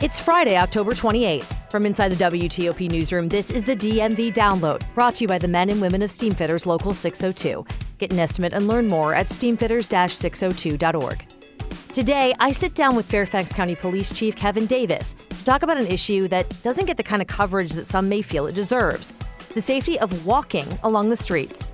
It's 0.00 0.20
Friday, 0.20 0.56
October 0.56 0.92
28th. 0.92 1.70
From 1.72 1.84
inside 1.84 2.10
the 2.10 2.24
WTOP 2.24 2.88
newsroom, 2.88 3.26
this 3.26 3.50
is 3.50 3.64
the 3.64 3.74
DMV 3.74 4.32
Download, 4.32 4.80
brought 4.94 5.16
to 5.16 5.24
you 5.24 5.28
by 5.28 5.38
the 5.38 5.48
men 5.48 5.70
and 5.70 5.80
women 5.80 6.02
of 6.02 6.10
Steamfitters 6.10 6.66
Local 6.66 6.94
602. 6.94 7.66
Get 7.98 8.12
an 8.12 8.20
estimate 8.20 8.52
and 8.52 8.68
learn 8.68 8.86
more 8.86 9.12
at 9.12 9.26
steamfitters-602.org. 9.26 11.26
Today, 11.92 12.32
I 12.38 12.52
sit 12.52 12.76
down 12.76 12.94
with 12.94 13.10
Fairfax 13.10 13.52
County 13.52 13.74
Police 13.74 14.12
Chief 14.12 14.36
Kevin 14.36 14.66
Davis 14.66 15.16
to 15.30 15.44
talk 15.44 15.64
about 15.64 15.78
an 15.78 15.88
issue 15.88 16.28
that 16.28 16.62
doesn't 16.62 16.86
get 16.86 16.96
the 16.96 17.02
kind 17.02 17.20
of 17.20 17.26
coverage 17.26 17.72
that 17.72 17.86
some 17.86 18.08
may 18.08 18.22
feel 18.22 18.46
it 18.46 18.54
deserves 18.54 19.12
the 19.54 19.60
safety 19.60 19.98
of 19.98 20.24
walking 20.24 20.68
along 20.84 21.08
the 21.08 21.16
streets. 21.16 21.68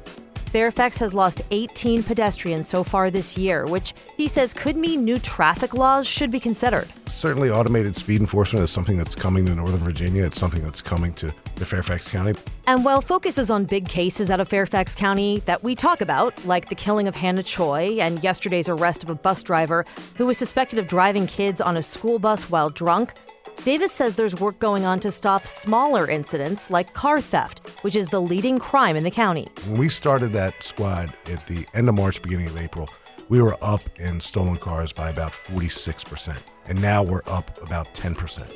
Fairfax 0.54 0.98
has 0.98 1.12
lost 1.12 1.42
18 1.50 2.04
pedestrians 2.04 2.68
so 2.68 2.84
far 2.84 3.10
this 3.10 3.36
year, 3.36 3.66
which 3.66 3.92
he 4.16 4.28
says 4.28 4.54
could 4.54 4.77
mean 4.77 5.02
new 5.02 5.18
traffic 5.18 5.74
laws 5.74 6.06
should 6.06 6.30
be 6.30 6.38
considered. 6.38 6.86
Certainly, 7.06 7.50
automated 7.50 7.96
speed 7.96 8.20
enforcement 8.20 8.62
is 8.62 8.70
something 8.70 8.97
that's 8.97 9.16
coming 9.16 9.44
to 9.47 9.55
Northern 9.56 9.80
Virginia. 9.80 10.25
It's 10.25 10.38
something 10.38 10.62
that's 10.62 10.80
coming 10.80 11.12
to, 11.14 11.34
to 11.56 11.64
Fairfax 11.66 12.08
County. 12.08 12.34
And 12.69 12.84
while 12.84 13.00
focus 13.00 13.36
is 13.36 13.50
on 13.50 13.64
big 13.64 13.88
cases 13.88 14.30
out 14.30 14.38
of 14.38 14.47
Fairfax 14.47 14.94
County 14.94 15.41
that 15.41 15.64
we 15.64 15.75
talk 15.75 16.00
about, 16.00 16.44
like 16.47 16.69
the 16.69 16.77
killing 16.77 17.08
of 17.08 17.16
Hannah 17.16 17.42
Choi 17.42 17.98
and 17.98 18.22
yesterday's 18.22 18.69
arrest 18.69 19.02
of 19.02 19.10
a 19.10 19.16
bus 19.16 19.42
driver 19.42 19.84
who 20.14 20.27
was 20.27 20.38
suspected 20.38 20.78
of 20.78 20.86
driving 20.86 21.27
kids 21.27 21.60
on 21.60 21.77
a 21.77 21.82
school 21.82 22.20
bus 22.20 22.48
while 22.48 22.70
drunk, 22.70 23.14
Davis 23.62 23.92
says 23.92 24.16
there's 24.16 24.38
work 24.41 24.58
going 24.58 24.84
on 24.84 25.00
to 25.00 25.10
stop 25.10 25.47
smaller 25.47 26.08
incidents 26.10 26.70
like 26.70 26.92
car 26.92 27.20
theft, 27.20 27.69
which 27.83 27.97
is 27.97 28.08
the 28.08 28.20
leading 28.20 28.58
crime 28.58 28.97
in 28.97 29.05
the 29.05 29.10
county. 29.10 29.48
When 29.66 29.78
we 29.78 29.88
started 29.88 30.33
that 30.33 30.62
squad 30.62 31.14
at 31.30 31.47
the 31.47 31.66
end 31.75 31.88
of 31.88 31.94
March, 31.94 32.20
beginning 32.20 32.48
of 32.48 32.58
April, 32.58 32.91
we 33.28 33.41
were 33.41 33.56
up 33.62 33.80
in 33.98 34.20
stolen 34.20 34.56
cars 34.56 34.92
by 34.92 35.08
about 35.08 35.32
46%. 35.32 36.36
And 36.66 36.80
now 36.82 37.02
we're 37.02 37.22
up 37.27 37.62
about 37.62 37.94
10%. 37.94 38.47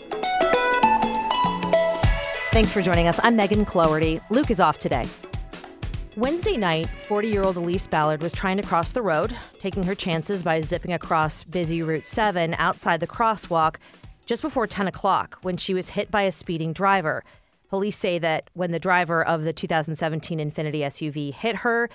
Thanks 2.50 2.72
for 2.72 2.82
joining 2.82 3.06
us. 3.06 3.20
I'm 3.22 3.36
Megan 3.36 3.64
Cloherty. 3.64 4.20
Luke 4.30 4.50
is 4.50 4.60
off 4.60 4.78
today. 4.78 5.06
Wednesday 6.16 6.56
night, 6.56 6.88
40 7.06 7.28
year 7.28 7.44
old 7.44 7.56
Elise 7.56 7.86
Ballard 7.86 8.20
was 8.20 8.32
trying 8.32 8.56
to 8.56 8.62
cross 8.62 8.92
the 8.92 9.02
road, 9.02 9.34
taking 9.58 9.84
her 9.84 9.94
chances 9.94 10.42
by 10.42 10.60
zipping 10.60 10.92
across 10.92 11.44
busy 11.44 11.82
Route 11.82 12.04
7 12.04 12.56
outside 12.58 12.98
the 12.98 13.06
crosswalk 13.06 13.76
just 14.28 14.42
before 14.42 14.66
10 14.66 14.86
o'clock 14.86 15.38
when 15.40 15.56
she 15.56 15.72
was 15.72 15.88
hit 15.88 16.10
by 16.10 16.22
a 16.22 16.30
speeding 16.30 16.74
driver. 16.74 17.24
Police 17.70 17.96
say 17.96 18.18
that 18.18 18.50
when 18.52 18.72
the 18.72 18.78
driver 18.78 19.24
of 19.26 19.42
the 19.42 19.54
2017 19.54 20.38
Infiniti 20.38 20.80
SUV 20.80 21.32
hit 21.32 21.56
her, 21.56 21.88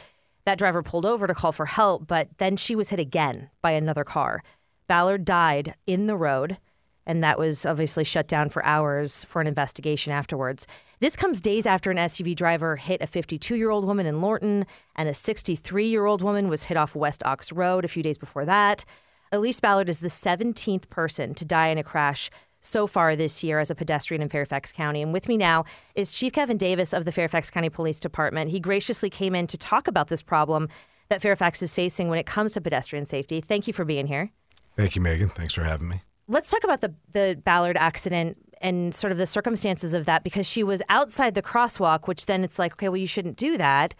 that 0.45 0.57
driver 0.57 0.81
pulled 0.81 1.05
over 1.05 1.27
to 1.27 1.35
call 1.35 1.51
for 1.51 1.67
help, 1.67 2.07
but 2.07 2.27
then 2.39 2.57
she 2.57 2.75
was 2.75 2.89
hit 2.89 2.99
again 2.99 3.51
by 3.61 3.71
another 3.71 4.03
car. 4.03 4.43
Ballard 4.87 5.25
died 5.25 5.75
in 5.85 6.07
the 6.07 6.17
road, 6.17 6.57
and 7.05 7.23
that 7.23 7.37
was 7.37 7.67
obviously 7.67 8.03
shut 8.03 8.27
down 8.27 8.49
for 8.49 8.65
hours 8.65 9.23
for 9.25 9.39
an 9.39 9.47
investigation 9.47 10.11
afterwards. 10.11 10.65
This 10.99 11.15
comes 11.15 11.39
days 11.39 11.67
after 11.67 11.91
an 11.91 11.97
SUV 11.97 12.35
driver 12.35 12.77
hit 12.77 13.01
a 13.01 13.07
52 13.07 13.55
year 13.55 13.69
old 13.69 13.85
woman 13.85 14.07
in 14.07 14.21
Lorton, 14.21 14.65
and 14.95 15.07
a 15.07 15.13
63 15.13 15.85
year 15.85 16.05
old 16.05 16.23
woman 16.23 16.49
was 16.49 16.63
hit 16.63 16.77
off 16.77 16.95
West 16.95 17.21
Ox 17.25 17.51
Road 17.51 17.85
a 17.85 17.89
few 17.89 18.01
days 18.01 18.17
before 18.17 18.45
that. 18.45 18.85
Elise 19.33 19.59
Ballard 19.59 19.89
is 19.89 19.99
the 19.99 20.09
17th 20.09 20.91
person 20.91 21.33
to 21.33 21.43
die 21.43 21.69
in 21.69 21.79
a 21.79 21.83
crash 21.83 22.29
so 22.61 22.85
far 22.85 23.15
this 23.15 23.43
year 23.43 23.59
as 23.59 23.71
a 23.71 23.75
pedestrian 23.75 24.21
in 24.21 24.29
Fairfax 24.29 24.71
County. 24.71 25.01
And 25.01 25.11
with 25.11 25.27
me 25.27 25.37
now 25.37 25.65
is 25.95 26.13
Chief 26.13 26.31
Kevin 26.31 26.55
Davis 26.55 26.93
of 26.93 27.03
the 27.03 27.11
Fairfax 27.11 27.49
County 27.49 27.69
Police 27.69 27.99
Department. 27.99 28.51
He 28.51 28.59
graciously 28.59 29.09
came 29.09 29.33
in 29.33 29.47
to 29.47 29.57
talk 29.57 29.87
about 29.87 30.07
this 30.07 30.21
problem 30.21 30.69
that 31.09 31.19
Fairfax 31.19 31.63
is 31.63 31.73
facing 31.73 32.09
when 32.09 32.19
it 32.19 32.27
comes 32.27 32.53
to 32.53 32.61
pedestrian 32.61 33.07
safety. 33.07 33.41
Thank 33.41 33.65
you 33.65 33.73
for 33.73 33.83
being 33.83 34.05
here. 34.05 34.31
Thank 34.77 34.95
you, 34.95 35.01
Megan. 35.01 35.29
Thanks 35.29 35.55
for 35.55 35.63
having 35.63 35.89
me. 35.89 36.03
Let's 36.27 36.51
talk 36.51 36.63
about 36.63 36.81
the, 36.81 36.93
the 37.11 37.41
Ballard 37.43 37.75
accident 37.75 38.37
and 38.61 38.93
sort 38.93 39.11
of 39.11 39.17
the 39.17 39.25
circumstances 39.25 39.93
of 39.93 40.05
that 40.05 40.23
because 40.23 40.47
she 40.47 40.63
was 40.63 40.83
outside 40.89 41.33
the 41.33 41.41
crosswalk, 41.41 42.07
which 42.07 42.27
then 42.27 42.43
it's 42.43 42.59
like, 42.59 42.73
okay, 42.73 42.87
well, 42.87 42.97
you 42.97 43.07
shouldn't 43.07 43.37
do 43.37 43.57
that. 43.57 43.95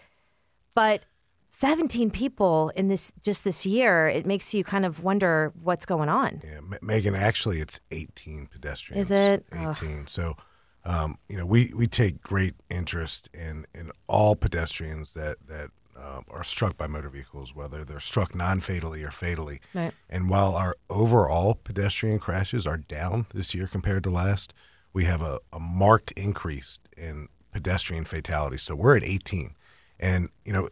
But 0.76 1.04
17 1.54 2.10
people 2.10 2.70
in 2.70 2.88
this 2.88 3.12
just 3.22 3.44
this 3.44 3.64
year, 3.64 4.08
it 4.08 4.26
makes 4.26 4.54
you 4.54 4.64
kind 4.64 4.84
of 4.84 5.04
wonder 5.04 5.52
what's 5.62 5.86
going 5.86 6.08
on. 6.08 6.42
Yeah, 6.42 6.56
M- 6.56 6.74
Megan, 6.82 7.14
actually, 7.14 7.60
it's 7.60 7.78
18 7.92 8.48
pedestrians. 8.48 9.04
Is 9.04 9.10
it? 9.12 9.46
18. 9.52 9.68
Ugh. 9.68 10.08
So, 10.08 10.36
um, 10.84 11.16
you 11.28 11.38
know, 11.38 11.46
we, 11.46 11.72
we 11.72 11.86
take 11.86 12.20
great 12.22 12.54
interest 12.70 13.30
in, 13.32 13.66
in 13.72 13.92
all 14.08 14.34
pedestrians 14.34 15.14
that, 15.14 15.36
that 15.46 15.70
um, 15.96 16.24
are 16.28 16.42
struck 16.42 16.76
by 16.76 16.88
motor 16.88 17.08
vehicles, 17.08 17.54
whether 17.54 17.84
they're 17.84 18.00
struck 18.00 18.34
non 18.34 18.58
fatally 18.58 19.04
or 19.04 19.12
fatally. 19.12 19.60
Right. 19.74 19.94
And 20.10 20.28
while 20.28 20.56
our 20.56 20.74
overall 20.90 21.54
pedestrian 21.62 22.18
crashes 22.18 22.66
are 22.66 22.78
down 22.78 23.26
this 23.32 23.54
year 23.54 23.68
compared 23.68 24.02
to 24.02 24.10
last, 24.10 24.52
we 24.92 25.04
have 25.04 25.22
a, 25.22 25.38
a 25.52 25.60
marked 25.60 26.10
increase 26.16 26.80
in 26.96 27.28
pedestrian 27.52 28.06
fatalities. 28.06 28.62
So 28.62 28.74
we're 28.74 28.96
at 28.96 29.04
18. 29.04 29.54
And, 30.00 30.28
you 30.44 30.52
know, 30.52 30.68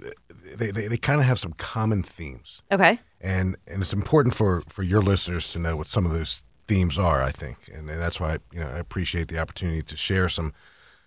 they, 0.57 0.71
they, 0.71 0.89
they 0.89 0.97
kind 0.97 1.21
of 1.21 1.27
have 1.27 1.39
some 1.39 1.53
common 1.55 2.03
themes. 2.03 2.63
Okay. 2.71 2.99
And, 3.21 3.57
and 3.67 3.83
it's 3.83 3.93
important 3.93 4.35
for, 4.35 4.63
for 4.69 4.83
your 4.83 5.01
listeners 5.01 5.49
to 5.53 5.59
know 5.59 5.77
what 5.77 5.87
some 5.87 6.07
of 6.07 6.13
those 6.13 6.45
themes 6.69 6.99
are, 6.99 7.23
I 7.23 7.31
think. 7.31 7.59
And, 7.73 7.89
and 7.89 8.01
that's 8.01 8.19
why, 8.19 8.39
you 8.53 8.61
know, 8.61 8.69
I 8.69 8.79
appreciate 8.79 9.29
the 9.29 9.39
opportunity 9.39 9.83
to 9.83 9.97
share 9.97 10.29
some 10.29 10.53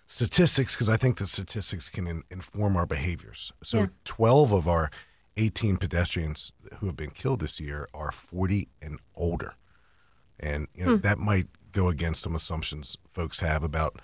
statistics 0.08 0.74
because 0.74 0.88
I 0.88 0.96
think 0.96 1.18
the 1.18 1.26
statistics 1.26 1.88
can 1.88 2.06
in, 2.06 2.22
inform 2.30 2.76
our 2.76 2.86
behaviors. 2.86 3.52
So 3.62 3.78
Yeah. 3.80 3.86
12 4.04 4.52
of 4.52 4.68
our 4.68 4.90
18 5.36 5.76
pedestrians 5.76 6.52
who 6.78 6.86
have 6.86 6.96
been 6.96 7.10
killed 7.10 7.40
this 7.40 7.60
year 7.60 7.88
are 7.92 8.12
40 8.12 8.68
and 8.80 8.98
older. 9.14 9.54
And 10.40 10.68
you 10.74 10.84
know, 10.84 10.96
that 10.98 11.18
might 11.18 11.48
go 11.72 11.88
against 11.88 12.22
some 12.22 12.34
assumptions 12.34 12.96
folks 13.12 13.40
have 13.40 13.62
about 13.62 13.98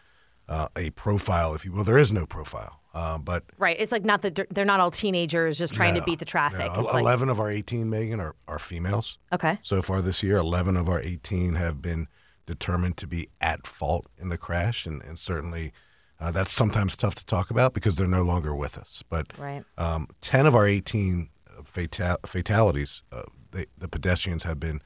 uh, 0.49 0.69
a 0.77 0.91
profile, 0.91 1.55
if 1.55 1.65
you 1.65 1.73
will. 1.73 1.85
There 1.85 1.97
is 1.99 2.13
no 2.13 2.27
profile. 2.27 2.82
Uh, 2.95 3.17
but 3.19 3.45
Right. 3.59 3.77
It's 3.79 3.93
like 3.93 4.05
not 4.05 4.23
that 4.23 4.35
they're- 4.51 4.65
not 4.65 4.81
all 4.81 4.91
teenagers 4.91 5.57
just 5.59 5.73
trying 5.75 5.95
to 5.95 6.03
beat 6.03 6.19
the 6.19 6.25
traffic. 6.25 6.73
no. 6.75 6.81
It's 6.85 6.93
like, 6.93 7.01
11 7.03 7.29
of 7.31 7.41
our 7.41 7.51
18, 7.51 7.89
Megan, 7.89 8.21
are, 8.21 8.35
are 8.47 8.59
females. 8.59 9.19
okay. 9.33 9.59
So 9.63 9.81
far 9.83 10.03
this 10.03 10.23
year, 10.23 10.37
11 10.37 10.77
of 10.77 10.89
our 10.89 11.01
18 11.01 11.55
have 11.55 11.81
been 11.81 12.07
determined 12.45 12.97
to 12.99 13.07
be 13.07 13.29
at 13.41 13.67
fault 13.67 14.07
in 14.19 14.29
the 14.29 14.37
crash. 14.37 14.85
And, 14.85 15.01
and 15.03 15.19
certainly 15.19 15.73
uh, 16.21 16.31
that's 16.31 16.53
sometimes 16.53 16.97
tough 16.97 17.15
to 17.17 17.25
talk 17.27 17.51
about 17.51 17.73
because 17.75 17.97
they're 17.97 18.07
no 18.07 18.23
longer 18.23 18.55
with 18.55 18.77
us. 18.77 19.03
But 19.09 19.37
Right. 19.39 19.65
um, 19.79 20.09
10 20.21 20.47
of 20.47 20.55
our 20.55 20.67
18 20.67 21.31
fatal- 21.65 22.19
fatalities, 22.27 23.03
uh, 23.11 23.23
they, 23.53 23.67
the 23.79 23.89
pedestrians 23.89 24.43
have 24.43 24.61
been 24.61 24.83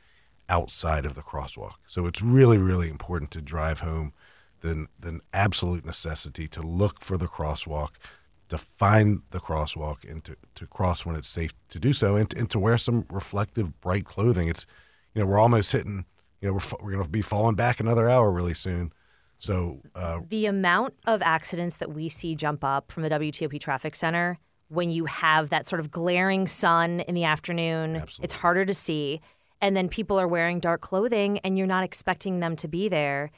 outside 0.49 1.05
of 1.05 1.15
the 1.15 1.23
crosswalk. 1.23 1.73
So 1.87 2.07
it's 2.07 2.23
really, 2.23 2.57
really 2.59 2.89
important 2.89 3.31
to 3.33 3.43
drive 3.43 3.81
home 3.81 4.13
the, 4.61 4.87
the 4.99 5.21
absolute 5.33 5.85
necessity 5.85 6.49
to 6.49 6.63
look 6.63 7.01
for 7.01 7.17
the 7.17 7.27
crosswalk, 7.27 7.95
to 8.49 8.59
find 8.59 9.23
the 9.31 9.41
crosswalk, 9.41 10.09
and 10.09 10.25
to, 10.25 10.37
to 10.55 10.67
cross 10.67 11.05
when 11.05 11.17
it's 11.17 11.29
safe 11.29 11.53
to 11.69 11.79
do 11.79 11.93
so, 11.93 12.17
and, 12.17 12.33
and 12.35 12.51
to 12.51 12.59
wear 12.59 12.79
some 12.79 13.05
reflective, 13.11 13.81
bright 13.81 14.05
clothing. 14.05 14.49
It's, 14.49 14.67
you 15.15 15.23
know, 15.23 15.27
we're 15.27 15.39
almost 15.39 15.73
hitting, 15.73 16.05
you 16.41 16.49
know, 16.49 16.55
we're, 16.55 16.79
we're 16.81 16.93
going 16.93 17.05
to 17.05 17.11
be 17.11 17.23
falling 17.23 17.57
back 17.57 17.81
another 17.81 18.09
hour 18.09 18.31
really 18.31 18.55
soon. 18.55 18.93
So, 19.39 19.83
uh, 19.95 20.21
The 20.29 20.47
amount 20.47 20.95
of 21.07 21.21
accidents 21.23 21.77
that 21.79 21.93
we 21.93 22.09
see 22.09 22.35
jump 22.35 22.65
up 22.65 22.91
from 22.91 23.03
the 23.03 23.11
WTOP 23.11 23.61
traffic 23.61 23.95
center 23.95 24.39
when 24.69 24.91
you 24.91 25.05
have 25.05 25.51
that 25.51 25.67
sort 25.67 25.81
of 25.81 25.91
glaring 25.91 26.47
sun 26.47 27.01
in 27.01 27.15
the 27.15 27.25
afternoon, 27.25 27.97
Absolutely. 27.97 28.25
it's 28.25 28.35
harder 28.35 28.65
to 28.65 28.75
see. 28.75 29.21
And 29.61 29.77
then 29.77 29.89
people 29.89 30.19
are 30.19 30.29
wearing 30.29 30.61
dark 30.61 30.81
clothing 30.81 31.39
and 31.39 31.57
you're 31.57 31.67
not 31.67 31.85
expecting 31.85 32.41
them 32.41 32.57
to 32.57 32.69
be 32.69 32.89
there. 32.89 33.31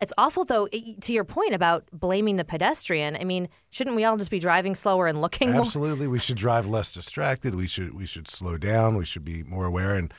It's 0.00 0.12
awful, 0.18 0.44
though, 0.44 0.66
to 0.66 1.12
your 1.12 1.24
point 1.24 1.54
about 1.54 1.84
blaming 1.92 2.36
the 2.36 2.44
pedestrian. 2.44 3.16
I 3.16 3.24
mean, 3.24 3.48
shouldn't 3.70 3.96
we 3.96 4.04
all 4.04 4.16
just 4.18 4.30
be 4.30 4.38
driving 4.38 4.74
slower 4.74 5.06
and 5.06 5.20
looking 5.22 5.52
more? 5.52 5.62
Absolutely, 5.62 6.06
we 6.06 6.18
should 6.18 6.36
drive 6.36 6.66
less 6.66 6.92
distracted. 6.92 7.54
We 7.54 7.66
should 7.66 7.94
we 7.94 8.04
should 8.06 8.28
slow 8.28 8.58
down. 8.58 8.96
We 8.96 9.06
should 9.06 9.24
be 9.24 9.42
more 9.44 9.64
aware. 9.64 9.94
And 9.94 10.12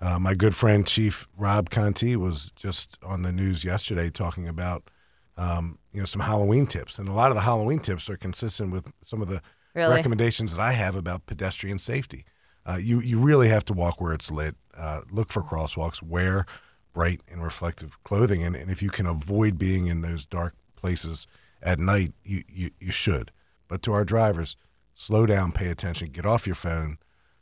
uh, 0.00 0.18
my 0.20 0.34
good 0.34 0.54
friend 0.54 0.86
Chief 0.86 1.26
Rob 1.36 1.68
Conti 1.70 2.14
was 2.14 2.52
just 2.52 2.96
on 3.02 3.22
the 3.22 3.32
news 3.32 3.64
yesterday 3.64 4.08
talking 4.08 4.46
about 4.46 4.88
um, 5.36 5.78
you 5.92 5.98
know 5.98 6.06
some 6.06 6.22
Halloween 6.22 6.66
tips, 6.66 6.98
and 6.98 7.08
a 7.08 7.12
lot 7.12 7.30
of 7.32 7.34
the 7.34 7.40
Halloween 7.42 7.80
tips 7.80 8.08
are 8.08 8.16
consistent 8.16 8.70
with 8.72 8.92
some 9.02 9.20
of 9.20 9.28
the 9.28 9.42
Really? 9.74 9.96
recommendations 9.96 10.54
that 10.54 10.62
I 10.62 10.70
have 10.74 10.94
about 10.94 11.26
pedestrian 11.26 11.78
safety. 11.80 12.24
Uh, 12.64 12.78
you 12.80 13.00
you 13.00 13.18
really 13.18 13.48
have 13.48 13.64
to 13.64 13.72
walk 13.72 14.00
where 14.00 14.12
it's 14.14 14.30
lit. 14.30 14.54
uh, 14.76 15.00
look 15.10 15.32
for 15.32 15.42
crosswalks, 15.42 16.00
wear 16.02 16.46
bright 16.94 17.20
and 17.30 17.42
reflective 17.42 18.02
clothing, 18.04 18.42
and, 18.42 18.56
and 18.56 18.70
if 18.70 18.82
you 18.82 18.88
can 18.88 19.04
avoid 19.04 19.58
being 19.58 19.86
in 19.88 20.00
those 20.00 20.24
dark 20.24 20.54
places 20.76 21.26
at 21.62 21.78
night, 21.78 22.12
you, 22.24 22.42
you, 22.48 22.70
you 22.80 22.92
should. 22.92 23.30
But 23.68 23.82
to 23.82 23.92
our 23.92 24.04
drivers, 24.04 24.56
slow 24.94 25.26
down, 25.26 25.52
pay 25.52 25.68
attention, 25.68 26.08
get 26.08 26.24
off 26.24 26.46
your 26.46 26.54
phone, 26.54 26.98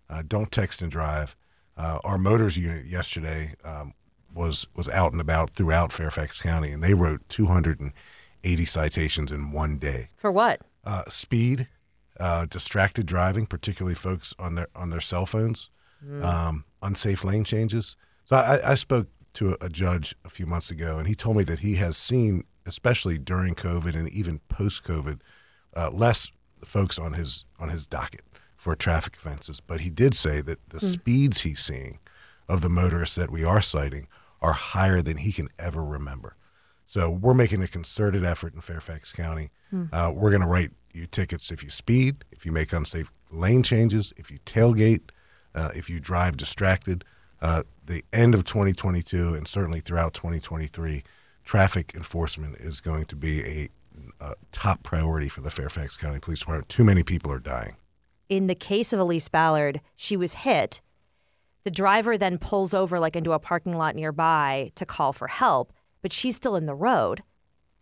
uh, 0.08 0.22
don't 0.26 0.50
text 0.50 0.82
and 0.82 0.90
drive. 0.90 1.36
Uh, 1.76 1.98
our 2.02 2.18
motors 2.18 2.58
unit 2.58 2.86
yesterday 2.86 3.54
um, 3.64 3.94
was 4.34 4.66
was 4.74 4.88
out 4.88 5.12
and 5.12 5.20
about 5.20 5.50
throughout 5.50 5.92
Fairfax 5.92 6.42
County, 6.42 6.70
and 6.70 6.82
they 6.82 6.94
wrote 6.94 7.26
280 7.28 8.64
citations 8.64 9.30
in 9.30 9.52
one 9.52 9.78
day. 9.78 10.10
For 10.16 10.32
what? 10.32 10.60
Uh, 10.84 11.04
speed, 11.08 11.68
uh, 12.20 12.46
distracted 12.46 13.06
driving, 13.06 13.46
particularly 13.46 13.94
folks 13.94 14.34
on 14.38 14.54
their 14.54 14.68
on 14.74 14.90
their 14.90 15.00
cell 15.00 15.26
phones, 15.26 15.70
um, 16.22 16.64
unsafe 16.82 17.24
lane 17.24 17.44
changes. 17.44 17.96
So 18.24 18.36
I, 18.36 18.72
I 18.72 18.74
spoke 18.74 19.08
to 19.34 19.52
a, 19.52 19.66
a 19.66 19.68
judge 19.68 20.14
a 20.24 20.28
few 20.28 20.46
months 20.46 20.70
ago, 20.70 20.98
and 20.98 21.08
he 21.08 21.14
told 21.14 21.36
me 21.36 21.44
that 21.44 21.60
he 21.60 21.76
has 21.76 21.96
seen, 21.96 22.44
especially 22.66 23.18
during 23.18 23.54
COVID 23.54 23.94
and 23.94 24.08
even 24.10 24.40
post 24.48 24.84
COVID, 24.84 25.20
uh, 25.76 25.90
less 25.90 26.30
folks 26.64 26.98
on 26.98 27.14
his 27.14 27.44
on 27.58 27.68
his 27.70 27.86
docket 27.86 28.22
for 28.56 28.76
traffic 28.76 29.16
offenses. 29.16 29.60
But 29.60 29.80
he 29.80 29.90
did 29.90 30.14
say 30.14 30.40
that 30.42 30.58
the 30.68 30.80
speeds 30.80 31.40
he's 31.40 31.60
seeing 31.60 31.98
of 32.48 32.60
the 32.60 32.68
motorists 32.68 33.16
that 33.16 33.30
we 33.30 33.44
are 33.44 33.62
citing 33.62 34.06
are 34.40 34.52
higher 34.52 35.02
than 35.02 35.18
he 35.18 35.32
can 35.32 35.48
ever 35.58 35.84
remember. 35.84 36.36
So 36.84 37.08
we're 37.10 37.34
making 37.34 37.62
a 37.62 37.68
concerted 37.68 38.24
effort 38.24 38.54
in 38.54 38.60
Fairfax 38.60 39.12
County. 39.12 39.50
Uh, 39.92 40.12
we're 40.14 40.30
going 40.30 40.42
to 40.42 40.48
write 40.48 40.70
you 40.92 41.06
tickets 41.06 41.50
if 41.50 41.64
you 41.64 41.70
speed, 41.70 42.24
if 42.32 42.44
you 42.44 42.52
make 42.52 42.72
unsafe 42.72 43.10
lane 43.30 43.62
changes, 43.62 44.12
if 44.16 44.30
you 44.30 44.38
tailgate, 44.44 45.10
uh, 45.54 45.70
if 45.74 45.88
you 45.88 45.98
drive 46.00 46.36
distracted. 46.36 47.04
Uh, 47.42 47.64
the 47.84 48.04
end 48.12 48.34
of 48.34 48.44
2022 48.44 49.34
and 49.34 49.48
certainly 49.48 49.80
throughout 49.80 50.14
2023, 50.14 51.02
traffic 51.44 51.92
enforcement 51.96 52.56
is 52.58 52.78
going 52.78 53.04
to 53.06 53.16
be 53.16 53.42
a, 53.42 53.68
a 54.20 54.34
top 54.52 54.84
priority 54.84 55.28
for 55.28 55.40
the 55.40 55.50
Fairfax 55.50 55.96
County 55.96 56.20
Police 56.20 56.38
Department. 56.38 56.68
Too 56.68 56.84
many 56.84 57.02
people 57.02 57.32
are 57.32 57.40
dying. 57.40 57.76
In 58.28 58.46
the 58.46 58.54
case 58.54 58.92
of 58.92 59.00
Elise 59.00 59.28
Ballard, 59.28 59.80
she 59.96 60.16
was 60.16 60.34
hit. 60.34 60.80
The 61.64 61.70
driver 61.70 62.16
then 62.16 62.38
pulls 62.38 62.72
over 62.72 63.00
like 63.00 63.16
into 63.16 63.32
a 63.32 63.40
parking 63.40 63.76
lot 63.76 63.96
nearby 63.96 64.70
to 64.76 64.86
call 64.86 65.12
for 65.12 65.26
help, 65.26 65.72
but 66.00 66.12
she's 66.12 66.36
still 66.36 66.54
in 66.54 66.66
the 66.66 66.74
road. 66.76 67.24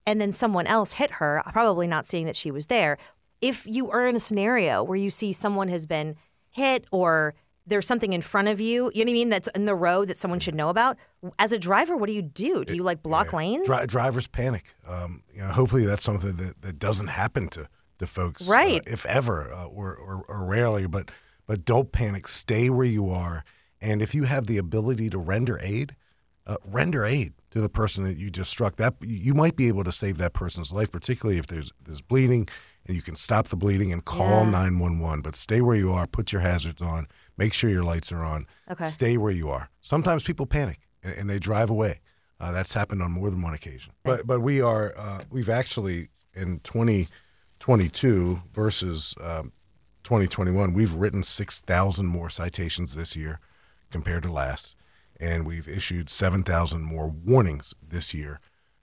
And 0.07 0.19
then 0.21 0.33
someone 0.33 0.67
else 0.67 0.95
hit 0.95 1.13
her, 1.13 1.43
probably 1.53 1.87
not 1.87 2.07
seeing 2.07 2.25
that 2.25 2.35
she 2.35 2.51
was 2.51 2.67
there. 2.67 2.97
If 3.43 3.67
you 3.67 3.91
are 3.91 4.07
in 4.07 4.17
a 4.17 4.21
scenario 4.21 4.83
where 4.83 4.99
you 4.99 5.11
see 5.11 5.35
someone 5.35 5.69
has 5.69 5.85
been 5.85 6.17
hit 6.51 6.87
or 6.91 7.35
there's 7.71 7.87
something 7.87 8.13
in 8.13 8.21
front 8.21 8.49
of 8.49 8.61
you, 8.61 8.91
you 8.95 9.05
know 9.05 9.09
what 9.09 9.13
I 9.13 9.21
mean, 9.21 9.29
that's 9.31 9.49
in 9.55 9.65
the 9.65 9.75
road 9.75 10.09
that 10.09 10.19
someone 10.19 10.39
should 10.41 10.55
know 10.55 10.69
about, 10.69 10.99
as 11.39 11.53
a 11.55 11.59
driver, 11.59 11.97
what 11.97 12.07
do 12.07 12.13
you 12.13 12.23
do? 12.23 12.65
Do 12.65 12.75
you 12.77 12.83
like 12.83 13.03
block 13.03 13.33
Yeah. 13.33 13.39
lanes? 13.39 13.67
Dri- 13.67 13.87
drivers 13.87 14.27
panic. 14.27 14.75
Um, 14.87 15.23
you 15.33 15.41
know, 15.41 15.49
hopefully 15.49 15.87
that's 15.87 16.05
something 16.05 16.37
that, 16.37 16.61
that 16.61 16.79
doesn't 16.79 17.07
happen 17.09 17.49
to, 17.49 17.69
to 17.99 18.07
folks, 18.07 18.47
uh, 18.49 18.53
Right. 18.53 18.83
if 18.87 19.07
ever, 19.07 19.51
uh, 19.53 19.65
or, 19.65 19.95
or, 19.95 20.25
or 20.29 20.45
rarely. 20.45 20.87
But 20.87 21.11
but 21.47 21.65
don't 21.65 21.91
panic. 21.91 22.29
Stay 22.29 22.71
where 22.71 22.87
you 22.87 23.11
are, 23.11 23.45
and 23.81 24.03
if 24.03 24.15
you 24.15 24.23
have 24.25 24.47
the 24.47 24.57
ability 24.59 25.11
to 25.11 25.19
render 25.19 25.59
aid, 25.61 25.97
uh, 26.47 26.57
render 26.65 27.05
aid 27.05 27.33
to 27.51 27.61
the 27.61 27.69
person 27.69 28.05
that 28.05 28.17
you 28.17 28.31
just 28.31 28.51
struck. 28.51 28.77
That 28.77 28.95
you 29.01 29.35
might 29.35 29.57
be 29.57 29.67
able 29.67 29.83
to 29.85 29.91
save 29.91 30.19
that 30.19 30.33
person's 30.33 30.71
life, 30.73 30.93
particularly 30.93 31.39
if 31.39 31.47
there's 31.49 31.73
there's 31.85 32.01
bleeding, 32.03 32.49
and 32.87 32.95
you 32.97 33.03
can 33.03 33.17
stop 33.17 33.49
the 33.49 33.57
bleeding 33.57 33.93
and 33.93 34.05
call 34.05 34.47
nine 34.47 34.79
one 34.79 35.01
one. 35.01 35.23
But 35.23 35.35
stay 35.35 35.61
where 35.61 35.75
you 35.77 35.93
are. 35.93 36.07
Put 36.07 36.33
your 36.33 36.41
hazards 36.43 36.81
on. 36.81 37.09
Make 37.41 37.55
sure 37.55 37.71
your 37.71 37.83
lights 37.83 38.13
are 38.13 38.23
on. 38.23 38.47
Okay. 38.71 38.85
Stay 38.85 39.17
where 39.17 39.33
you 39.33 39.49
are. 39.49 39.71
Sometimes 39.81 40.23
people 40.23 40.45
panic 40.45 40.81
and, 41.03 41.15
and 41.15 41.31
they 41.31 41.39
drive 41.39 41.71
away. 41.71 42.01
Uh, 42.39 42.53
that's 42.53 42.75
happened 42.75 43.03
on 43.03 43.11
more 43.11 43.31
than 43.31 43.41
one 43.41 43.55
occasion. 43.55 43.93
But 44.05 44.27
but 44.27 44.41
we 44.41 44.61
are 44.61 44.95
uh, 44.97 45.23
we've 45.31 45.49
actually 45.49 46.09
in 46.35 46.61
2022 46.61 48.43
versus 48.53 49.15
um, 49.23 49.53
2021 50.05 50.73
we've 50.73 50.95
written 50.95 51.23
6,000 51.23 52.07
more 52.07 52.31
citations 52.31 52.95
this 52.95 53.17
year 53.17 53.41
compared 53.91 54.23
to 54.23 54.33
last, 54.33 54.77
and 55.19 55.47
we've 55.47 55.69
issued 55.69 56.09
7,000 56.09 56.83
more 56.83 57.09
warnings 57.09 57.75
this 57.87 58.15
year 58.15 58.41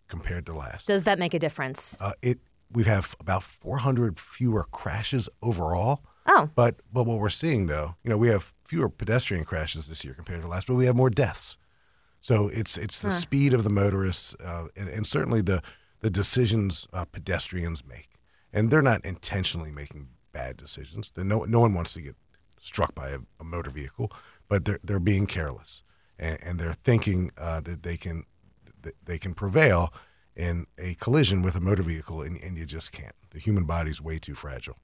compared 0.08 0.46
to 0.48 0.54
last. 0.54 0.88
Does 0.88 1.04
that 1.04 1.20
make 1.20 1.34
a 1.34 1.40
difference? 1.40 1.98
Uh, 2.02 2.14
it 2.22 2.40
we 2.72 2.84
have 2.84 3.16
about 3.20 3.44
400 3.44 4.20
fewer 4.20 4.64
crashes 4.64 5.30
overall. 5.42 6.04
Oh. 6.28 6.50
But 6.56 6.76
but 6.92 7.06
what 7.06 7.20
we're 7.20 7.30
seeing 7.30 7.68
though, 7.68 7.96
you 8.04 8.10
know, 8.10 8.18
we 8.18 8.28
have 8.30 8.54
fewer 8.66 8.90
pedestrian 8.90 9.44
crashes 9.46 9.88
this 9.88 10.04
year 10.04 10.14
compared 10.14 10.42
to 10.42 10.48
last, 10.48 10.68
but 10.68 10.76
we 10.76 10.86
have 10.86 10.96
more 10.96 11.10
deaths. 11.10 11.58
So 12.20 12.50
it's 12.50 12.78
it's 12.78 13.00
the 13.00 13.12
speed 13.12 13.54
of 13.54 13.64
the 13.64 13.70
motorists 13.70 14.36
uh, 14.44 14.68
and, 14.76 14.90
and 14.90 15.08
certainly 15.08 15.42
the 15.42 15.62
the 16.02 16.10
decisions 16.10 16.88
uh, 16.94 17.06
pedestrians 17.06 17.86
make, 17.86 18.10
and 18.52 18.70
they're 18.70 18.82
not 18.82 19.06
intentionally 19.06 19.72
making 19.72 20.10
bad 20.34 20.58
decisions. 20.58 21.14
No 21.16 21.44
no 21.46 21.60
one 21.60 21.74
wants 21.74 21.94
to 21.94 22.02
get 22.02 22.16
struck 22.60 22.94
by 22.94 23.10
a, 23.10 23.20
a 23.40 23.44
motor 23.44 23.70
vehicle, 23.70 24.12
but 24.50 24.66
they're 24.66 24.80
they're 24.84 25.00
being 25.00 25.28
careless 25.28 25.84
and, 26.20 26.38
and 26.44 26.60
they're 26.60 26.74
thinking 26.74 27.32
uh, 27.38 27.60
that 27.62 27.84
they 27.84 27.98
can 27.98 28.26
that 28.82 28.96
they 29.06 29.18
can 29.18 29.34
prevail 29.34 29.94
in 30.36 30.66
a 30.78 30.94
collision 30.96 31.42
with 31.42 31.56
a 31.56 31.60
motor 31.60 31.84
vehicle, 31.84 32.22
and, 32.22 32.42
and 32.42 32.58
you 32.58 32.66
just 32.66 32.92
can't. 32.92 33.16
The 33.32 33.40
human 33.40 33.66
body's 33.66 34.02
way 34.02 34.20
too 34.20 34.36
fragile. 34.36 34.78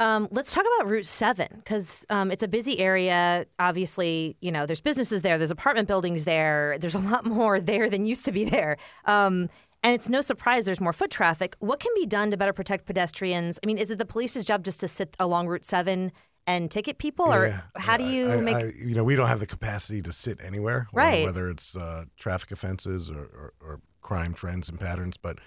Um, 0.00 0.28
let's 0.32 0.52
talk 0.52 0.64
about 0.76 0.88
Route 0.90 1.06
7 1.06 1.46
because 1.56 2.04
um, 2.10 2.30
it's 2.32 2.42
a 2.42 2.48
busy 2.48 2.78
area. 2.80 3.46
Obviously, 3.58 4.36
you 4.40 4.50
know, 4.50 4.66
there's 4.66 4.80
businesses 4.80 5.22
there, 5.22 5.38
there's 5.38 5.52
apartment 5.52 5.86
buildings 5.86 6.24
there, 6.24 6.76
there's 6.80 6.96
a 6.96 6.98
lot 7.00 7.24
more 7.40 7.60
there 7.60 7.88
than 7.88 8.04
used 8.06 8.24
to 8.26 8.32
be 8.32 8.44
there. 8.44 8.76
Um, 9.04 9.48
and 9.82 9.92
it's 9.94 10.08
no 10.08 10.20
surprise 10.20 10.64
there's 10.64 10.80
more 10.80 10.92
foot 10.94 11.10
traffic. 11.10 11.54
What 11.60 11.78
can 11.78 11.92
be 11.94 12.06
done 12.06 12.30
to 12.32 12.36
better 12.36 12.52
protect 12.52 12.86
pedestrians? 12.86 13.60
I 13.62 13.66
mean, 13.66 13.78
is 13.78 13.90
it 13.90 13.98
the 13.98 14.06
police's 14.06 14.44
job 14.44 14.64
just 14.64 14.80
to 14.80 14.88
sit 14.88 15.14
along 15.20 15.46
Route 15.46 15.64
7 15.64 16.10
and 16.46 16.70
ticket 16.70 16.98
people? 16.98 17.32
Or 17.32 17.46
Yeah. 17.46 17.60
how 17.76 17.96
do 17.96 18.04
you 18.04 18.30
I- 18.32 18.40
make. 18.40 18.56
I- 18.56 18.72
you 18.76 18.94
know, 18.94 19.04
we 19.04 19.14
don't 19.14 19.28
have 19.28 19.40
the 19.40 19.46
capacity 19.46 20.02
to 20.02 20.12
sit 20.12 20.40
anywhere, 20.42 20.88
Right. 20.92 21.24
Whether 21.24 21.48
it's 21.50 21.76
uh, 21.76 22.06
traffic 22.18 22.50
offenses 22.50 23.10
or, 23.10 23.20
or, 23.20 23.52
or 23.60 23.80
crime 24.00 24.34
trends 24.34 24.68
and 24.68 24.80
patterns, 24.80 25.16
but 25.18 25.38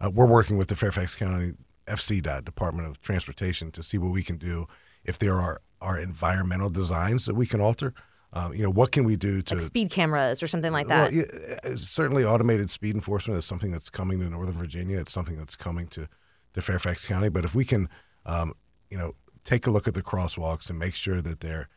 uh, 0.00 0.10
we're 0.12 0.26
working 0.26 0.58
with 0.58 0.68
the 0.68 0.76
Fairfax 0.76 1.16
County 1.16 1.52
FCDOT 1.86 2.44
Department 2.44 2.88
of 2.88 3.00
Transportation 3.00 3.70
to 3.72 3.82
see 3.82 3.98
what 3.98 4.12
we 4.12 4.22
can 4.22 4.36
do 4.36 4.66
if 5.04 5.18
there 5.18 5.36
are 5.36 5.60
are 5.80 5.98
environmental 5.98 6.70
designs 6.70 7.26
that 7.26 7.34
we 7.34 7.46
can 7.46 7.60
alter. 7.60 7.92
Um, 8.32 8.52
you 8.52 8.64
know, 8.64 8.70
what 8.70 8.90
can 8.90 9.04
we 9.04 9.14
do 9.14 9.42
to 9.42 9.54
like 9.54 9.62
speed 9.62 9.90
cameras 9.90 10.42
or 10.42 10.48
something 10.48 10.72
like 10.72 10.88
well, 10.88 11.08
that. 11.08 11.12
yeah, 11.12 11.70
uh, 11.70 11.76
certainly 11.76 12.24
automated 12.24 12.68
speed 12.68 12.96
enforcement 12.96 13.38
is 13.38 13.44
something 13.44 13.70
that's 13.70 13.90
coming 13.90 14.18
to 14.18 14.28
Northern 14.28 14.56
Virginia. 14.56 14.98
It's 14.98 15.12
something 15.12 15.36
that's 15.36 15.54
coming 15.54 15.86
to, 15.88 16.08
to 16.54 16.62
Fairfax 16.62 17.06
County. 17.06 17.28
But 17.28 17.44
if 17.44 17.54
we 17.54 17.64
can, 17.64 17.88
um, 18.26 18.54
you 18.90 18.98
know, 18.98 19.14
take 19.44 19.68
a 19.68 19.70
look 19.70 19.86
at 19.86 19.94
the 19.94 20.02
crosswalks 20.02 20.68
and 20.68 20.78
make 20.78 20.94
sure 20.94 21.22
that 21.22 21.40
they're 21.40 21.68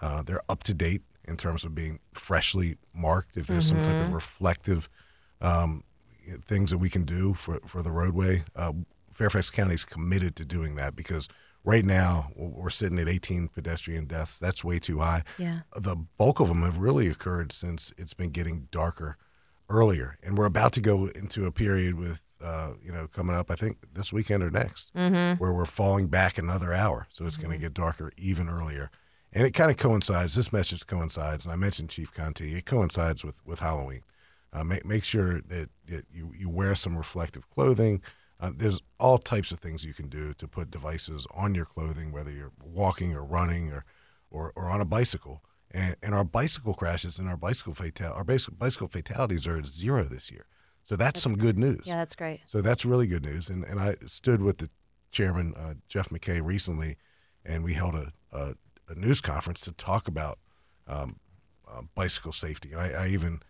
uh, 0.00 0.22
they're 0.22 0.42
up 0.48 0.62
to 0.64 0.74
date 0.74 1.02
in 1.26 1.36
terms 1.36 1.64
of 1.64 1.74
being 1.74 1.98
freshly 2.12 2.76
marked. 2.94 3.36
If 3.36 3.48
there's 3.48 3.66
some 3.66 3.82
type 3.82 4.06
of 4.06 4.12
reflective 4.12 4.88
um, 5.40 5.82
things 6.44 6.70
that 6.70 6.78
we 6.78 6.90
can 6.90 7.02
do 7.02 7.34
for 7.34 7.58
for 7.66 7.82
the 7.82 7.90
roadway, 7.90 8.44
uh, 8.54 8.72
Fairfax 9.14 9.50
County 9.50 9.74
is 9.74 9.84
committed 9.84 10.36
to 10.36 10.44
doing 10.44 10.74
that 10.76 10.94
because 10.96 11.28
right 11.64 11.84
now 11.84 12.28
we're 12.36 12.70
sitting 12.70 12.98
at 12.98 13.08
18 13.08 13.48
pedestrian 13.48 14.04
deaths. 14.06 14.38
That's 14.38 14.62
way 14.64 14.78
too 14.78 14.98
high 14.98 15.22
Yeah. 15.38 15.60
the 15.76 15.96
bulk 15.96 16.40
of 16.40 16.48
them 16.48 16.62
have 16.62 16.78
really 16.78 17.08
occurred 17.08 17.52
since 17.52 17.92
it's 17.96 18.14
been 18.14 18.30
getting 18.30 18.68
darker 18.70 19.16
earlier, 19.70 20.18
and 20.22 20.36
we're 20.36 20.44
about 20.44 20.72
to 20.74 20.80
go 20.80 21.06
into 21.06 21.46
a 21.46 21.50
period 21.52 21.94
with, 21.94 22.22
uh, 22.42 22.72
you 22.84 22.92
know, 22.92 23.06
coming 23.08 23.34
up. 23.34 23.50
I 23.50 23.54
think 23.54 23.78
this 23.94 24.12
weekend 24.12 24.42
or 24.42 24.50
next, 24.50 24.90
where 25.38 25.52
we're 25.52 25.64
falling 25.64 26.08
back 26.08 26.36
another 26.36 26.74
hour, 26.74 27.06
so 27.10 27.24
it's 27.24 27.38
going 27.38 27.52
to 27.52 27.58
get 27.58 27.72
darker 27.72 28.12
even 28.18 28.48
earlier. 28.50 28.90
And 29.32 29.46
it 29.46 29.52
kind 29.52 29.70
of 29.70 29.76
coincides. 29.78 30.34
This 30.34 30.52
message 30.52 30.86
coincides, 30.86 31.44
and 31.46 31.52
I 31.52 31.56
mentioned 31.56 31.88
Chief 31.90 32.12
Conti. 32.12 32.54
It 32.54 32.66
coincides 32.66 33.24
with 33.24 33.40
with 33.46 33.60
Halloween. 33.60 34.02
Uh, 34.52 34.62
make 34.62 34.84
make 34.84 35.02
sure 35.04 35.40
that, 35.40 35.70
that 35.86 36.04
you 36.12 36.32
you 36.36 36.48
wear 36.50 36.74
some 36.76 36.96
reflective 36.96 37.48
clothing. 37.50 38.00
Uh, 38.40 38.50
there's 38.54 38.80
all 38.98 39.18
types 39.18 39.52
of 39.52 39.60
things 39.60 39.84
you 39.84 39.94
can 39.94 40.08
do 40.08 40.34
to 40.34 40.48
put 40.48 40.70
devices 40.70 41.26
on 41.34 41.54
your 41.54 41.64
clothing, 41.64 42.12
whether 42.12 42.30
you're 42.30 42.52
walking 42.62 43.14
or 43.14 43.24
running 43.24 43.72
or 43.72 43.84
or, 44.30 44.52
or 44.56 44.68
on 44.68 44.80
a 44.80 44.84
bicycle. 44.84 45.42
And, 45.70 45.96
and 46.02 46.14
our 46.14 46.24
bicycle 46.24 46.74
crashes 46.74 47.18
and 47.18 47.28
our 47.28 47.36
bicycle 47.36 47.74
fatal 47.74 48.12
our 48.12 48.24
bicycle, 48.24 48.56
bicycle 48.58 48.88
fatalities 48.88 49.46
are 49.46 49.58
at 49.58 49.66
zero 49.66 50.04
this 50.04 50.30
year. 50.30 50.46
So 50.82 50.96
that's, 50.96 51.22
some 51.22 51.36
good 51.36 51.58
news. 51.58 51.82
Yeah, 51.84 51.96
that's 51.96 52.14
great. 52.14 52.40
So 52.46 52.60
that's 52.60 52.84
really 52.84 53.06
good 53.06 53.24
news. 53.24 53.48
And 53.48 53.64
and 53.64 53.80
I 53.80 53.94
stood 54.06 54.42
with 54.42 54.58
the 54.58 54.68
chairman 55.12 55.54
uh, 55.56 55.74
Jeff 55.88 56.10
McKay 56.10 56.44
recently, 56.44 56.96
and 57.44 57.64
we 57.64 57.72
held 57.72 57.94
a, 57.94 58.12
a, 58.32 58.54
a 58.88 58.94
news 58.94 59.20
conference 59.20 59.60
to 59.62 59.72
talk 59.72 60.08
about 60.08 60.38
um, 60.86 61.20
uh, 61.66 61.82
bicycle 61.94 62.32
safety. 62.32 62.72
And 62.72 62.80
I, 62.80 63.04
I 63.04 63.08
even 63.08 63.40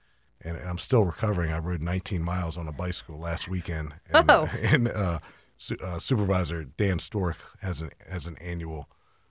and, 0.44 0.56
and 0.56 0.68
I'm 0.68 0.78
still 0.78 1.04
recovering. 1.04 1.52
I 1.52 1.58
rode 1.58 1.82
19 1.82 2.22
miles 2.22 2.56
on 2.56 2.68
a 2.68 2.72
bicycle 2.72 3.18
last 3.18 3.48
weekend. 3.48 3.94
And, 4.12 4.30
Oh. 4.30 4.48
and 4.62 4.88
uh, 4.88 5.18
su- 5.56 5.78
uh, 5.82 5.98
Supervisor 5.98 6.64
Dan 6.64 6.98
Storck 6.98 7.36
has 7.62 7.80
an 7.80 7.90
has 8.08 8.26
an 8.26 8.36
annual 8.40 8.88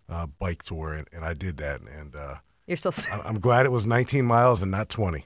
uh, 0.09 0.25
bike 0.27 0.63
tour, 0.63 0.93
and, 0.93 1.07
and 1.13 1.23
I 1.23 1.33
did 1.33 1.57
that. 1.57 1.81
And 1.81 2.15
uh, 2.15 2.35
You're 2.67 2.77
still. 2.77 2.93
I- 3.11 3.21
I'm 3.27 3.39
glad 3.39 3.65
it 3.65 3.71
was 3.71 3.85
19 3.85 4.25
miles 4.25 4.61
and 4.61 4.71
not 4.71 4.89
20. 4.89 5.25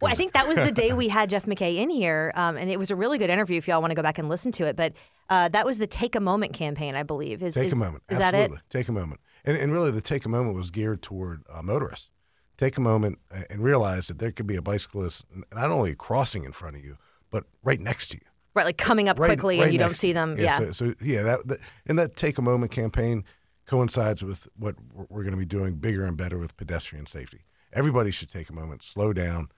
Well, 0.00 0.10
I 0.10 0.14
think 0.14 0.32
that 0.32 0.46
was 0.46 0.58
the 0.58 0.70
day 0.72 0.92
we 0.94 1.08
had 1.08 1.28
Jeff 1.28 1.44
McKay 1.44 1.76
in 1.76 1.90
here, 1.90 2.32
um, 2.36 2.56
and 2.56 2.70
it 2.70 2.78
was 2.78 2.90
a 2.90 2.96
really 2.96 3.18
good 3.18 3.30
interview. 3.30 3.58
If 3.58 3.66
y'all 3.68 3.80
want 3.80 3.90
to 3.90 3.96
go 3.96 4.02
back 4.02 4.18
and 4.18 4.28
listen 4.28 4.52
to 4.52 4.64
it, 4.66 4.76
but 4.76 4.92
uh, 5.28 5.48
that 5.48 5.66
was 5.66 5.78
the 5.78 5.86
Take 5.88 6.14
a 6.14 6.20
Moment 6.20 6.52
campaign, 6.52 6.94
I 6.96 7.02
believe. 7.02 7.42
Is 7.42 7.54
Take 7.54 7.66
is, 7.66 7.72
a 7.72 7.76
moment. 7.76 8.04
Is 8.08 8.20
Absolutely. 8.20 8.56
that 8.56 8.62
it? 8.62 8.70
Take 8.70 8.88
a 8.88 8.92
moment. 8.92 9.20
And, 9.44 9.56
and 9.56 9.72
really, 9.72 9.90
the 9.90 10.00
take 10.00 10.24
a 10.24 10.28
moment 10.28 10.54
was 10.56 10.70
geared 10.70 11.02
toward 11.02 11.42
uh, 11.52 11.62
motorists. 11.62 12.10
Take 12.58 12.76
a 12.76 12.80
moment 12.80 13.18
and 13.50 13.62
realize 13.62 14.08
that 14.08 14.18
there 14.18 14.32
could 14.32 14.46
be 14.46 14.56
a 14.56 14.62
bicyclist 14.62 15.24
not 15.54 15.70
only 15.70 15.94
crossing 15.94 16.44
in 16.44 16.52
front 16.52 16.76
of 16.76 16.84
you, 16.84 16.98
but 17.30 17.44
right 17.62 17.80
next 17.80 18.08
to 18.08 18.16
you. 18.16 18.22
Right, 18.54 18.66
like 18.66 18.76
coming 18.78 19.08
up 19.08 19.18
Right- 19.18 19.28
quickly 19.28 19.58
right 19.58 19.64
and 19.64 19.72
you 19.72 19.78
don't 19.78 19.94
see 19.96 20.12
them. 20.12 20.36
Yeah. 20.36 20.58
So, 20.58 20.72
so 20.72 20.94
yeah, 21.00 21.22
that, 21.22 21.46
that 21.46 21.60
and 21.86 21.98
that 21.98 22.16
take 22.16 22.36
a 22.38 22.42
moment 22.42 22.72
campaign 22.72 23.24
coincides 23.66 24.24
with 24.24 24.48
what 24.56 24.74
we're, 25.08 25.22
going 25.22 25.32
to 25.32 25.38
be 25.38 25.46
doing 25.46 25.74
bigger 25.74 26.04
and 26.04 26.16
better 26.16 26.38
with 26.38 26.56
pedestrian 26.56 27.06
safety. 27.06 27.44
Everybody 27.72 28.10
should 28.10 28.30
take 28.30 28.48
a 28.48 28.52
moment, 28.54 28.82
slow 28.82 29.12
down, 29.12 29.48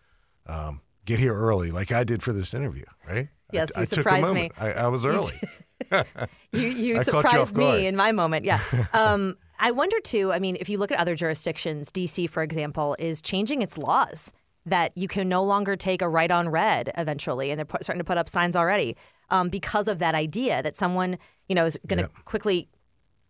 um, 0.46 0.82
get 1.06 1.18
here 1.18 1.32
early, 1.32 1.70
like 1.70 1.92
I 1.92 2.04
did 2.04 2.22
for 2.22 2.32
this 2.32 2.52
interview. 2.52 2.84
Right? 3.08 3.28
Yes, 3.52 3.70
I, 3.76 3.80
you 3.80 3.82
I 3.82 3.84
took 3.86 3.92
a 3.98 4.02
surprised 4.02 4.34
me. 4.34 4.50
I, 4.58 4.72
I 4.72 4.88
was 4.88 5.06
early. 5.06 5.32
You 6.52 6.68
you 6.68 6.94
caught 6.94 6.98
you 6.98 7.04
surprised 7.04 7.56
me 7.56 7.86
in 7.86 7.96
my 7.96 8.12
moment. 8.12 8.44
Yeah. 8.44 8.60
Um, 8.92 9.36
I 9.60 9.70
wonder 9.70 10.00
too. 10.00 10.32
I 10.32 10.38
mean, 10.38 10.56
if 10.58 10.68
you 10.68 10.78
look 10.78 10.90
at 10.90 10.98
other 10.98 11.14
jurisdictions, 11.14 11.92
DC, 11.92 12.28
for 12.30 12.42
example, 12.42 12.96
is 12.98 13.20
changing 13.20 13.60
its 13.62 13.76
laws 13.76 14.32
that 14.66 14.96
you 14.96 15.06
can 15.06 15.28
no 15.28 15.42
longer 15.44 15.76
take 15.76 16.02
a 16.02 16.08
right 16.08 16.30
on 16.30 16.48
red 16.48 16.90
eventually, 16.96 17.50
and 17.50 17.58
they're 17.58 17.64
put, 17.66 17.84
starting 17.84 18.00
to 18.00 18.04
put 18.04 18.18
up 18.18 18.28
signs 18.28 18.56
already 18.56 18.96
um, 19.28 19.48
because 19.48 19.86
of 19.86 19.98
that 20.00 20.14
idea 20.14 20.62
that 20.62 20.76
someone 20.76 21.18
you 21.48 21.54
know 21.54 21.66
is 21.66 21.78
going 21.86 21.98
to 22.02 22.10
Yeah. 22.10 22.22
quickly 22.24 22.68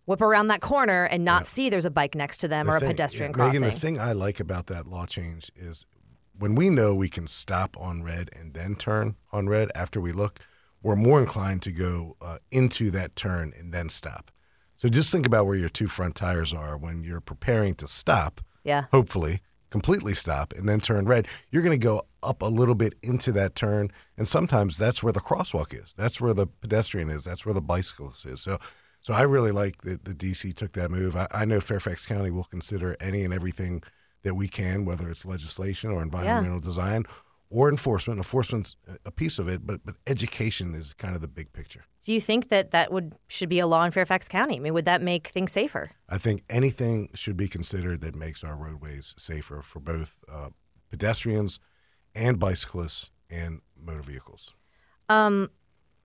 whip 0.07 0.21
around 0.23 0.49
that 0.49 0.61
corner 0.61 1.05
and 1.05 1.25
not 1.25 1.47
see 1.47 1.69
there's 1.69 1.85
a 1.85 1.91
bike 1.91 2.15
next 2.15 2.39
to 2.39 2.49
them 2.49 2.67
The 2.67 2.73
or 2.73 2.77
a 2.77 2.81
pedestrian 2.81 3.31
yeah, 3.31 3.35
crossing. 3.35 3.61
Megan, 3.61 3.75
the 3.75 3.81
thing 3.81 4.01
I 4.01 4.13
like 4.13 4.41
about 4.41 4.67
that 4.67 4.87
law 4.87 5.07
change 5.07 5.51
is 5.55 5.87
when 6.39 6.55
we 6.55 6.71
know 6.71 6.95
we 6.95 7.09
can 7.09 7.27
stop 7.27 7.77
on 7.79 8.03
red 8.03 8.31
and 8.39 8.55
then 8.55 8.75
turn 8.75 9.17
on 9.31 9.49
red 9.49 9.71
after 9.75 10.01
we 10.01 10.11
look, 10.13 10.41
we're 10.83 10.97
more 10.97 11.21
inclined 11.21 11.63
to 11.63 11.73
go 11.73 12.17
uh, 12.21 12.39
into 12.51 12.91
that 12.93 13.15
turn 13.15 13.53
and 13.59 13.73
then 13.73 13.89
stop. 13.89 14.31
So 14.81 14.89
just 14.89 15.13
think 15.13 15.27
about 15.27 15.45
where 15.45 15.57
your 15.57 15.69
two 15.69 15.89
front 15.89 16.15
tires 16.15 16.55
are 16.55 16.75
when 16.75 17.05
you're 17.05 17.21
preparing 17.21 17.75
to 17.75 17.87
stop. 17.87 18.41
Yeah. 18.65 18.87
Hopefully, 18.93 19.43
completely 19.69 20.15
stop 20.15 20.55
and 20.55 20.67
then 20.67 20.81
turn 20.81 21.05
red. 21.05 21.29
You're 21.51 21.63
going 21.63 21.79
to 21.79 21.85
go 21.85 22.07
up 22.23 22.41
a 22.41 22.47
little 22.47 22.75
bit 22.75 22.95
into 23.03 23.31
that 23.33 23.55
turn, 23.55 23.91
and 24.17 24.27
sometimes 24.27 24.79
that's 24.79 25.03
where 25.03 25.13
the 25.13 25.21
crosswalk 25.21 25.75
is. 25.75 25.93
That's 25.99 26.19
where 26.19 26.33
the 26.33 26.47
pedestrian 26.47 27.11
is. 27.11 27.25
That's 27.25 27.45
where 27.45 27.53
the 27.53 27.61
bicyclist 27.61 28.25
is. 28.25 28.41
So, 28.41 28.59
so 29.03 29.13
I 29.13 29.21
really 29.23 29.53
like 29.53 29.83
that 29.83 30.07
the 30.07 30.15
DC 30.15 30.55
took 30.55 30.73
that 30.73 30.91
move. 30.91 31.15
I, 31.15 31.27
I 31.31 31.45
know 31.45 31.61
Fairfax 31.61 32.07
County 32.07 32.31
will 32.31 32.45
consider 32.45 32.97
any 33.01 33.23
and 33.23 33.35
everything 33.35 33.83
that 34.23 34.35
we 34.35 34.49
can, 34.49 34.87
whether 34.87 35.11
it's 35.11 35.27
legislation 35.27 35.91
or 35.91 36.01
environmental 36.03 36.59
design 36.59 37.05
or 37.51 37.69
enforcement. 37.69 38.19
Enforcement's 38.19 38.77
a 39.05 39.11
piece 39.11 39.39
of 39.39 39.49
it, 39.49 39.67
but 39.67 39.81
but 39.85 39.97
education 40.07 40.75
is 40.75 40.93
kind 40.95 41.15
of 41.15 41.21
the 41.21 41.29
big 41.29 41.53
picture. 41.53 41.85
Do 42.05 42.13
you 42.13 42.21
think 42.21 42.49
that 42.49 42.71
that 42.71 42.93
would 42.93 43.15
should 43.29 43.49
be 43.49 43.59
a 43.59 43.67
law 43.67 43.85
in 43.85 43.91
Fairfax 43.91 44.29
County? 44.29 44.57
I 44.57 44.61
mean, 44.61 44.73
would 44.73 44.87
that 44.87 45.03
make 45.03 45.29
things 45.29 45.53
safer? 45.53 45.91
I 46.09 46.19
think 46.19 46.45
anything 46.49 47.11
should 47.15 47.37
be 47.37 47.49
considered 47.49 48.01
that 48.01 48.15
makes 48.15 48.43
our 48.43 48.57
roadways 48.57 49.15
safer 49.19 49.63
for 49.63 49.81
both 49.81 50.19
uh, 50.33 50.51
pedestrians 50.91 51.59
and 52.15 52.39
bicyclists 52.39 53.11
and 53.29 53.61
motor 53.77 54.03
vehicles. 54.03 54.55
Um, 55.09 55.51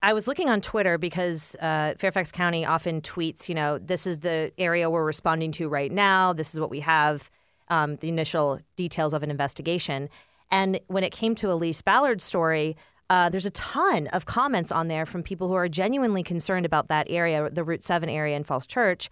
I 0.02 0.12
was 0.12 0.28
looking 0.28 0.48
on 0.48 0.60
Twitter 0.60 0.98
because 0.98 1.56
uh, 1.60 1.94
Fairfax 1.98 2.30
County 2.30 2.64
often 2.64 3.00
tweets, 3.00 3.48
you 3.48 3.54
know, 3.54 3.78
this 3.78 4.06
is 4.06 4.18
the 4.18 4.52
area 4.58 4.90
we're 4.90 5.04
responding 5.04 5.52
to 5.52 5.68
right 5.68 5.90
now. 5.90 6.32
This 6.32 6.54
is 6.54 6.60
what 6.60 6.70
we 6.70 6.80
have, 6.80 7.30
um, 7.68 7.96
the 7.96 8.08
initial 8.08 8.60
details 8.76 9.14
of 9.14 9.22
an 9.22 9.30
investigation. 9.30 10.08
And 10.50 10.80
when 10.86 11.04
it 11.04 11.12
came 11.12 11.34
to 11.36 11.50
Elise 11.50 11.82
Ballard's 11.82 12.24
story, 12.24 12.76
uh, 13.08 13.28
there's 13.28 13.46
a 13.46 13.50
ton 13.50 14.08
of 14.08 14.26
comments 14.26 14.72
on 14.72 14.88
there 14.88 15.06
from 15.06 15.22
people 15.22 15.48
who 15.48 15.54
are 15.54 15.68
genuinely 15.68 16.22
concerned 16.22 16.66
about 16.66 16.88
that 16.88 17.06
area, 17.10 17.48
the 17.50 17.64
Route 17.64 17.84
7 17.84 18.08
area 18.08 18.36
in 18.36 18.44
Falls 18.44 18.66
Church. 18.66 19.08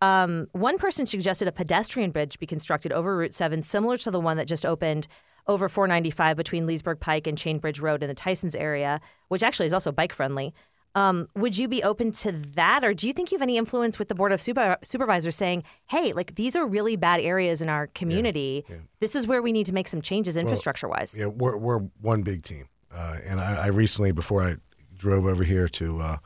Um, 0.00 0.48
one 0.52 0.78
person 0.78 1.06
suggested 1.06 1.48
a 1.48 1.52
pedestrian 1.52 2.10
bridge 2.10 2.38
be 2.38 2.46
constructed 2.46 2.92
over 2.92 3.16
Route 3.16 3.34
7, 3.34 3.62
similar 3.62 3.96
to 3.98 4.10
the 4.10 4.20
one 4.20 4.36
that 4.36 4.48
just 4.48 4.66
opened 4.66 5.06
over 5.46 5.68
495 5.68 6.36
between 6.36 6.66
Leesburg 6.66 7.00
Pike 7.00 7.26
and 7.26 7.36
Chainbridge 7.36 7.80
Road 7.80 8.02
in 8.02 8.08
the 8.08 8.14
Tysons 8.14 8.56
area, 8.58 9.00
which 9.28 9.42
actually 9.42 9.66
is 9.66 9.72
also 9.72 9.90
bike 9.90 10.12
friendly. 10.12 10.54
Um, 10.94 11.28
would 11.34 11.56
you 11.56 11.68
be 11.68 11.82
open 11.82 12.12
to 12.12 12.32
that, 12.32 12.84
or 12.84 12.92
do 12.92 13.06
you 13.06 13.12
think 13.12 13.32
you 13.32 13.36
have 13.36 13.42
any 13.42 13.56
influence 13.56 13.98
with 13.98 14.08
the 14.08 14.14
board 14.14 14.30
of 14.32 14.42
super- 14.42 14.76
supervisors 14.82 15.36
saying, 15.36 15.64
"Hey, 15.86 16.12
like 16.12 16.34
these 16.34 16.54
are 16.54 16.66
really 16.66 16.96
bad 16.96 17.20
areas 17.20 17.62
in 17.62 17.68
our 17.68 17.86
community. 17.88 18.64
This 19.00 19.16
is 19.16 19.26
where 19.26 19.40
we 19.40 19.52
need 19.52 19.66
to 19.66 19.72
make 19.74 19.88
some 19.88 20.02
changes 20.02 20.36
infrastructure 20.36 20.88
wise." 20.88 21.16
Yeah, 21.18 21.26
we're 21.26 21.56
we're 21.56 21.78
one 22.00 22.22
big 22.22 22.42
team, 22.42 22.68
uh, 22.94 23.16
and 23.24 23.40
I, 23.40 23.64
I 23.64 23.66
recently, 23.68 24.12
before 24.12 24.42
I 24.42 24.56
drove 24.96 25.24
over 25.24 25.44
here 25.44 25.66
to 25.68 25.98
uh, 26.00 26.16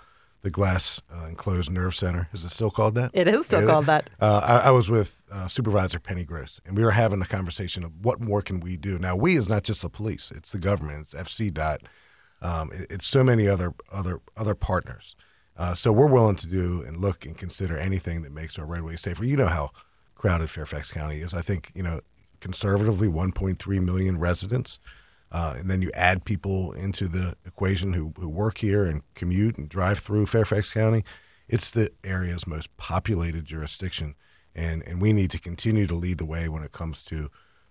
the 0.42 0.50
Glass 0.50 1.00
uh, 1.14 1.26
Enclosed 1.26 1.70
Nerve 1.70 1.94
Center, 1.94 2.28
is 2.32 2.44
it 2.44 2.50
still 2.50 2.70
called 2.70 2.94
that? 2.96 3.10
It 3.14 3.26
is 3.28 3.46
still 3.46 3.62
Yeah, 3.62 3.66
called 3.66 3.86
that. 3.86 4.10
Uh, 4.20 4.60
I, 4.64 4.68
I 4.68 4.70
was 4.70 4.90
with 4.90 5.22
uh, 5.32 5.46
Supervisor 5.48 5.98
Penny 5.98 6.24
Gross, 6.24 6.60
and 6.66 6.76
we 6.76 6.84
were 6.84 6.90
having 6.90 7.20
the 7.20 7.26
conversation 7.26 7.84
of 7.84 7.92
what 8.04 8.20
more 8.20 8.42
can 8.42 8.60
we 8.60 8.76
do. 8.76 8.98
Now, 8.98 9.14
we 9.16 9.36
is 9.36 9.48
not 9.48 9.62
just 9.62 9.82
the 9.82 9.88
police; 9.88 10.32
it's 10.34 10.52
the 10.52 10.58
government, 10.58 11.00
it's 11.00 11.14
FC 11.14 11.52
dot, 11.54 11.82
um, 12.42 12.70
it- 12.72 12.86
it's 12.90 13.06
so 13.06 13.22
many 13.24 13.48
other 13.48 13.74
other 13.92 14.20
other 14.36 14.54
partners. 14.54 15.14
Uh, 15.56 15.74
so 15.74 15.90
we're 15.90 16.06
willing 16.06 16.36
to 16.36 16.46
do 16.46 16.82
and 16.86 16.96
look 16.98 17.24
and 17.24 17.36
consider 17.38 17.78
anything 17.78 18.20
that 18.22 18.30
makes 18.32 18.58
our 18.58 18.66
roadways 18.66 19.00
safer. 19.00 19.24
You 19.24 19.36
know 19.36 19.46
how 19.46 19.70
crowded 20.14 20.50
Fairfax 20.50 20.92
County 20.92 21.20
is. 21.20 21.32
I 21.34 21.40
think 21.42 21.72
you 21.74 21.82
know 21.82 22.00
conservatively 22.40 23.08
1.3 23.08 23.82
million 23.84 24.18
residents. 24.18 24.78
Uh, 25.32 25.56
and 25.58 25.68
then 25.68 25.82
you 25.82 25.90
add 25.94 26.24
people 26.24 26.72
into 26.72 27.08
the 27.08 27.34
equation 27.44 27.92
who, 27.94 28.12
who 28.18 28.28
work 28.28 28.58
here 28.58 28.84
and 28.84 29.02
commute 29.14 29.58
and 29.58 29.68
drive 29.68 29.98
through 29.98 30.24
Fairfax 30.26 30.70
County. 30.70 31.02
It's 31.48 31.70
the 31.70 31.90
area's 32.04 32.46
most 32.46 32.74
populated 32.76 33.44
jurisdiction, 33.44 34.14
and, 34.54 34.82
and 34.86 35.00
we 35.02 35.12
need 35.12 35.30
to 35.32 35.40
continue 35.40 35.86
to 35.88 35.94
lead 35.94 36.18
the 36.18 36.24
way 36.26 36.48
when 36.48 36.62
it 36.62 36.70
comes 36.70 37.02
to 37.04 37.28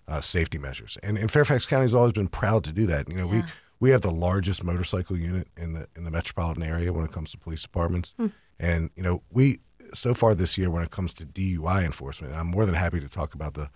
uh, 0.07 0.19
safety 0.19 0.57
measures. 0.57 0.97
And, 1.01 1.17
and 1.17 1.31
Fairfax 1.31 1.65
County 1.65 1.83
has 1.83 1.95
always 1.95 2.11
been 2.13 2.27
proud 2.27 2.63
to 2.65 2.73
do 2.73 2.85
that. 2.87 3.07
You 3.07 3.15
know, 3.15 3.27
we 3.27 3.37
we 3.79 3.89
have 3.91 4.01
the 4.01 4.11
largest 4.11 4.63
motorcycle 4.63 5.17
unit 5.17 5.47
in 5.57 5.73
the 5.73 5.87
in 5.95 6.03
the 6.03 6.11
metropolitan 6.11 6.63
area 6.63 6.91
when 6.93 7.05
it 7.05 7.11
comes 7.11 7.31
to 7.31 7.37
police 7.37 7.61
departments, 7.61 8.13
hmm. 8.17 8.27
and 8.59 8.89
you 8.95 9.03
know 9.03 9.21
we 9.31 9.59
so 9.93 10.13
far 10.13 10.35
this 10.35 10.57
year 10.57 10.69
when 10.69 10.83
it 10.83 10.91
comes 10.91 11.13
to 11.13 11.25
DUI 11.25 11.85
enforcement, 11.85 12.33
I'm 12.33 12.47
more 12.47 12.65
than 12.65 12.75
happy 12.75 12.99
to 12.99 13.09
talk 13.09 13.33
about 13.33 13.53
the 13.53 13.69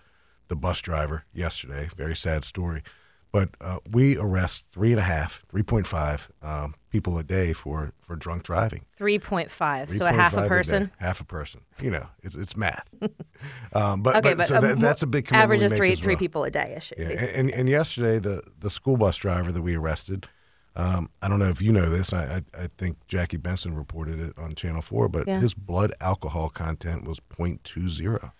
the 0.48 0.56
bus 0.56 0.80
driver 0.80 1.24
yesterday. 1.32 1.88
Very 1.96 2.16
sad 2.16 2.44
story. 2.44 2.82
But 3.32 3.50
uh, 3.60 3.78
we 3.90 4.18
arrest 4.18 4.68
three 4.68 4.90
and 4.90 4.98
a 4.98 5.04
half, 5.04 5.42
3.5 5.52 6.28
um, 6.42 6.74
people 6.90 7.16
a 7.16 7.22
day 7.22 7.52
for, 7.52 7.92
for 8.02 8.16
drunk 8.16 8.42
driving. 8.42 8.84
3.5, 8.98 9.88
so 9.90 10.04
a 10.04 10.12
half 10.12 10.36
a 10.36 10.48
person. 10.48 10.90
half 10.98 11.20
a 11.20 11.24
person. 11.24 11.60
You 11.80 11.90
know, 11.92 12.06
it's, 12.22 12.34
it's 12.34 12.56
math. 12.56 12.88
um, 13.72 14.02
but, 14.02 14.16
Okay, 14.16 14.30
but, 14.30 14.38
but, 14.38 14.46
so 14.48 14.60
that, 14.60 14.80
that's 14.80 15.02
a 15.02 15.06
big 15.06 15.32
average 15.32 15.62
of 15.62 15.72
three 15.72 15.94
three 15.94 16.14
well. 16.14 16.18
people 16.18 16.44
a 16.44 16.50
day. 16.50 16.74
Ish, 16.76 16.92
Yeah, 16.98 17.08
and, 17.08 17.50
and 17.50 17.68
yesterday 17.68 18.18
the 18.18 18.42
the 18.58 18.70
school 18.70 18.96
bus 18.96 19.16
driver 19.16 19.52
that 19.52 19.62
we 19.62 19.76
arrested, 19.76 20.28
um, 20.76 21.08
I 21.22 21.28
don't 21.28 21.38
know 21.38 21.48
if 21.48 21.62
you 21.62 21.72
know 21.72 21.88
this. 21.88 22.12
I, 22.12 22.42
I 22.56 22.62
I 22.64 22.68
think 22.78 22.96
Jackie 23.06 23.38
Bensen 23.38 23.76
reported 23.76 24.20
it 24.20 24.36
on 24.36 24.54
Channel 24.54 24.82
Four, 24.82 25.08
but 25.08 25.28
Yeah. 25.28 25.40
his 25.40 25.54
blood 25.54 25.92
alcohol 26.00 26.48
content 26.48 27.06
was 27.06 27.20
0.20. 27.20 28.32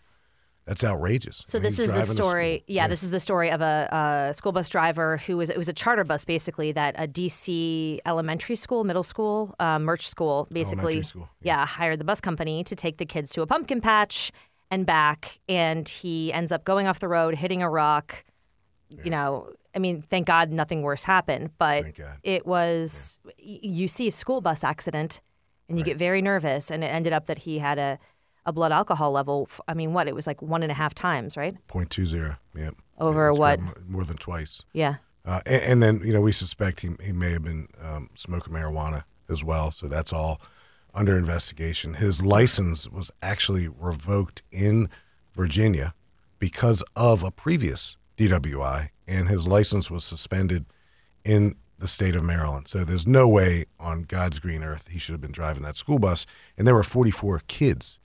That's 0.70 0.84
outrageous. 0.84 1.42
So 1.46 1.58
I 1.58 1.62
mean, 1.62 1.64
this 1.64 1.80
is 1.80 1.92
the 1.92 2.04
story. 2.04 2.62
Yeah, 2.68 2.86
this 2.86 3.02
is 3.02 3.10
the 3.10 3.18
story 3.18 3.50
of 3.50 3.60
a, 3.60 4.28
a 4.30 4.34
school 4.34 4.52
bus 4.52 4.68
driver 4.68 5.16
who 5.16 5.36
was 5.36 5.50
it 5.50 5.58
was 5.58 5.68
a 5.68 5.72
charter 5.72 6.04
bus 6.04 6.24
basically 6.24 6.70
that 6.70 6.94
a 6.96 7.08
DC 7.08 7.98
elementary 8.06 8.54
school, 8.54 8.84
middle 8.84 9.02
school, 9.02 9.52
uh, 9.58 9.80
merch 9.80 10.06
school 10.08 10.46
basically. 10.52 11.02
School, 11.02 11.28
yeah, 11.42 11.66
hired 11.66 11.98
the 11.98 12.04
bus 12.04 12.20
company 12.20 12.62
to 12.62 12.76
take 12.76 12.98
the 12.98 13.04
kids 13.04 13.32
to 13.32 13.42
a 13.42 13.48
pumpkin 13.48 13.80
patch 13.80 14.30
and 14.70 14.86
back, 14.86 15.40
and 15.48 15.88
he 15.88 16.32
ends 16.32 16.52
up 16.52 16.62
going 16.62 16.86
off 16.86 17.00
the 17.00 17.08
road, 17.08 17.34
hitting 17.34 17.64
a 17.64 17.68
rock. 17.68 18.24
You 19.04 19.10
know, 19.10 19.52
I 19.74 19.80
mean, 19.80 20.02
thank 20.02 20.28
God 20.28 20.52
nothing 20.52 20.82
worse 20.82 21.02
happened, 21.02 21.50
but 21.58 21.84
it 22.22 22.46
was. 22.46 23.18
y 23.24 23.58
You 23.62 23.88
see 23.88 24.06
a 24.06 24.12
school 24.12 24.40
bus 24.40 24.62
accident, 24.62 25.20
and 25.68 25.76
you 25.76 25.82
get 25.84 25.96
very 25.98 26.22
nervous, 26.22 26.70
and 26.70 26.84
it 26.84 26.88
ended 26.88 27.12
up 27.12 27.26
that 27.26 27.38
he 27.38 27.58
had 27.58 27.80
a. 27.80 27.98
A 28.46 28.52
blood 28.52 28.72
alcohol 28.72 29.12
level. 29.12 29.48
I 29.68 29.74
mean, 29.74 29.92
what? 29.92 30.08
It 30.08 30.14
was 30.14 30.26
like 30.26 30.40
one 30.40 30.62
and 30.62 30.72
a 30.72 30.74
half 30.74 30.94
times, 30.94 31.36
right? 31.36 31.56
0.20. 31.68 32.36
Yep. 32.56 32.74
Over 32.98 33.26
Yeah, 33.26 33.38
what? 33.38 33.60
More 33.88 34.04
than 34.04 34.16
twice. 34.16 34.62
Yeah. 34.72 34.96
Uh, 35.24 35.40
and, 35.46 35.62
and 35.62 35.82
then 35.82 36.00
you 36.04 36.12
know 36.12 36.20
we 36.20 36.32
suspect 36.32 36.80
he, 36.80 36.90
he 37.02 37.12
may 37.12 37.32
have 37.32 37.44
been 37.44 37.68
um, 37.82 38.08
smoking 38.14 38.52
marijuana 38.52 39.04
as 39.28 39.44
well. 39.44 39.70
So 39.70 39.86
that's 39.86 40.12
all 40.12 40.40
under 40.94 41.16
investigation. 41.16 41.94
His 41.94 42.22
license 42.22 42.88
was 42.88 43.10
actually 43.22 43.68
revoked 43.68 44.42
in 44.50 44.88
Virginia 45.34 45.94
because 46.38 46.82
of 46.96 47.22
a 47.22 47.30
previous 47.30 47.96
DWI, 48.16 48.88
and 49.06 49.28
his 49.28 49.46
license 49.46 49.90
was 49.90 50.04
suspended 50.04 50.64
in 51.24 51.54
the 51.78 51.88
state 51.88 52.14
of 52.14 52.22
Maryland. 52.22 52.68
So 52.68 52.84
there's 52.84 53.06
no 53.06 53.26
way 53.26 53.64
on 53.78 54.02
God's 54.02 54.38
green 54.38 54.62
earth 54.62 54.88
he 54.88 54.98
should 54.98 55.12
have 55.12 55.20
been 55.20 55.32
driving 55.32 55.62
that 55.62 55.76
school 55.76 55.98
bus. 55.98 56.26
And 56.58 56.66
there 56.66 56.74
were 56.74 56.82
44 56.82 57.42
kids, 57.48 57.98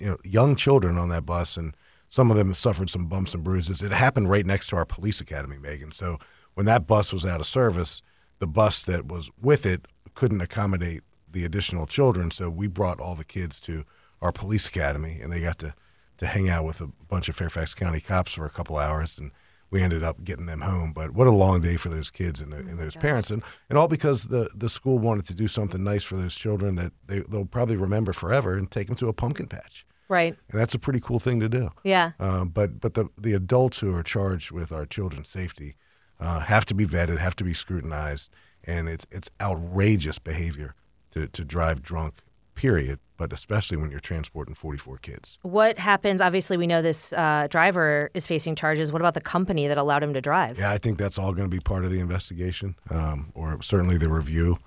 you 0.00 0.06
know, 0.06 0.16
young 0.24 0.56
children 0.56 0.98
on 0.98 1.08
that 1.10 1.26
bus, 1.26 1.56
and 1.56 1.76
some 2.08 2.30
of 2.30 2.36
them 2.36 2.54
suffered 2.54 2.90
some 2.90 3.06
bumps 3.06 3.34
and 3.34 3.44
bruises. 3.44 3.82
It 3.82 3.92
happened 3.92 4.30
right 4.30 4.46
next 4.46 4.68
to 4.68 4.76
our 4.76 4.84
police 4.84 5.20
academy, 5.20 5.58
Megan. 5.58 5.92
So 5.92 6.18
when 6.54 6.66
that 6.66 6.86
bus 6.86 7.12
was 7.12 7.26
out 7.26 7.40
of 7.40 7.46
service, 7.46 8.02
the 8.38 8.46
bus 8.46 8.84
that 8.84 9.06
was 9.06 9.30
with 9.40 9.66
it 9.66 9.86
couldn't 10.14 10.40
accommodate 10.40 11.02
the 11.30 11.44
additional 11.44 11.86
children. 11.86 12.30
So 12.30 12.48
we 12.48 12.66
brought 12.66 13.00
all 13.00 13.14
the 13.14 13.24
kids 13.24 13.60
to 13.60 13.84
our 14.20 14.32
police 14.32 14.66
academy, 14.66 15.20
and 15.22 15.32
they 15.32 15.40
got 15.40 15.58
to 15.58 15.74
to 16.18 16.26
hang 16.26 16.48
out 16.48 16.64
with 16.64 16.80
a 16.80 16.88
bunch 17.08 17.28
of 17.28 17.36
Fairfax 17.36 17.74
County 17.74 18.00
cops 18.00 18.34
for 18.34 18.44
a 18.44 18.50
couple 18.50 18.76
hours, 18.76 19.18
and 19.18 19.30
we 19.70 19.82
ended 19.82 20.02
up 20.02 20.24
getting 20.24 20.46
them 20.46 20.62
home. 20.62 20.92
But 20.92 21.12
what 21.12 21.26
a 21.26 21.32
long 21.32 21.60
day 21.60 21.76
for 21.76 21.88
those 21.88 22.10
kids 22.10 22.40
and, 22.40 22.52
oh 22.52 22.56
and 22.56 22.78
those 22.78 22.96
parents, 22.96 23.30
and, 23.30 23.42
and 23.68 23.78
all 23.78 23.88
because 23.88 24.24
the 24.24 24.50
the 24.54 24.68
school 24.68 24.98
wanted 24.98 25.26
to 25.26 25.34
do 25.34 25.46
something 25.46 25.82
nice 25.82 26.02
for 26.02 26.16
those 26.16 26.34
children 26.34 26.74
that 26.76 26.92
they, 27.06 27.20
they'll 27.20 27.44
probably 27.44 27.76
remember 27.76 28.12
forever 28.12 28.54
and 28.54 28.70
take 28.70 28.88
them 28.88 28.96
to 28.96 29.08
a 29.08 29.12
pumpkin 29.12 29.46
patch. 29.46 29.86
Right. 30.08 30.36
And 30.50 30.60
that's 30.60 30.74
a 30.74 30.78
pretty 30.78 31.00
cool 31.00 31.18
thing 31.18 31.40
to 31.40 31.48
do. 31.48 31.70
Yeah. 31.84 32.12
Um, 32.18 32.48
but 32.48 32.80
but 32.80 32.94
the 32.94 33.08
the 33.20 33.34
adults 33.34 33.80
who 33.80 33.94
are 33.94 34.02
charged 34.02 34.50
with 34.50 34.72
our 34.72 34.86
children's 34.86 35.28
safety 35.28 35.76
uh, 36.20 36.40
have 36.40 36.66
to 36.66 36.74
be 36.74 36.86
vetted, 36.86 37.18
have 37.18 37.36
to 37.36 37.44
be 37.44 37.54
scrutinized, 37.54 38.30
and 38.64 38.88
it's 38.88 39.06
it's 39.10 39.30
outrageous 39.40 40.18
behavior 40.18 40.74
to 41.12 41.28
to 41.28 41.44
drive 41.44 41.82
drunk. 41.82 42.14
Period. 42.54 42.98
But 43.16 43.32
especially 43.32 43.76
when 43.76 43.90
you're 43.90 43.98
transporting 43.98 44.54
44 44.54 44.98
kids. 44.98 45.40
What 45.42 45.76
happens? 45.76 46.20
Obviously, 46.20 46.56
we 46.56 46.68
know 46.68 46.82
this 46.82 47.12
uh, 47.12 47.48
driver 47.50 48.12
is 48.14 48.28
facing 48.28 48.54
charges. 48.54 48.92
What 48.92 49.02
about 49.02 49.14
the 49.14 49.20
company 49.20 49.66
that 49.66 49.76
allowed 49.76 50.04
him 50.04 50.14
to 50.14 50.20
drive? 50.20 50.56
Yeah, 50.56 50.70
I 50.70 50.78
think 50.78 50.98
that's 50.98 51.18
all 51.18 51.32
going 51.32 51.50
to 51.50 51.54
be 51.54 51.58
part 51.58 51.84
of 51.84 51.90
the 51.90 51.98
investigation, 51.98 52.76
um, 52.90 53.32
or 53.34 53.60
certainly 53.60 53.98
the 53.98 54.08
review. 54.08 54.58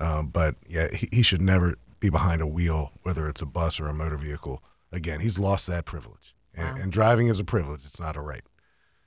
Um, 0.00 0.26
but 0.26 0.56
yeah, 0.68 0.92
he, 0.92 1.08
he 1.12 1.22
should 1.22 1.40
never 1.40 1.76
be 2.00 2.10
behind 2.10 2.42
a 2.42 2.46
wheel, 2.46 2.92
whether 3.02 3.28
it's 3.28 3.42
a 3.42 3.46
bus 3.46 3.78
or 3.78 3.86
a 3.86 3.94
motor 3.94 4.16
vehicle. 4.16 4.62
Again, 4.92 5.20
he's 5.20 5.38
lost 5.38 5.66
that 5.68 5.84
privilege, 5.84 6.34
and, 6.54 6.76
Wow. 6.76 6.82
and 6.82 6.92
driving 6.92 7.28
is 7.28 7.38
a 7.38 7.44
privilege; 7.44 7.84
it's 7.84 8.00
not 8.00 8.16
a 8.16 8.20
right. 8.20 8.42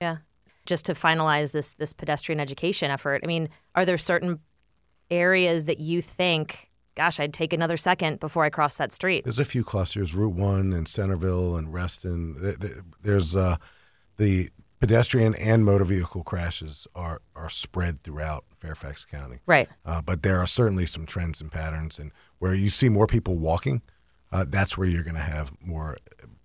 Yeah. 0.02 0.18
Just 0.66 0.86
to 0.86 0.94
finalize 0.94 1.52
this 1.52 1.74
this 1.74 1.92
pedestrian 1.94 2.40
education 2.40 2.90
effort, 2.90 3.22
I 3.24 3.28
mean, 3.28 3.50
are 3.75 3.86
there 3.86 3.98
certain 3.98 4.40
areas 5.12 5.66
that 5.66 5.80
you 5.80 6.02
think, 6.02 6.72
gosh, 6.96 7.20
I'd 7.20 7.34
take 7.34 7.54
another 7.54 7.78
second 7.78 8.20
before 8.20 8.44
I 8.46 8.50
cross 8.50 8.78
that 8.78 8.94
street? 8.94 9.24
There's 9.25 9.40
a 9.40 9.46
few 9.46 9.63
clusters: 9.63 10.16
Route 10.16 10.34
One 10.36 10.72
and 10.74 10.88
Centreville 10.88 11.56
and 11.58 11.74
Reston. 11.74 12.36
Th- 12.40 12.60
th- 12.60 12.74
There's 13.02 13.36
uh, 13.36 13.58
the 14.18 14.50
pedestrian 14.80 15.34
and 15.36 15.63
motor 15.66 15.84
vehicle 15.86 16.24
crashes 16.24 16.88
are 16.96 17.22
are 17.36 17.50
spread 17.50 18.02
throughout 18.02 18.46
Fairfax 18.60 19.06
County. 19.06 19.40
Right. 19.46 19.68
Uh, 19.86 20.02
but 20.02 20.24
there 20.24 20.40
are 20.40 20.48
certainly 20.48 20.86
some 20.86 21.06
trends 21.06 21.42
and 21.42 21.52
patterns, 21.52 22.00
and 22.00 22.12
where 22.40 22.54
you 22.54 22.70
see 22.70 22.88
more 22.90 23.08
people 23.08 23.36
walking, 23.38 23.82
uh, 24.34 24.46
that's 24.48 24.78
where 24.78 24.88
you're 24.88 25.04
going 25.04 25.16
to 25.16 25.22
have 25.22 25.54
more, 25.62 25.98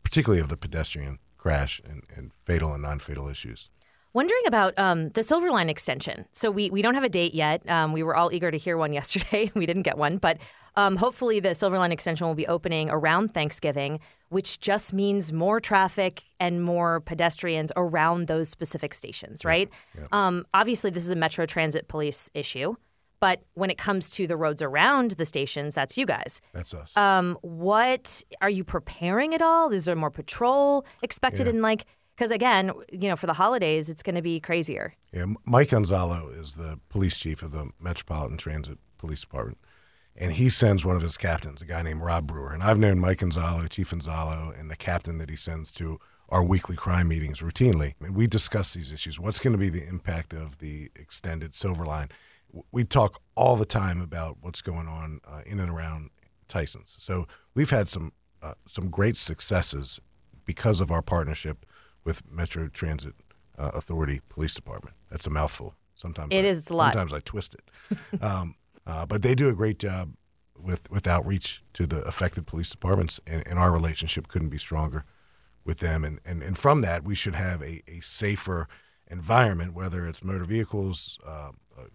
particularly 0.04 0.40
of 0.40 0.48
the 0.48 0.56
pedestrian 0.56 1.18
crash 1.38 1.80
and, 1.88 2.02
and 2.14 2.32
fatal 2.44 2.72
and 2.72 2.82
non-fatal 2.82 3.28
issues. 3.28 3.70
Wondering 4.14 4.42
about 4.46 4.78
um, 4.78 5.10
the 5.10 5.22
Silver 5.22 5.50
Line 5.50 5.68
extension. 5.68 6.26
So 6.32 6.50
we 6.50 6.70
we 6.70 6.80
don't 6.82 6.94
have 6.94 7.04
a 7.04 7.10
date 7.10 7.34
yet. 7.34 7.68
Um, 7.70 7.92
we 7.92 8.02
were 8.02 8.16
all 8.16 8.32
eager 8.32 8.50
to 8.50 8.56
hear 8.56 8.76
one 8.76 8.92
yesterday. 9.00 9.50
we 9.54 9.66
didn't 9.66 9.82
get 9.82 9.98
one, 9.98 10.16
but 10.16 10.38
um, 10.76 10.96
hopefully 10.96 11.40
the 11.40 11.54
Silver 11.54 11.78
Line 11.78 11.92
extension 11.92 12.26
will 12.26 12.34
be 12.34 12.46
opening 12.46 12.88
around 12.90 13.28
Thanksgiving, 13.28 14.00
which 14.30 14.60
just 14.60 14.92
means 14.92 15.32
more 15.32 15.60
traffic 15.60 16.22
and 16.40 16.62
more 16.62 17.00
pedestrians 17.00 17.70
around 17.76 18.28
those 18.28 18.48
specific 18.48 18.94
stations. 18.94 19.44
Right. 19.44 19.68
Um, 20.10 20.46
obviously, 20.54 20.90
this 20.90 21.04
is 21.04 21.10
a 21.10 21.16
Metro 21.16 21.44
Transit 21.44 21.86
Police 21.88 22.30
issue, 22.34 22.76
but 23.20 23.42
when 23.54 23.70
it 23.70 23.78
comes 23.78 24.10
to 24.10 24.26
the 24.26 24.36
roads 24.36 24.62
around 24.62 25.12
the 25.12 25.24
stations, 25.24 25.74
that's 25.74 25.98
you 25.98 26.06
guys. 26.06 26.40
That's 26.52 26.74
us. 26.74 26.96
Um, 26.96 27.36
what 27.42 28.22
are 28.40 28.50
you 28.50 28.64
preparing 28.64 29.34
at 29.34 29.42
all? 29.42 29.72
Is 29.72 29.84
there 29.84 29.96
more 29.96 30.10
patrol 30.10 30.86
expected 31.02 31.48
in 31.48 31.62
like? 31.62 31.84
Because 32.16 32.32
again, 32.32 32.72
you 32.92 33.08
know, 33.08 33.14
for 33.14 33.26
the 33.26 33.32
holidays, 33.32 33.88
it's 33.88 34.02
going 34.02 34.16
to 34.16 34.22
be 34.22 34.40
crazier. 34.40 34.92
Yeah, 35.12 35.26
Mike 35.44 35.68
Anzallo 35.68 36.36
is 36.36 36.56
the 36.56 36.80
police 36.88 37.16
chief 37.16 37.42
of 37.42 37.52
the 37.52 37.70
Metropolitan 37.78 38.36
Transit 38.36 38.78
Police 38.98 39.20
Department, 39.20 39.58
and 40.16 40.32
he 40.32 40.48
sends 40.48 40.84
one 40.84 40.96
of 40.96 41.02
his 41.02 41.16
captains, 41.16 41.62
a 41.62 41.64
guy 41.64 41.80
named 41.82 42.00
Rob 42.00 42.26
Brewer. 42.26 42.52
And 42.52 42.62
I've 42.62 42.78
known 42.78 42.98
Mike 42.98 43.18
Anzallo, 43.18 43.68
Chief 43.68 43.90
Anzallo, 43.90 44.58
and 44.58 44.68
the 44.68 44.76
captain 44.76 45.18
that 45.18 45.30
he 45.30 45.36
sends 45.36 45.70
to 45.72 46.00
our 46.28 46.42
weekly 46.42 46.76
crime 46.76 47.08
meetings 47.08 47.40
routinely. 47.40 47.94
And 48.00 48.16
we 48.16 48.26
discuss 48.26 48.74
these 48.74 48.92
issues. 48.92 49.20
What's 49.20 49.38
going 49.38 49.52
to 49.52 49.58
be 49.58 49.70
the 49.70 49.86
impact 49.86 50.34
of 50.34 50.58
the 50.58 50.90
extended 50.96 51.54
Silver 51.54 51.86
Line? 51.86 52.08
We 52.72 52.84
talk 52.84 53.20
all 53.34 53.56
the 53.56 53.66
time 53.66 54.00
about 54.00 54.38
what's 54.40 54.62
going 54.62 54.88
on 54.88 55.20
uh, 55.26 55.42
in 55.46 55.60
and 55.60 55.70
around 55.70 56.10
Tyson's. 56.48 56.96
So 56.98 57.26
we've 57.54 57.70
had 57.70 57.88
some 57.88 58.12
uh, 58.42 58.54
some 58.66 58.88
great 58.88 59.16
successes 59.16 60.00
because 60.44 60.80
of 60.80 60.90
our 60.90 61.02
partnership 61.02 61.66
with 62.04 62.22
Metro 62.30 62.68
Transit 62.68 63.14
uh, 63.58 63.72
Authority 63.74 64.20
Police 64.28 64.54
Department. 64.54 64.96
That's 65.10 65.26
a 65.26 65.30
mouthful. 65.30 65.74
Sometimes 65.94 66.28
It 66.32 66.44
I, 66.44 66.48
is 66.48 66.70
a 66.70 66.74
lot. 66.74 66.92
Sometimes 66.92 67.12
I 67.12 67.20
twist 67.20 67.56
it, 67.56 68.22
um, 68.22 68.54
uh, 68.86 69.04
but 69.04 69.22
they 69.22 69.34
do 69.34 69.48
a 69.48 69.52
great 69.52 69.78
job 69.78 70.14
with 70.56 70.90
with 70.90 71.06
outreach 71.06 71.62
to 71.74 71.86
the 71.86 72.02
affected 72.02 72.46
police 72.46 72.70
departments, 72.70 73.20
and, 73.26 73.46
and 73.46 73.58
our 73.58 73.72
relationship 73.72 74.28
couldn't 74.28 74.48
be 74.48 74.58
stronger 74.58 75.04
with 75.64 75.78
them. 75.78 76.04
And 76.04 76.20
and, 76.24 76.42
and 76.42 76.56
from 76.56 76.80
that, 76.82 77.04
we 77.04 77.14
should 77.14 77.34
have 77.34 77.62
a, 77.62 77.80
a 77.88 78.00
safer 78.00 78.68
environment, 79.10 79.74
whether 79.74 80.06
it's 80.06 80.22
motor 80.22 80.44
vehicles 80.44 81.18
uh, 81.26 81.50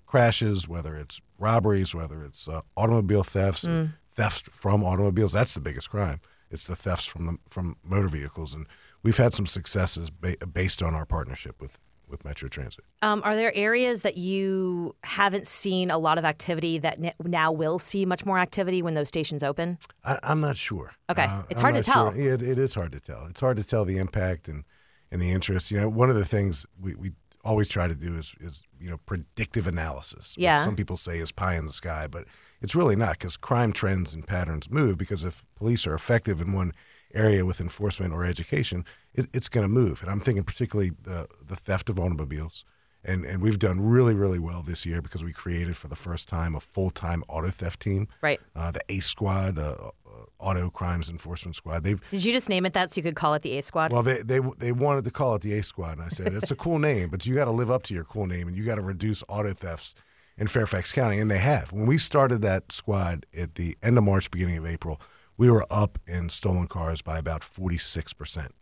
crashes, 0.06 0.68
whether 0.68 0.96
it's 0.96 1.22
robberies, 1.40 1.94
whether 1.96 2.24
it's 2.24 2.48
uh, 2.48 2.62
automobile 2.78 3.24
thefts, 3.24 3.66
Mm. 3.66 3.94
thefts 4.12 4.42
from 4.52 4.84
automobiles. 4.84 5.34
That's 5.34 5.54
the 5.54 5.62
biggest 5.62 5.90
crime. 5.90 6.20
It's 6.52 6.68
the 6.68 6.76
thefts 6.76 7.06
from 7.06 7.26
the 7.26 7.38
from 7.50 7.78
motor 7.84 8.08
vehicles, 8.10 8.54
and 8.54 8.68
we've 9.02 9.18
had 9.18 9.34
some 9.34 9.46
successes 9.48 10.10
ba- 10.12 10.38
based 10.54 10.84
on 10.84 10.94
our 10.94 11.06
partnership 11.06 11.60
with 11.62 11.78
with 12.08 12.24
Metro 12.26 12.48
Transit. 12.48 12.84
Um, 13.02 13.22
are 13.24 13.36
there 13.36 13.52
areas 13.56 14.04
that 14.04 14.18
you 14.18 14.96
haven't 15.04 15.48
seen 15.48 15.90
a 15.90 15.98
lot 15.98 16.20
of 16.20 16.26
activity 16.26 16.78
that 16.78 17.04
n- 17.04 17.14
now 17.24 17.52
will 17.52 17.80
see 17.80 18.06
much 18.06 18.24
more 18.24 18.38
activity 18.38 18.84
when 18.84 18.94
those 18.94 19.08
stations 19.08 19.42
open? 19.42 19.80
I, 20.04 20.20
I'm 20.22 20.40
not 20.40 20.56
sure. 20.56 20.92
Okay. 21.10 21.24
Uh, 21.24 21.42
It's 21.50 21.60
I'm 21.62 21.74
hard 21.74 21.84
to 21.84 21.92
tell. 21.92 22.14
sure. 22.14 22.34
It, 22.34 22.42
it 22.44 22.60
is 22.60 22.76
hard 22.76 22.92
to 22.92 23.00
tell. 23.00 23.26
It's 23.26 23.40
hard 23.40 23.58
to 23.58 23.64
tell 23.64 23.84
the 23.84 23.98
impact 23.98 24.48
and, 24.48 24.64
and 25.12 25.20
the 25.24 25.32
interest. 25.32 25.72
You 25.72 25.80
know, 25.80 25.90
one 25.90 26.12
of 26.12 26.16
the 26.16 26.26
things 26.26 26.68
we, 26.80 26.94
we 26.94 27.12
always 27.44 27.70
try 27.70 27.88
to 27.88 27.96
do 27.96 28.16
is, 28.16 28.34
is 28.40 28.64
you 28.80 28.90
know 28.90 28.98
predictive 29.06 29.68
analysis. 29.68 30.36
Yeah. 30.38 30.64
some 30.64 30.76
people 30.76 30.98
say 30.98 31.20
is 31.20 31.32
pie 31.32 31.56
in 31.56 31.66
the 31.66 31.74
sky, 31.74 32.08
but 32.10 32.26
it's 32.62 32.76
really 32.76 32.96
not 32.96 33.18
because 33.20 33.38
crime 33.38 33.74
trends 33.74 34.14
and 34.14 34.26
patterns 34.26 34.70
move. 34.70 34.98
Because 34.98 35.24
if 35.24 35.44
police 35.56 35.86
are 35.88 35.94
effective 35.94 36.42
in 36.42 36.54
one 36.54 36.74
area 37.14 37.46
with 37.46 37.62
enforcement 37.62 38.14
or 38.14 38.24
education, 38.24 38.86
it, 39.14 39.28
it's 39.34 39.50
going 39.50 39.64
to 39.64 39.68
move. 39.70 40.02
And 40.02 40.10
I'm 40.10 40.20
thinking 40.20 40.44
particularly 40.44 40.92
the 41.02 41.28
the 41.46 41.56
theft 41.56 41.90
of 41.90 42.00
automobiles. 42.00 42.66
And, 43.06 43.26
and 43.26 43.42
we've 43.42 43.60
done 43.60 43.82
really, 43.82 44.14
really 44.14 44.40
well 44.40 44.62
this 44.62 44.86
year 44.86 45.02
because 45.02 45.26
we 45.26 45.34
created 45.34 45.76
for 45.76 45.90
the 45.90 45.96
first 45.98 46.30
time 46.30 46.56
a 46.56 46.62
full 46.62 46.90
time 46.90 47.22
auto 47.28 47.50
theft 47.50 47.82
team 47.82 48.08
Right. 48.22 48.40
uh, 48.56 48.72
the 48.72 48.80
ACE 48.88 49.06
Squad, 49.08 49.60
uh, 49.60 49.92
Auto 50.40 50.70
Crimes 50.70 51.10
Enforcement 51.10 51.56
Squad. 51.56 51.84
They've 51.84 52.02
Did 52.12 52.26
you 52.26 52.34
just 52.34 52.50
name 52.50 52.66
it 52.66 52.74
that 52.74 52.92
so 52.92 53.00
you 53.00 53.04
could 53.04 53.16
call 53.16 53.34
it 53.34 53.42
the 53.42 53.58
A 53.58 53.62
Squad? 53.62 53.92
well, 53.92 54.04
they 54.04 54.22
they 54.22 54.40
they 54.58 54.72
wanted 54.72 55.04
to 55.06 55.12
call 55.12 55.36
it 55.36 55.42
the 55.42 55.54
A 55.54 55.64
Squad, 55.64 55.98
and 55.98 56.02
I 56.02 56.10
said 56.10 56.34
it's 56.34 56.52
a 56.52 56.56
cool 56.56 56.80
name, 56.80 57.10
but 57.10 57.26
you 57.26 57.36
got 57.36 57.46
to 57.46 57.52
live 57.52 57.72
up 57.72 57.84
to 57.84 57.94
your 57.94 58.04
cool 58.04 58.28
name, 58.28 58.48
and 58.48 58.58
you 58.58 58.64
got 58.64 58.76
to 58.76 58.82
reduce 58.82 59.24
auto 59.28 59.54
thefts 59.54 59.96
in 60.38 60.48
Fairfax 60.48 60.92
County, 60.92 61.20
and 61.20 61.30
they 61.30 61.38
have. 61.38 61.72
When 61.72 61.86
we 61.86 61.98
started 61.98 62.42
that 62.42 62.72
squad 62.72 63.26
at 63.38 63.56
the 63.56 63.78
end 63.84 63.98
of 63.98 64.04
March, 64.04 64.32
beginning 64.32 64.58
of 64.58 64.66
April, 64.66 65.00
we 65.38 65.50
were 65.50 65.66
up 65.70 66.00
in 66.08 66.30
stolen 66.30 66.68
cars 66.68 67.02
by 67.02 67.18
about 67.18 67.44
forty 67.44 67.78
six 67.78 68.14
percent 68.14 68.54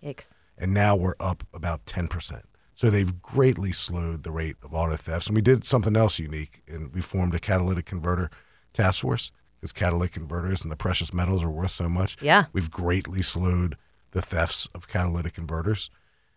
and 0.61 0.73
now 0.73 0.95
we're 0.95 1.15
up 1.19 1.43
about 1.53 1.85
10%. 1.85 2.43
So 2.75 2.89
they've 2.89 3.21
greatly 3.21 3.73
slowed 3.73 4.23
the 4.23 4.31
rate 4.31 4.55
of 4.63 4.73
auto 4.73 4.95
thefts. 4.95 5.27
And 5.27 5.35
we 5.35 5.41
did 5.41 5.65
something 5.65 5.97
else 5.97 6.19
unique, 6.19 6.61
and 6.67 6.93
we 6.93 7.01
formed 7.01 7.35
a 7.35 7.39
catalytic 7.39 7.85
converter 7.85 8.29
task 8.73 9.01
force 9.01 9.31
because 9.61 9.71
catalytic 9.71 10.13
converters 10.13 10.63
and 10.63 10.71
the 10.71 10.75
precious 10.75 11.13
metals 11.13 11.43
are 11.43 11.49
worth 11.51 11.71
so 11.71 11.87
much. 11.87 12.17
Yeah. 12.21 12.45
We've 12.51 12.69
greatly 12.71 13.21
slowed 13.21 13.77
the 14.11 14.21
thefts 14.21 14.67
of 14.75 14.87
catalytic 14.87 15.33
converters. 15.35 15.89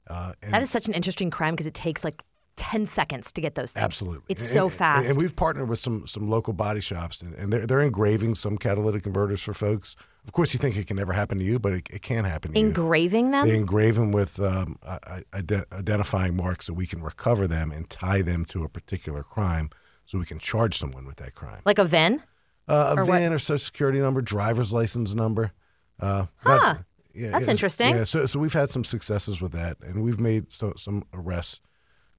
Uh, 0.06 0.34
and 0.42 0.52
That 0.52 0.62
is 0.62 0.70
such 0.70 0.86
an 0.86 0.92
interesting 0.94 1.30
crime 1.30 1.54
because 1.54 1.66
it 1.66 1.72
takes 1.74 2.04
like 2.04 2.22
10 2.56 2.84
seconds 2.86 3.32
to 3.32 3.40
get 3.40 3.54
those 3.56 3.72
things. 3.72 3.82
Absolutely, 3.82 4.22
It's 4.28 4.42
And- 4.42 4.50
so 4.52 4.68
fast. 4.68 5.08
And 5.10 5.20
we've 5.20 5.34
partnered 5.34 5.68
with 5.68 5.78
some 5.80 6.06
some 6.06 6.28
local 6.30 6.52
body 6.52 6.80
shops, 6.80 7.20
and, 7.22 7.34
and 7.34 7.52
they're 7.52 7.66
they're 7.66 7.80
engraving 7.80 8.34
some 8.36 8.58
catalytic 8.58 9.02
converters 9.02 9.42
for 9.42 9.54
folks. 9.54 9.96
Of 10.24 10.32
course, 10.32 10.54
you 10.54 10.58
think 10.58 10.76
it 10.76 10.86
can 10.86 10.96
never 10.96 11.12
happen 11.12 11.38
to 11.38 11.44
you, 11.44 11.58
but 11.58 11.72
it, 11.72 11.88
it 11.90 12.02
can 12.02 12.24
happen 12.24 12.52
to 12.52 12.58
you. 12.60 12.64
Engraving 12.66 13.30
them? 13.32 13.48
They 13.48 13.56
engrave 13.56 13.96
them 13.96 14.12
with 14.12 14.38
um, 14.38 14.78
I- 14.86 15.22
I- 15.32 15.64
identifying 15.72 16.36
marks 16.36 16.66
so 16.66 16.72
we 16.74 16.86
can 16.86 17.02
recover 17.02 17.46
them 17.48 17.72
and 17.72 17.90
tie 17.90 18.22
them 18.22 18.44
to 18.46 18.62
a 18.62 18.68
particular 18.68 19.22
crime, 19.24 19.70
so 20.06 20.18
we 20.18 20.24
can 20.24 20.38
charge 20.38 20.78
someone 20.78 21.06
with 21.06 21.16
that 21.16 21.34
crime. 21.34 21.60
like 21.64 21.78
a 21.80 21.84
VIN? 21.84 22.22
Uh, 22.66 22.94
a 22.96 23.00
or 23.00 23.04
what- 23.04 23.22
or 23.22 23.38
social 23.38 23.58
security 23.58 23.98
number, 23.98 24.22
driver's 24.22 24.72
license 24.72 25.14
number. 25.14 25.52
Uh, 26.00 26.26
Huh. 26.38 26.74
but- 26.76 26.84
yeah, 27.16 27.30
That's 27.30 27.46
yeah, 27.46 27.50
interesting. 27.52 27.94
Yeah, 27.94 28.04
so 28.04 28.26
so 28.26 28.40
we've 28.40 28.52
had 28.52 28.68
some 28.70 28.82
successes 28.82 29.40
with 29.40 29.52
that, 29.52 29.76
and 29.82 30.02
we've 30.02 30.18
made 30.18 30.52
so, 30.52 30.72
some 30.76 31.04
arrests 31.14 31.60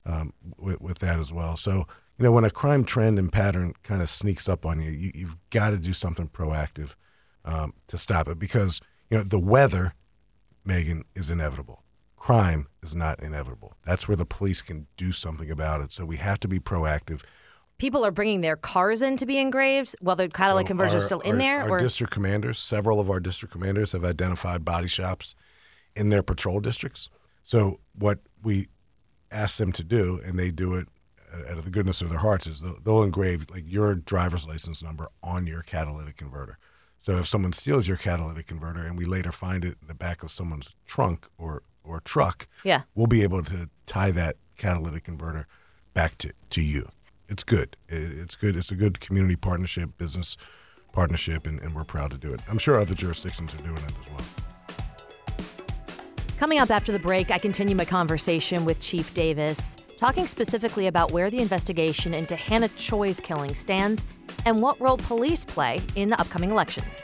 um, 0.06 0.32
with, 0.58 0.80
with 0.80 1.00
that 1.00 1.20
as 1.20 1.34
well. 1.34 1.58
So 1.58 1.86
you 2.18 2.24
know, 2.24 2.32
when 2.32 2.46
a 2.46 2.50
crime 2.50 2.86
trend 2.86 3.20
and 3.20 3.30
pattern 3.30 3.74
kind 3.84 4.02
of 4.02 4.10
sneaks 4.10 4.48
up 4.48 4.66
on 4.66 4.80
you, 4.80 4.92
you 4.92 5.12
you've 5.14 5.36
got 5.50 5.72
to 5.72 5.78
do 5.78 5.92
something 5.92 6.30
proactive 6.30 6.96
um, 7.44 7.74
to 7.88 7.98
stop 7.98 8.30
it 8.30 8.40
because 8.40 8.80
you 9.10 9.18
know 9.18 9.24
the 9.24 9.40
weather, 9.40 9.96
Megan, 10.64 11.04
is 11.16 11.30
inevitable. 11.30 11.82
crime 12.16 12.68
is 12.82 12.96
not 12.96 13.22
inevitable. 13.22 13.74
That's 13.86 14.08
where 14.08 14.16
the 14.18 14.26
police 14.26 14.62
can 14.62 14.88
do 14.98 15.12
something 15.12 15.52
about 15.52 15.82
it. 15.82 15.92
So 15.92 16.06
we 16.06 16.16
have 16.18 16.40
to 16.40 16.48
be 16.48 16.60
proactive. 16.60 17.22
People 17.78 18.06
are 18.06 18.12
bringing 18.12 18.42
their 18.42 18.56
cars 18.56 19.02
in 19.02 19.18
to 19.18 19.26
be 19.26 19.38
engraved 19.38 19.96
while 20.00 20.16
the 20.16 20.30
catalytic 20.30 20.68
So 20.68 20.70
converters 20.70 20.96
are 20.96 21.00
still 21.02 21.20
in 21.22 21.34
our- 21.34 21.38
there? 21.38 21.62
Our 21.64 21.70
or 21.72 21.80
district 21.80 22.14
commanders, 22.14 22.58
several 22.60 23.00
of 23.00 23.10
our 23.10 23.20
district 23.20 23.52
commanders 23.52 23.92
have 23.92 24.06
identified 24.06 24.64
body 24.64 24.88
shops 24.88 25.36
in 25.96 26.10
their 26.10 26.24
patrol 26.24 26.60
districts. 26.62 27.10
So 27.44 27.80
what 27.94 28.20
we 28.42 28.68
ask 29.30 29.58
them 29.58 29.72
to 29.74 29.84
do, 29.84 30.22
and 30.26 30.40
they 30.40 30.52
do 30.52 30.74
it 30.76 30.88
out 31.50 31.58
of 31.58 31.66
the 31.66 31.72
goodness 31.72 32.02
of 32.02 32.10
their 32.10 32.20
hearts, 32.20 32.48
is 32.48 32.62
they'll, 32.62 32.80
they'll 32.82 33.04
engrave 33.04 33.46
like 33.50 33.64
your 33.68 33.94
driver's 33.96 34.48
license 34.48 34.82
number 34.82 35.10
on 35.22 35.46
your 35.46 35.62
catalytic 35.62 36.16
converter. 36.16 36.58
So 36.98 37.18
if 37.18 37.28
someone 37.28 37.52
steals 37.52 37.88
your 37.90 37.98
catalytic 37.98 38.48
converter 38.48 38.86
and 38.86 38.98
we 38.98 39.04
later 39.06 39.34
find 39.34 39.66
it 39.66 39.76
in 39.82 39.88
the 39.88 39.94
back 39.94 40.24
of 40.24 40.32
someone's 40.32 40.74
trunk 40.86 41.28
or 41.38 41.64
or 41.84 42.00
truck, 42.00 42.48
Yeah. 42.64 42.82
we'll 42.96 43.06
be 43.06 43.22
able 43.22 43.44
to 43.44 43.70
tie 43.86 44.10
that 44.10 44.38
catalytic 44.58 45.04
converter 45.04 45.46
back 45.94 46.18
to, 46.18 46.34
to 46.50 46.62
you. 46.64 46.88
It's 47.28 47.44
good. 47.44 47.76
It's 47.88 48.36
good. 48.36 48.56
It's 48.56 48.72
a 48.72 48.76
good 48.76 49.00
community 49.00 49.36
partnership, 49.36 49.98
business 49.98 50.38
partnership, 50.92 51.48
and, 51.48 51.60
and 51.62 51.76
we're 51.76 51.84
proud 51.84 52.12
to 52.12 52.18
do 52.18 52.34
it. 52.34 52.42
I'm 52.50 52.58
sure 52.58 52.80
other 52.80 52.96
jurisdictions 52.96 53.54
are 53.54 53.60
doing 53.60 53.78
it 53.78 53.94
as 54.00 54.12
well. 54.12 54.26
Coming 56.38 56.60
up 56.60 56.70
after 56.70 56.92
the 56.92 57.00
break, 57.00 57.32
I 57.32 57.38
continue 57.38 57.76
my 57.76 57.86
conversation 57.86 58.66
with 58.66 58.80
Chief 58.80 59.14
Davis, 59.14 59.78
talking 59.98 60.28
specifically 60.28 60.88
about 60.88 61.12
where 61.12 61.30
the 61.30 61.40
investigation 61.40 62.14
into 62.14 62.36
Hannah 62.36 62.70
Choi's 62.70 63.20
killing 63.20 63.56
stands 63.56 64.06
and 64.46 64.62
what 64.62 64.80
role 64.80 64.98
police 64.98 65.46
play 65.46 65.82
in 65.96 66.10
the 66.10 66.20
upcoming 66.20 66.52
elections. 66.52 67.04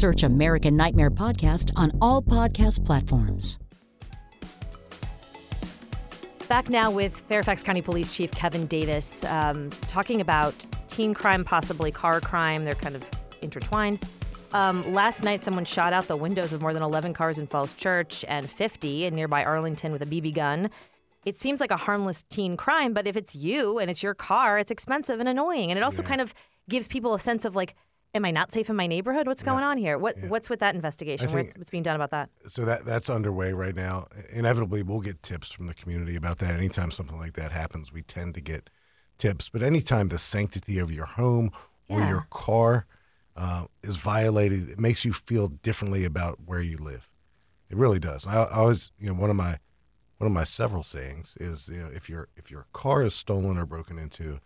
Search 0.00 0.22
American 0.22 0.76
Nightmare 0.76 1.10
Podcast 1.10 1.72
on 1.76 1.92
all 2.00 2.22
podcast 2.22 2.86
platforms. 2.86 3.58
Back 6.48 6.70
now 6.70 6.90
with 6.90 7.20
Fairfax 7.28 7.62
County 7.62 7.82
Police 7.82 8.10
Chief 8.10 8.30
Kevin 8.30 8.66
Davis, 8.66 9.24
um, 9.24 9.68
talking 9.88 10.22
about 10.22 10.54
teen 10.88 11.12
crime, 11.12 11.44
possibly 11.44 11.90
car 11.90 12.18
crime. 12.22 12.64
They're 12.64 12.74
kind 12.74 12.96
of 12.96 13.06
intertwined. 13.42 13.98
Um, 14.54 14.90
last 14.94 15.22
night, 15.22 15.44
someone 15.44 15.66
shot 15.66 15.92
out 15.92 16.08
the 16.08 16.16
windows 16.16 16.54
of 16.54 16.62
more 16.62 16.72
than 16.72 16.82
11 16.82 17.12
cars 17.12 17.38
in 17.38 17.46
Falls 17.46 17.74
Church 17.74 18.24
and 18.26 18.48
50 18.48 19.04
in 19.04 19.14
nearby 19.14 19.44
Arlington 19.44 19.92
with 19.92 20.00
a 20.00 20.06
BB 20.06 20.32
gun. 20.34 20.70
It 21.26 21.36
seems 21.36 21.60
like 21.60 21.70
a 21.70 21.76
harmless 21.76 22.22
teen 22.22 22.56
crime, 22.56 22.94
but 22.94 23.06
if 23.06 23.18
it's 23.18 23.34
you 23.36 23.78
and 23.78 23.90
it's 23.90 24.02
your 24.02 24.14
car, 24.14 24.58
it's 24.58 24.70
expensive 24.70 25.20
and 25.20 25.28
annoying. 25.28 25.70
And 25.70 25.76
it 25.76 25.82
also 25.82 26.02
kind 26.02 26.22
of 26.22 26.32
gives 26.70 26.88
people 26.88 27.12
a 27.12 27.20
sense 27.20 27.44
of 27.44 27.54
like, 27.54 27.74
am 28.14 28.24
I 28.24 28.30
not 28.30 28.52
safe 28.52 28.68
in 28.70 28.76
my 28.76 28.86
neighborhood? 28.86 29.26
What's 29.26 29.42
going 29.42 29.64
on 29.64 29.78
here? 29.78 29.98
What 29.98 30.16
What's 30.24 30.50
with 30.50 30.60
that 30.60 30.74
investigation? 30.74 31.28
Think- 31.28 31.46
what's, 31.46 31.56
what's 31.56 31.70
being 31.70 31.82
done 31.82 31.96
about 31.96 32.10
that? 32.10 32.30
So 32.46 32.64
that 32.64 32.84
that's 32.84 33.08
underway 33.10 33.52
right 33.52 33.74
now. 33.74 34.06
Inevitably, 34.32 34.82
we'll 34.82 35.00
get 35.00 35.22
tips 35.22 35.50
from 35.50 35.66
the 35.66 35.74
community 35.74 36.16
about 36.16 36.38
that. 36.38 36.54
Anytime 36.54 36.90
something 36.90 37.18
like 37.18 37.34
that 37.34 37.52
happens, 37.52 37.92
we 37.92 38.02
tend 38.02 38.34
to 38.34 38.40
get 38.40 38.70
tips. 39.18 39.48
But 39.48 39.62
anytime 39.62 40.08
the 40.08 40.18
sanctity 40.18 40.78
of 40.78 40.90
your 40.90 41.06
home 41.06 41.50
or 41.88 42.00
Yeah. 42.00 42.08
your 42.08 42.26
car 42.30 42.86
uh, 43.36 43.64
is 43.82 43.96
violated, 43.96 44.70
it 44.70 44.78
makes 44.80 45.04
you 45.04 45.12
feel 45.12 45.48
differently 45.48 46.04
about 46.04 46.38
where 46.44 46.60
you 46.60 46.76
live. 46.78 47.08
It 47.70 47.76
really 47.76 48.00
does. 48.00 48.26
I, 48.26 48.42
I 48.42 48.56
always, 48.56 48.90
you 48.98 49.06
know, 49.08 49.14
one 49.14 49.30
of 49.30 49.36
my 49.36 49.58
one 50.18 50.26
of 50.26 50.32
my 50.32 50.44
several 50.44 50.82
sayings 50.82 51.36
is, 51.40 51.70
you 51.72 51.78
know, 51.80 51.88
if 51.94 52.10
your 52.10 52.28
if 52.36 52.50
your 52.50 52.66
car 52.72 53.02
is 53.02 53.14
stolen 53.14 53.56
or 53.56 53.64
broken 53.64 53.98
into, 53.98 54.40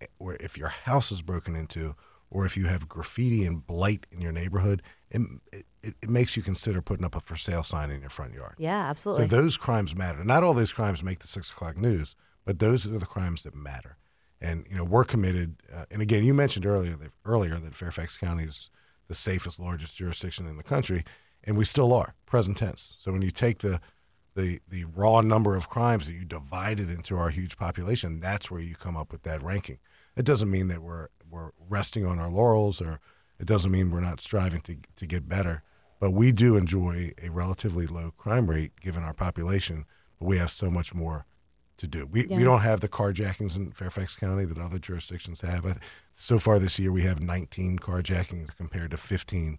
eh, 0.00 0.06
or 0.18 0.34
if 0.36 0.56
your 0.56 0.68
house 0.68 1.10
is 1.12 1.20
broken 1.20 1.54
into, 1.56 1.94
or 2.32 2.46
if 2.46 2.56
you 2.56 2.64
have 2.64 2.88
graffiti 2.88 3.44
and 3.44 3.64
blight 3.66 4.06
in 4.10 4.20
your 4.20 4.32
neighborhood, 4.32 4.82
it, 5.10 5.20
it, 5.52 5.94
it 6.00 6.08
makes 6.08 6.34
you 6.34 6.42
consider 6.42 6.80
putting 6.80 7.04
up 7.04 7.14
a 7.14 7.20
for 7.20 7.36
sale 7.36 7.62
sign 7.62 7.90
in 7.90 8.00
your 8.00 8.10
front 8.10 8.32
yard. 8.32 8.54
Yeah, 8.56 8.88
absolutely. 8.88 9.28
So 9.28 9.36
those 9.36 9.58
crimes 9.58 9.94
matter. 9.94 10.24
Not 10.24 10.42
all 10.42 10.54
those 10.54 10.72
crimes 10.72 11.04
make 11.04 11.18
the 11.18 11.26
six 11.26 11.50
o'clock 11.50 11.76
news, 11.76 12.16
but 12.46 12.58
those 12.58 12.86
are 12.86 12.98
the 12.98 13.06
crimes 13.06 13.42
that 13.42 13.54
matter. 13.54 13.98
And 14.40 14.66
you 14.68 14.76
know 14.76 14.84
we're 14.84 15.04
committed. 15.04 15.56
Uh, 15.72 15.84
and 15.90 16.00
again, 16.00 16.24
you 16.24 16.34
mentioned 16.34 16.66
earlier 16.66 16.96
that 16.96 17.12
earlier 17.24 17.56
that 17.56 17.74
Fairfax 17.74 18.16
County 18.16 18.44
is 18.44 18.70
the 19.06 19.14
safest, 19.14 19.60
largest 19.60 19.98
jurisdiction 19.98 20.48
in 20.48 20.56
the 20.56 20.62
country, 20.62 21.04
and 21.44 21.56
we 21.56 21.64
still 21.64 21.92
are. 21.92 22.14
Present 22.26 22.56
tense. 22.56 22.94
So 22.98 23.12
when 23.12 23.22
you 23.22 23.30
take 23.30 23.58
the 23.58 23.80
the 24.34 24.60
the 24.66 24.84
raw 24.84 25.20
number 25.20 25.54
of 25.54 25.68
crimes 25.68 26.06
that 26.06 26.14
you 26.14 26.24
divide 26.24 26.80
it 26.80 26.90
into 26.90 27.16
our 27.16 27.28
huge 27.28 27.56
population, 27.56 28.20
that's 28.20 28.50
where 28.50 28.60
you 28.60 28.74
come 28.74 28.96
up 28.96 29.12
with 29.12 29.22
that 29.22 29.42
ranking. 29.42 29.78
It 30.16 30.24
doesn't 30.24 30.50
mean 30.50 30.68
that 30.68 30.82
we're 30.82 31.08
we're 31.32 31.50
resting 31.68 32.06
on 32.06 32.18
our 32.18 32.28
laurels, 32.28 32.80
or 32.80 33.00
it 33.40 33.46
doesn't 33.46 33.70
mean 33.72 33.90
we're 33.90 34.00
not 34.00 34.20
striving 34.20 34.60
to 34.62 34.76
to 34.96 35.06
get 35.06 35.28
better. 35.28 35.62
But 35.98 36.10
we 36.12 36.32
do 36.32 36.56
enjoy 36.56 37.12
a 37.22 37.30
relatively 37.30 37.86
low 37.86 38.12
crime 38.16 38.48
rate 38.50 38.72
given 38.80 39.02
our 39.02 39.14
population. 39.14 39.84
But 40.18 40.26
we 40.26 40.36
have 40.38 40.50
so 40.50 40.70
much 40.70 40.94
more 40.94 41.26
to 41.78 41.86
do. 41.88 42.06
We 42.06 42.26
Yeah. 42.26 42.36
we 42.36 42.44
don't 42.44 42.60
have 42.60 42.80
the 42.80 42.88
carjackings 42.88 43.56
in 43.56 43.72
Fairfax 43.72 44.16
County 44.16 44.44
that 44.44 44.58
other 44.58 44.78
jurisdictions 44.78 45.40
have. 45.40 45.80
So 46.12 46.38
far 46.38 46.58
this 46.58 46.78
year, 46.78 46.92
we 46.92 47.02
have 47.02 47.20
19 47.20 47.78
carjackings 47.78 48.54
compared 48.56 48.90
to 48.90 48.96
15 48.96 49.58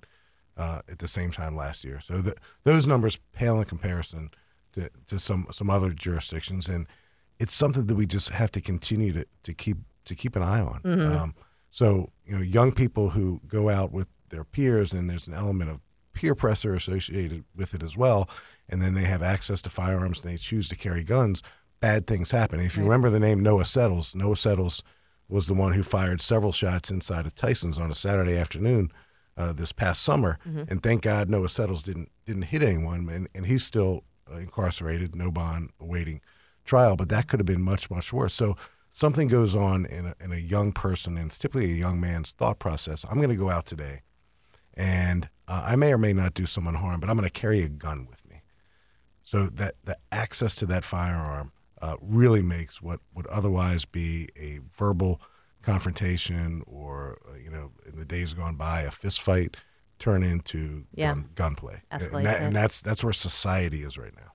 uh, 0.55 0.81
at 0.87 0.99
the 0.99 1.07
same 1.07 1.31
time 1.31 1.55
last 1.55 1.83
year. 1.83 1.99
So 1.99 2.21
the, 2.21 2.35
those 2.63 2.85
numbers 2.85 3.17
pale 3.33 3.57
in 3.59 3.65
comparison 3.65 4.29
to, 4.73 4.89
to 5.07 5.17
some 5.19 5.47
some 5.51 5.69
other 5.69 5.91
jurisdictions, 5.91 6.67
and 6.67 6.87
it's 7.39 7.53
something 7.53 7.87
that 7.87 7.95
we 7.95 8.05
just 8.05 8.29
have 8.29 8.51
to 8.51 8.61
continue 8.61 9.11
to, 9.13 9.25
to 9.43 9.53
keep 9.53 9.77
to 10.05 10.13
keep 10.15 10.35
an 10.35 10.43
eye 10.43 10.59
on. 10.59 10.81
Um, 10.85 11.35
so 11.73 12.11
you 12.23 12.35
know, 12.35 12.43
young 12.43 12.71
people 12.71 13.09
who 13.09 13.41
go 13.47 13.67
out 13.67 13.91
with 13.91 14.07
their 14.29 14.43
peers, 14.43 14.93
and 14.93 15.09
there's 15.09 15.27
an 15.27 15.33
element 15.33 15.71
of 15.71 15.79
peer 16.13 16.35
pressure 16.35 16.75
associated 16.75 17.45
with 17.55 17.73
it 17.73 17.81
as 17.81 17.97
well, 17.97 18.29
and 18.69 18.79
then 18.79 18.93
they 18.93 19.05
have 19.05 19.23
access 19.23 19.59
to 19.63 19.71
firearms 19.71 20.21
and 20.21 20.31
they 20.31 20.37
choose 20.37 20.69
to 20.69 20.75
carry 20.75 21.03
guns. 21.03 21.41
Bad 21.79 22.05
things 22.05 22.29
happen. 22.29 22.59
If 22.59 22.77
you 22.77 22.83
remember 22.83 23.09
the 23.09 23.19
name 23.19 23.39
Noah 23.39 23.65
Settles, 23.65 24.13
Noah 24.13 24.37
Settles 24.37 24.83
was 25.27 25.47
the 25.47 25.55
one 25.55 25.73
who 25.73 25.81
fired 25.81 26.21
several 26.21 26.51
shots 26.51 26.91
inside 26.91 27.25
of 27.25 27.33
Tyson's 27.33 27.79
on 27.81 27.89
a 27.89 27.95
Saturday 27.95 28.37
afternoon 28.37 28.91
uh, 29.35 29.51
this 29.51 29.71
past 29.71 30.03
summer, 30.03 30.37
and 30.69 30.83
thank 30.83 31.01
God 31.01 31.27
Noah 31.27 31.49
Settles 31.49 31.81
didn't 31.81 32.11
didn't 32.25 32.43
hit 32.43 32.61
anyone, 32.61 33.09
and, 33.09 33.27
and 33.33 33.47
he's 33.47 33.63
still 33.63 34.03
uh, 34.31 34.37
incarcerated, 34.37 35.15
no 35.15 35.31
bond, 35.31 35.71
awaiting 35.79 36.21
trial. 36.65 36.95
But 36.95 37.09
that 37.09 37.27
could 37.27 37.39
have 37.39 37.47
been 37.47 37.63
much 37.63 37.89
much 37.89 38.13
worse. 38.13 38.35
So 38.35 38.55
something 38.93 39.27
goes 39.27 39.55
on 39.55 39.85
in 39.87 40.05
a, 40.05 40.15
in 40.23 40.31
a 40.31 40.37
young 40.37 40.71
person, 40.71 41.17
and 41.17 41.25
it's 41.25 41.39
typically 41.39 41.71
a 41.71 41.75
young 41.75 41.99
man's 41.99 42.31
thought 42.31 42.59
process. 42.59 43.03
I'm 43.09 43.17
going 43.17 43.29
to 43.29 43.35
go 43.35 43.49
out 43.49 43.65
today, 43.65 44.01
and 44.75 45.27
uh, 45.47 45.63
I 45.65 45.75
may 45.75 45.91
or 45.91 45.97
may 45.97 46.13
not 46.13 46.33
do 46.35 46.45
someone 46.45 46.75
harm, 46.75 46.99
but 46.99 47.09
I'm 47.09 47.17
going 47.17 47.27
to 47.27 47.33
carry 47.33 47.63
a 47.63 47.69
gun 47.69 48.07
with 48.09 48.27
me. 48.29 48.41
So 49.23 49.47
that 49.47 49.75
the 49.83 49.97
access 50.11 50.55
to 50.57 50.65
that 50.67 50.83
firearm 50.83 51.51
uh, 51.81 51.95
really 52.01 52.41
makes 52.41 52.81
what 52.81 52.99
would 53.15 53.25
otherwise 53.27 53.83
be 53.85 54.29
a 54.39 54.59
verbal 54.77 55.19
confrontation 55.61 56.61
or 56.67 57.17
uh, 57.29 57.37
you 57.37 57.49
know 57.49 57.71
in 57.85 57.97
the 57.97 58.05
days 58.05 58.33
gone 58.33 58.55
by 58.55 58.81
a 58.81 58.91
fist 58.91 59.21
fight 59.21 59.57
turn 59.97 60.21
into 60.23 60.83
Yeah. 60.93 61.13
gun, 61.13 61.29
gunplay. 61.35 61.81
And, 61.89 62.01
that- 62.25 62.41
and 62.41 62.55
that's 62.55 62.81
that's 62.81 63.03
where 63.03 63.13
society 63.13 63.81
is 63.83 63.97
right 63.97 64.13
now. 64.15 64.31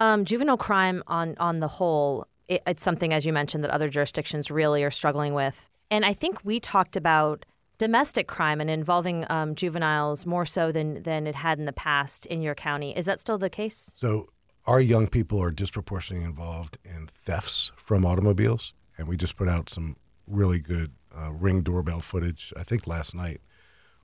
Um, 0.00 0.24
juvenile 0.24 0.56
crime 0.58 1.02
on 1.06 1.34
on 1.38 1.60
the 1.60 1.68
whole, 1.68 2.26
it, 2.48 2.62
it's 2.66 2.82
something 2.82 3.12
as 3.12 3.26
you 3.26 3.32
mentioned 3.32 3.64
that 3.64 3.70
other 3.70 3.88
jurisdictions 3.88 4.50
really 4.50 4.84
are 4.84 4.90
struggling 4.90 5.34
with, 5.34 5.70
and 5.90 6.04
I 6.04 6.12
think 6.12 6.44
we 6.44 6.60
talked 6.60 6.96
about 6.96 7.44
domestic 7.78 8.26
crime 8.26 8.60
and 8.60 8.70
involving 8.70 9.26
um, 9.28 9.54
juveniles 9.54 10.24
more 10.24 10.44
so 10.44 10.72
than 10.72 11.02
than 11.02 11.26
it 11.26 11.34
had 11.34 11.58
in 11.58 11.64
the 11.66 11.72
past 11.72 12.26
in 12.26 12.42
your 12.42 12.54
county. 12.54 12.96
Is 12.96 13.06
that 13.06 13.20
still 13.20 13.38
the 13.38 13.50
case? 13.50 13.92
So 13.96 14.28
our 14.66 14.80
young 14.80 15.06
people 15.06 15.42
are 15.42 15.50
disproportionately 15.50 16.26
involved 16.26 16.78
in 16.84 17.08
thefts 17.08 17.72
from 17.76 18.04
automobiles, 18.04 18.74
and 18.98 19.06
we 19.06 19.16
just 19.16 19.36
put 19.36 19.48
out 19.48 19.68
some 19.68 19.96
really 20.26 20.58
good 20.58 20.92
uh, 21.16 21.32
ring 21.32 21.62
doorbell 21.62 22.00
footage. 22.00 22.52
I 22.56 22.62
think 22.62 22.86
last 22.86 23.14
night 23.14 23.40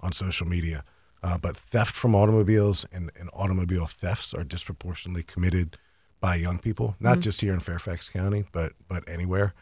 on 0.00 0.12
social 0.12 0.46
media. 0.46 0.84
Uh, 1.24 1.38
but 1.38 1.56
theft 1.56 1.94
from 1.94 2.16
automobiles 2.16 2.84
and, 2.92 3.10
and, 3.18 3.30
automobile 3.32 3.86
thefts 3.86 4.34
are 4.34 4.42
disproportionately 4.42 5.22
committed 5.22 5.78
by 6.22 6.36
young 6.36 6.58
people, 6.58 6.96
not 7.00 7.14
mm-hmm. 7.14 7.20
just 7.20 7.40
here 7.42 7.52
in 7.52 7.60
Fairfax 7.60 8.08
County, 8.08 8.44
but 8.52 8.72
but 8.88 9.06
anywhere. 9.06 9.52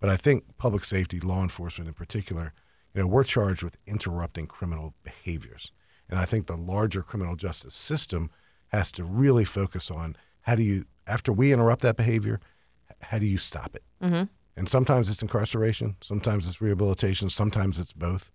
But 0.00 0.10
I 0.10 0.16
think 0.16 0.44
public 0.58 0.84
safety, 0.84 1.20
law 1.20 1.42
enforcement 1.42 1.88
in 1.88 1.94
particular, 1.94 2.52
you 2.92 3.00
know, 3.00 3.06
we're 3.06 3.24
charged 3.24 3.62
with 3.62 3.78
interrupting 3.86 4.46
criminal 4.46 4.92
behaviors. 5.04 5.72
And 6.10 6.18
I 6.18 6.26
think 6.26 6.46
the 6.46 6.56
larger 6.56 7.02
criminal 7.02 7.36
justice 7.36 7.74
system 7.74 8.30
has 8.68 8.92
to 8.92 9.04
really 9.04 9.44
focus 9.44 9.90
on 9.90 10.16
how 10.42 10.56
do 10.56 10.62
you, 10.62 10.84
after 11.06 11.32
we 11.32 11.52
interrupt 11.52 11.82
that 11.82 11.96
behavior, 11.96 12.40
how 13.00 13.18
do 13.18 13.26
you 13.26 13.38
stop 13.38 13.74
it? 13.74 13.82
Mm-hmm. 14.02 14.24
And 14.56 14.68
sometimes 14.68 15.08
it's 15.08 15.22
incarceration, 15.22 15.96
sometimes 16.02 16.46
it's 16.46 16.60
rehabilitation, 16.60 17.30
sometimes 17.30 17.78
it's 17.78 17.92
both. 17.92 18.30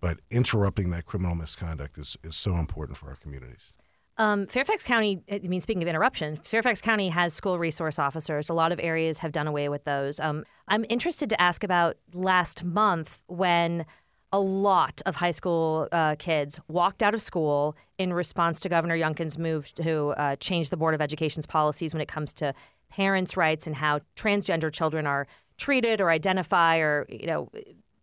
But 0.00 0.20
interrupting 0.30 0.90
that 0.90 1.06
criminal 1.06 1.34
misconduct 1.34 1.98
is, 1.98 2.16
is 2.22 2.36
so 2.36 2.56
important 2.56 2.98
for 2.98 3.08
our 3.08 3.16
communities. 3.16 3.72
Um, 4.18 4.48
Fairfax 4.48 4.82
County, 4.82 5.22
I 5.30 5.38
mean, 5.46 5.60
speaking 5.60 5.82
of 5.82 5.88
interruption, 5.88 6.36
Fairfax 6.36 6.82
County 6.82 7.08
has 7.08 7.32
school 7.32 7.56
resource 7.56 8.00
officers. 8.00 8.48
A 8.48 8.54
lot 8.54 8.72
of 8.72 8.80
areas 8.82 9.20
have 9.20 9.30
done 9.30 9.46
away 9.46 9.68
with 9.68 9.84
those. 9.84 10.18
Um, 10.18 10.44
I'm 10.66 10.84
interested 10.88 11.30
to 11.30 11.40
ask 11.40 11.62
about 11.62 11.96
last 12.12 12.64
month 12.64 13.22
when 13.28 13.86
a 14.32 14.40
lot 14.40 15.00
of 15.06 15.16
high 15.16 15.30
school 15.30 15.88
uh, 15.92 16.16
kids 16.18 16.60
walked 16.66 17.02
out 17.02 17.14
of 17.14 17.22
school 17.22 17.76
in 17.96 18.12
response 18.12 18.58
to 18.60 18.68
Governor 18.68 18.98
Youngkin's 18.98 19.38
move 19.38 19.72
to 19.76 20.08
uh, 20.08 20.36
change 20.36 20.70
the 20.70 20.76
Board 20.76 20.94
of 20.94 21.00
Education's 21.00 21.46
policies 21.46 21.94
when 21.94 22.00
it 22.00 22.08
comes 22.08 22.34
to 22.34 22.52
parents' 22.90 23.36
rights 23.36 23.66
and 23.66 23.76
how 23.76 24.00
transgender 24.16 24.72
children 24.72 25.06
are 25.06 25.26
treated 25.56 26.00
or 26.00 26.10
identify 26.10 26.78
or 26.78 27.06
you 27.08 27.26
know 27.26 27.50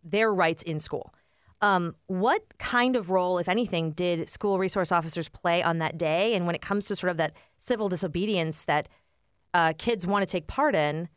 their 0.04 0.34
rights 0.34 0.64
in 0.64 0.80
school. 0.80 1.14
Um, 1.62 1.96
what 2.08 2.58
kind 2.58 2.96
of 2.96 3.10
role, 3.10 3.38
if 3.38 3.48
anything, 3.50 3.92
did 3.92 4.30
school 4.30 4.60
resource 4.60 4.92
officers 4.92 5.30
play 5.30 5.64
on 5.64 5.80
that 5.80 5.98
day? 5.98 6.36
And 6.36 6.46
when 6.46 6.56
it 6.56 6.62
comes 6.62 6.86
to 6.88 6.96
sort 6.96 7.12
of 7.12 7.18
that 7.18 7.34
civil 7.58 7.90
disobedience 7.90 8.66
that 8.66 8.90
uh, 9.54 9.74
kids 9.78 10.06
want 10.06 10.28
to 10.28 10.32
take 10.32 10.48
part 10.48 10.76
in, 10.76 11.08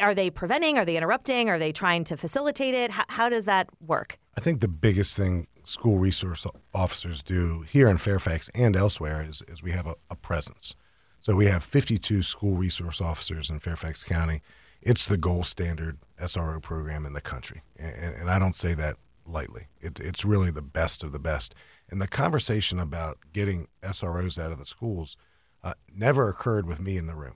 are 0.00 0.14
they 0.14 0.30
preventing? 0.30 0.78
Are 0.78 0.84
they 0.84 0.96
interrupting? 0.96 1.48
Are 1.48 1.58
they 1.58 1.72
trying 1.72 2.04
to 2.04 2.16
facilitate 2.16 2.74
it? 2.74 2.90
How, 2.90 3.04
how 3.08 3.28
does 3.28 3.44
that 3.44 3.68
work? 3.80 4.18
I 4.36 4.40
think 4.40 4.60
the 4.60 4.68
biggest 4.68 5.16
thing 5.16 5.46
school 5.62 5.98
resource 5.98 6.46
officers 6.74 7.22
do 7.22 7.62
here 7.62 7.88
in 7.88 7.98
Fairfax 7.98 8.50
and 8.54 8.76
elsewhere 8.76 9.24
is, 9.26 9.42
is 9.48 9.62
we 9.62 9.70
have 9.70 9.86
a, 9.86 9.94
a 10.10 10.16
presence. 10.16 10.74
So 11.20 11.34
we 11.34 11.46
have 11.46 11.64
52 11.64 12.22
school 12.22 12.56
resource 12.56 13.00
officers 13.00 13.48
in 13.48 13.60
Fairfax 13.60 14.04
County. 14.04 14.42
It's 14.82 15.06
the 15.06 15.16
gold 15.16 15.46
standard 15.46 15.98
SRO 16.20 16.60
program 16.60 17.06
in 17.06 17.14
the 17.14 17.22
country. 17.22 17.62
And, 17.78 18.14
and 18.14 18.30
I 18.30 18.38
don't 18.38 18.54
say 18.54 18.74
that 18.74 18.96
lightly. 19.26 19.68
It, 19.80 20.00
it's 20.00 20.24
really 20.24 20.50
the 20.50 20.62
best 20.62 21.02
of 21.02 21.12
the 21.12 21.18
best. 21.18 21.54
And 21.90 22.00
the 22.00 22.08
conversation 22.08 22.78
about 22.78 23.18
getting 23.32 23.68
SROs 23.82 24.42
out 24.42 24.52
of 24.52 24.58
the 24.58 24.64
schools 24.64 25.16
uh, 25.62 25.74
never 25.94 26.28
occurred 26.28 26.66
with 26.66 26.80
me 26.80 26.96
in 26.96 27.06
the 27.06 27.14
room. 27.14 27.34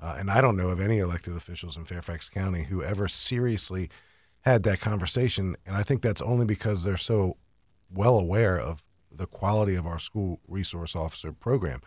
Uh, 0.00 0.16
and 0.18 0.30
I 0.30 0.40
don't 0.40 0.56
know 0.56 0.68
of 0.68 0.80
any 0.80 0.98
elected 0.98 1.36
officials 1.36 1.76
in 1.76 1.84
Fairfax 1.84 2.30
County 2.30 2.64
who 2.64 2.82
ever 2.82 3.08
seriously 3.08 3.90
had 4.42 4.62
that 4.62 4.80
conversation. 4.80 5.56
And 5.66 5.76
I 5.76 5.82
think 5.82 6.02
that's 6.02 6.22
only 6.22 6.44
because 6.44 6.84
they're 6.84 6.96
so 6.96 7.36
well 7.90 8.18
aware 8.18 8.58
of 8.58 8.82
the 9.10 9.26
quality 9.26 9.74
of 9.74 9.86
our 9.86 9.98
school 9.98 10.40
resource 10.46 10.94
officer 10.94 11.32
program. 11.32 11.80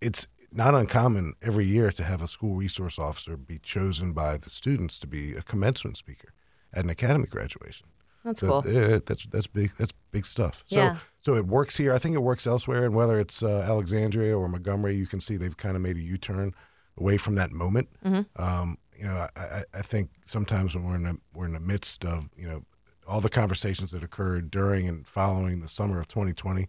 It's 0.00 0.26
not 0.52 0.74
uncommon 0.74 1.34
every 1.40 1.64
year 1.64 1.90
to 1.92 2.04
have 2.04 2.20
a 2.20 2.28
school 2.28 2.54
resource 2.54 2.98
officer 2.98 3.36
be 3.36 3.58
chosen 3.58 4.12
by 4.12 4.36
the 4.36 4.50
students 4.50 4.98
to 4.98 5.06
be 5.06 5.34
a 5.34 5.42
commencement 5.42 5.96
speaker 5.96 6.34
at 6.72 6.84
an 6.84 6.90
academy 6.90 7.26
graduation. 7.26 7.86
That's 8.24 8.40
so, 8.40 8.62
cool. 8.62 8.72
Yeah, 8.72 8.98
that's 9.04 9.26
that's 9.26 9.46
big. 9.46 9.72
That's 9.78 9.92
big 10.10 10.26
stuff. 10.26 10.64
So 10.66 10.78
yeah. 10.78 10.96
so 11.20 11.34
it 11.34 11.46
works 11.46 11.76
here. 11.76 11.92
I 11.92 11.98
think 11.98 12.14
it 12.14 12.22
works 12.22 12.46
elsewhere, 12.46 12.84
and 12.84 12.94
whether 12.94 13.18
it's 13.18 13.42
uh, 13.42 13.64
Alexandria 13.68 14.36
or 14.36 14.48
Montgomery, 14.48 14.96
you 14.96 15.06
can 15.06 15.20
see 15.20 15.36
they've 15.36 15.56
kind 15.56 15.76
of 15.76 15.82
made 15.82 15.96
a 15.96 16.02
U-turn 16.02 16.54
away 16.96 17.16
from 17.16 17.34
that 17.36 17.50
moment. 17.50 17.88
Mm-hmm. 18.04 18.42
Um, 18.42 18.78
you 18.96 19.04
know, 19.04 19.26
I, 19.36 19.64
I 19.74 19.82
think 19.82 20.10
sometimes 20.24 20.74
when 20.74 20.84
we're 20.84 20.96
in 20.96 21.02
the, 21.02 21.18
we're 21.34 21.46
in 21.46 21.54
the 21.54 21.60
midst 21.60 22.04
of 22.04 22.28
you 22.36 22.48
know 22.48 22.64
all 23.06 23.20
the 23.20 23.30
conversations 23.30 23.90
that 23.90 24.04
occurred 24.04 24.50
during 24.50 24.88
and 24.88 25.06
following 25.06 25.60
the 25.60 25.68
summer 25.68 25.98
of 25.98 26.06
2020, 26.06 26.68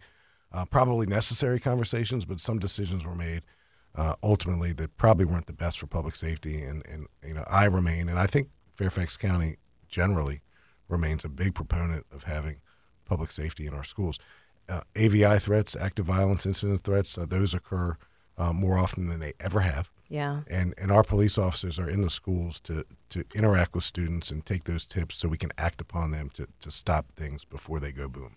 uh, 0.51 0.65
probably 0.65 1.05
necessary 1.05 1.59
conversations, 1.59 2.25
but 2.25 2.39
some 2.39 2.57
decisions 2.57 3.05
were 3.05 3.15
made 3.15 3.43
uh, 3.95 4.15
ultimately 4.23 4.73
that 4.73 4.97
probably 4.97 5.25
weren't 5.25 5.45
the 5.45 5.53
best 5.53 5.79
for 5.79 5.87
public 5.87 6.15
safety. 6.15 6.61
And 6.61 6.83
and 6.87 7.07
you 7.25 7.33
know, 7.33 7.43
I 7.47 7.65
remain, 7.65 8.09
and 8.09 8.19
I 8.19 8.25
think 8.25 8.49
Fairfax 8.75 9.17
County 9.17 9.57
generally 9.87 10.41
remains 10.87 11.23
a 11.23 11.29
big 11.29 11.55
proponent 11.55 12.05
of 12.11 12.23
having 12.23 12.57
public 13.05 13.31
safety 13.31 13.67
in 13.67 13.73
our 13.73 13.83
schools. 13.83 14.19
Uh, 14.69 14.81
AVI 14.95 15.39
threats, 15.39 15.75
active 15.75 16.05
violence 16.05 16.45
incident 16.45 16.83
threats, 16.83 17.17
uh, 17.17 17.25
those 17.25 17.53
occur 17.53 17.97
uh, 18.37 18.53
more 18.53 18.77
often 18.77 19.07
than 19.07 19.19
they 19.19 19.33
ever 19.39 19.59
have. 19.59 19.89
Yeah. 20.09 20.41
And 20.47 20.73
and 20.77 20.91
our 20.91 21.03
police 21.03 21.37
officers 21.37 21.79
are 21.79 21.89
in 21.89 22.01
the 22.01 22.09
schools 22.09 22.59
to 22.61 22.85
to 23.09 23.23
interact 23.33 23.73
with 23.73 23.83
students 23.83 24.31
and 24.31 24.45
take 24.45 24.65
those 24.65 24.85
tips 24.85 25.15
so 25.15 25.27
we 25.27 25.37
can 25.37 25.51
act 25.57 25.81
upon 25.81 26.11
them 26.11 26.29
to 26.35 26.47
to 26.59 26.71
stop 26.71 27.11
things 27.11 27.45
before 27.45 27.79
they 27.79 27.91
go 27.91 28.07
boom. 28.07 28.35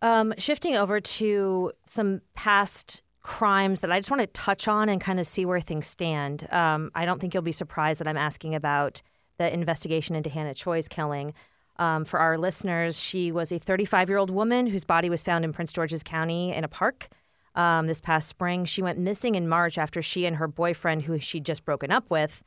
Um, 0.00 0.32
shifting 0.38 0.76
over 0.76 1.00
to 1.00 1.72
some 1.84 2.20
past 2.34 3.02
crimes 3.20 3.80
that 3.80 3.92
I 3.92 3.98
just 3.98 4.10
want 4.10 4.20
to 4.20 4.26
touch 4.28 4.68
on 4.68 4.88
and 4.88 5.00
kind 5.00 5.20
of 5.20 5.26
see 5.26 5.44
where 5.44 5.60
things 5.60 5.86
stand. 5.86 6.46
Um, 6.52 6.90
I 6.94 7.04
don't 7.04 7.20
think 7.20 7.34
you'll 7.34 7.42
be 7.42 7.52
surprised 7.52 8.00
that 8.00 8.08
I'm 8.08 8.16
asking 8.16 8.54
about 8.54 9.02
the 9.38 9.52
investigation 9.52 10.14
into 10.14 10.30
Hannah 10.30 10.54
Choi's 10.54 10.88
killing. 10.88 11.32
Um, 11.78 12.04
for 12.04 12.18
our 12.18 12.36
listeners, 12.36 13.00
she 13.00 13.30
was 13.30 13.52
a 13.52 13.58
35 13.58 14.08
year 14.08 14.18
old 14.18 14.30
woman 14.30 14.66
whose 14.66 14.84
body 14.84 15.08
was 15.08 15.22
found 15.22 15.44
in 15.44 15.52
Prince 15.52 15.72
George's 15.72 16.02
County 16.02 16.52
in 16.52 16.64
a 16.64 16.68
park 16.68 17.08
um, 17.54 17.86
this 17.86 18.00
past 18.00 18.28
spring. 18.28 18.64
She 18.64 18.82
went 18.82 18.98
missing 18.98 19.34
in 19.34 19.48
March 19.48 19.78
after 19.78 20.02
she 20.02 20.26
and 20.26 20.36
her 20.36 20.48
boyfriend, 20.48 21.02
who 21.02 21.18
she'd 21.18 21.44
just 21.44 21.64
broken 21.64 21.90
up 21.90 22.10
with, 22.10 22.42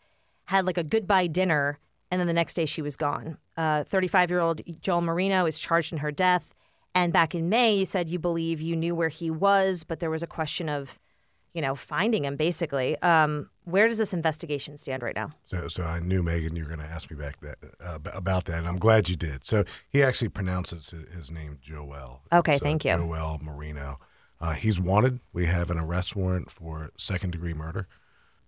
had 0.45 0.65
like 0.65 0.77
a 0.77 0.83
goodbye 0.83 1.27
dinner, 1.27 1.79
and 2.09 2.19
then 2.19 2.27
the 2.27 2.33
next 2.33 2.55
day 2.55 2.65
she 2.65 2.81
was 2.81 2.95
gone. 2.95 3.37
35 3.57 4.29
uh, 4.29 4.33
year 4.33 4.41
old 4.41 4.61
Joel 4.81 5.01
Merino 5.01 5.45
is 5.45 5.59
charged 5.59 5.93
in 5.93 5.99
her 5.99 6.11
death. 6.11 6.53
And 6.93 7.13
back 7.13 7.33
in 7.33 7.47
May, 7.47 7.77
you 7.77 7.85
said 7.85 8.09
you 8.09 8.19
believe 8.19 8.59
you 8.59 8.75
knew 8.75 8.93
where 8.93 9.09
he 9.09 9.31
was, 9.31 9.85
but 9.85 9.99
there 9.99 10.09
was 10.09 10.23
a 10.23 10.27
question 10.27 10.67
of 10.67 10.99
you 11.53 11.61
know, 11.61 11.75
finding 11.75 12.25
him 12.25 12.35
basically. 12.35 13.01
Um, 13.01 13.49
where 13.65 13.87
does 13.87 13.97
this 13.97 14.13
investigation 14.13 14.77
stand 14.77 15.03
right 15.03 15.15
now? 15.15 15.31
So, 15.45 15.67
so 15.67 15.83
I 15.83 15.99
knew 15.99 16.23
Megan, 16.23 16.55
you 16.55 16.63
were 16.63 16.69
going 16.69 16.87
to 16.87 16.93
ask 16.93 17.09
me 17.11 17.17
back 17.17 17.39
that 17.41 17.57
uh, 17.83 17.99
about 18.13 18.45
that, 18.45 18.59
and 18.59 18.67
I'm 18.67 18.79
glad 18.79 19.09
you 19.09 19.15
did. 19.15 19.45
So 19.45 19.63
he 19.89 20.01
actually 20.03 20.29
pronounces 20.29 20.93
his 21.15 21.29
name 21.31 21.59
Joel. 21.61 22.21
Okay, 22.31 22.57
thank 22.59 22.85
you. 22.85 22.95
Joel 22.95 23.39
Merino. 23.41 23.99
Uh, 24.39 24.53
he's 24.53 24.81
wanted. 24.81 25.19
We 25.33 25.45
have 25.45 25.69
an 25.69 25.77
arrest 25.77 26.15
warrant 26.15 26.49
for 26.49 26.91
second 26.97 27.31
degree 27.31 27.53
murder 27.53 27.87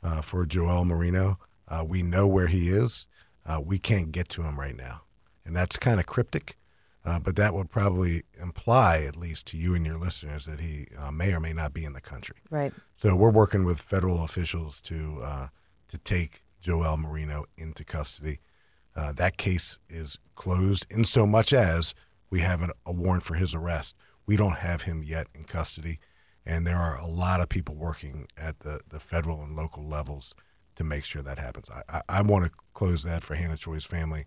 uh, 0.02 0.22
for 0.22 0.46
Joel 0.46 0.86
Merino. 0.86 1.38
Uh, 1.68 1.86
we 1.88 2.02
know 2.02 2.28
where 2.28 2.48
he 2.48 2.70
is. 2.70 3.08
Uh, 3.46 3.62
we 3.63 3.78
can't 3.78 4.12
get 4.12 4.30
to 4.30 4.42
him 4.42 4.60
right 4.60 4.76
now, 4.76 5.02
and 5.46 5.56
that's 5.56 5.78
kind 5.78 6.00
of 6.00 6.06
cryptic. 6.06 6.58
Uh, 7.06 7.20
but 7.20 7.36
that 7.36 7.54
would 7.54 7.70
probably 7.70 8.24
imply, 8.42 9.04
at 9.06 9.18
least 9.18 9.46
to 9.48 9.58
you 9.58 9.76
and 9.76 9.86
your 9.86 9.98
listeners, 9.98 10.46
that 10.46 10.62
he 10.62 10.88
uh, 10.98 11.12
may 11.12 11.34
or 11.34 11.39
may 11.39 11.52
not 11.52 11.74
be 11.74 11.84
in 11.84 11.94
the 11.94 12.02
country. 12.02 12.38
Right. 12.50 12.74
So 12.94 13.16
we're 13.16 13.30
working 13.30 13.66
with 13.66 13.82
federal 13.82 14.24
officials 14.24 14.80
to 14.82 15.20
uh, 15.22 15.48
to 15.89 15.98
take 15.98 16.44
Joel 16.62 16.98
Merino 16.98 17.46
into 17.58 17.84
custody. 17.84 18.39
Uh, 18.96 19.12
that 19.13 19.38
case 19.38 19.80
is 19.89 20.18
closed 20.36 20.86
in 20.89 21.04
so 21.04 21.26
much 21.26 21.52
as 21.52 21.94
we 22.30 22.39
have 22.39 22.62
an, 22.62 22.72
a 22.86 22.92
warrant 22.92 23.24
for 23.24 23.36
his 23.36 23.54
arrest. 23.54 23.96
We 24.26 24.38
don't 24.38 24.58
have 24.58 24.84
him 24.84 25.04
yet 25.04 25.28
in 25.36 25.44
custody, 25.44 26.00
and 26.46 26.66
there 26.66 26.78
are 26.78 26.98
a 26.98 27.06
lot 27.08 27.42
of 27.42 27.50
people 27.50 27.76
working 27.76 28.28
at 28.38 28.60
the, 28.60 28.80
the 28.88 29.00
federal 29.00 29.44
and 29.44 29.56
local 29.56 29.84
levels 29.84 30.34
to 30.76 30.84
make 30.84 31.04
sure 31.04 31.22
that 31.22 31.38
happens. 31.38 31.70
I, 31.70 31.82
I, 31.89 32.02
I 32.10 32.22
want 32.22 32.46
to 32.46 32.52
close 32.74 33.04
that 33.04 33.24
for 33.24 33.36
Hannah 33.36 33.58
Choi's 33.58 33.86
family. 33.86 34.26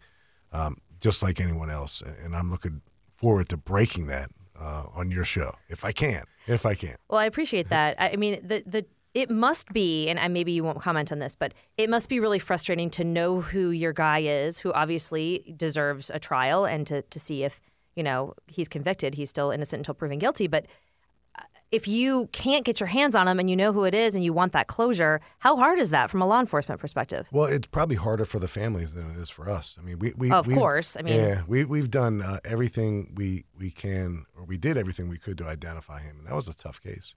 Um, 0.53 0.77
just 1.01 1.23
like 1.23 1.41
anyone 1.41 1.71
else. 1.71 2.03
And 2.23 2.35
I'm 2.35 2.51
looking 2.51 2.83
forward 3.15 3.49
to 3.51 3.57
breaking 3.57 4.07
that 4.07 4.31
uh, 4.59 4.85
on 4.95 5.11
your 5.11 5.25
show 5.25 5.55
if 5.69 5.85
I 5.85 5.93
can. 5.93 6.25
If 6.47 6.65
I 6.65 6.75
can. 6.75 6.97
Well, 7.09 7.21
I 7.21 7.25
appreciate 7.25 7.69
that. 7.71 7.97
I 7.99 8.17
mean, 8.17 8.41
the 8.47 8.63
the 8.67 8.87
it 9.15 9.31
must 9.31 9.73
be, 9.73 10.09
and 10.09 10.35
maybe 10.35 10.53
you 10.53 10.63
won't 10.63 10.81
comment 10.81 11.11
on 11.11 11.21
this, 11.21 11.35
but 11.35 11.55
it 11.79 11.89
must 11.89 12.11
be 12.11 12.21
really 12.21 12.39
frustrating 12.39 12.91
to 12.91 13.05
know 13.05 13.41
who 13.41 13.71
your 13.71 13.95
guy 13.95 14.19
is, 14.19 14.59
who 14.59 14.73
obviously 14.75 15.55
deserves 15.57 16.11
a 16.13 16.19
trial, 16.19 16.67
and 16.67 16.87
to 16.87 17.03
to 17.03 17.19
see 17.19 17.43
if 17.43 17.61
you 17.95 18.03
know 18.03 18.35
he's 18.47 18.69
convicted. 18.69 19.15
He's 19.15 19.31
still 19.31 19.51
innocent 19.51 19.81
until 19.81 19.95
proven 19.95 20.19
guilty, 20.19 20.47
but 20.47 20.67
if 21.73 21.89
you 21.89 22.29
can't 22.33 22.65
get 22.65 22.79
your 22.81 22.87
hands 22.87 23.15
on 23.15 23.27
them 23.27 23.39
and 23.41 23.51
you 23.51 23.57
know 23.57 23.73
who 23.73 23.85
it 23.85 23.95
is 23.95 24.15
and 24.15 24.25
you 24.25 24.33
want 24.33 24.53
that 24.53 24.67
closure, 24.69 25.21
how 25.39 25.57
hard 25.57 25.79
is 25.79 25.91
that 25.91 26.11
from 26.11 26.23
a 26.23 26.27
law 26.27 26.41
enforcement 26.41 26.81
perspective? 26.81 27.29
Well, 27.33 27.47
it's 27.47 27.67
probably 27.67 27.97
harder 27.97 28.25
for 28.25 28.39
the 28.39 28.49
families 28.49 28.95
than 28.95 29.11
it 29.11 29.17
is 29.17 29.31
for 29.31 29.51
us. 29.51 29.77
I 29.79 29.83
mean, 29.83 29.99
we, 29.99 30.13
we 30.17 30.31
of 30.31 30.49
course. 30.49 30.97
I 30.99 31.03
mean, 31.03 31.15
yeah, 31.15 31.43
we 31.47 31.65
we've 31.65 31.91
done 31.91 32.23
uh, 32.23 32.39
everything 32.45 33.13
we 33.17 33.45
we 33.59 33.71
can, 33.71 34.27
or 34.37 34.45
we 34.45 34.57
did 34.59 34.77
everything 34.79 35.09
we 35.09 35.19
could 35.19 35.39
to 35.39 35.47
identify 35.47 36.01
him, 36.01 36.19
and 36.19 36.27
that 36.29 36.35
was 36.35 36.49
a 36.49 36.55
tough 36.55 36.81
case. 36.81 37.15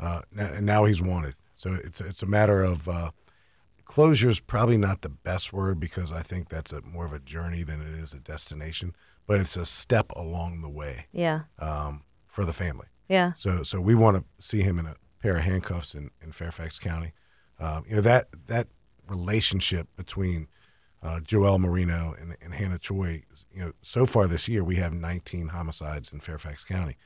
Uh, 0.00 0.22
and 0.36 0.66
now 0.66 0.84
he's 0.84 1.00
wanted, 1.02 1.34
So 1.54 1.74
it's 1.74 2.00
it's 2.00 2.22
a 2.22 2.26
matter 2.26 2.62
of 2.62 2.88
uh, 2.88 3.10
closure 3.84 4.28
is 4.30 4.40
probably 4.40 4.76
not 4.76 5.02
the 5.02 5.08
best 5.08 5.52
word 5.52 5.78
because 5.78 6.10
I 6.12 6.22
think 6.22 6.48
that's 6.48 6.72
a 6.72 6.82
more 6.82 7.04
of 7.04 7.12
a 7.12 7.18
journey 7.20 7.62
than 7.62 7.80
it 7.80 7.88
is 8.00 8.12
a 8.12 8.18
destination, 8.20 8.94
but 9.26 9.38
it's 9.40 9.56
a 9.56 9.66
step 9.66 10.10
along 10.16 10.62
the 10.62 10.68
way 10.68 11.06
Yeah. 11.12 11.42
um, 11.58 12.02
for 12.26 12.44
the 12.44 12.52
family. 12.52 12.86
Yeah. 13.12 13.32
So 13.34 13.62
so 13.62 13.80
we 13.80 13.94
want 13.94 14.16
to 14.16 14.24
see 14.44 14.62
him 14.62 14.78
in 14.78 14.86
a 14.86 14.96
pair 15.20 15.36
of 15.36 15.44
handcuffs 15.44 15.94
in, 15.94 16.10
in 16.22 16.32
Fairfax 16.32 16.78
County. 16.78 17.12
Um, 17.60 17.84
you 17.86 17.96
know 17.96 18.00
that 18.02 18.28
that 18.46 18.68
relationship 19.06 19.88
between 19.96 20.48
uh, 21.02 21.20
Joel 21.20 21.58
Merino 21.58 22.14
and, 22.18 22.36
and 22.40 22.54
Hannah 22.54 22.78
Choi. 22.78 23.22
You 23.52 23.60
know, 23.60 23.72
so 23.82 24.06
far 24.06 24.26
this 24.26 24.48
year 24.48 24.64
we 24.64 24.76
have 24.76 24.92
19 24.92 25.48
homicides 25.48 26.12
in 26.12 26.20
Fairfax 26.20 26.64
County. 26.64 26.96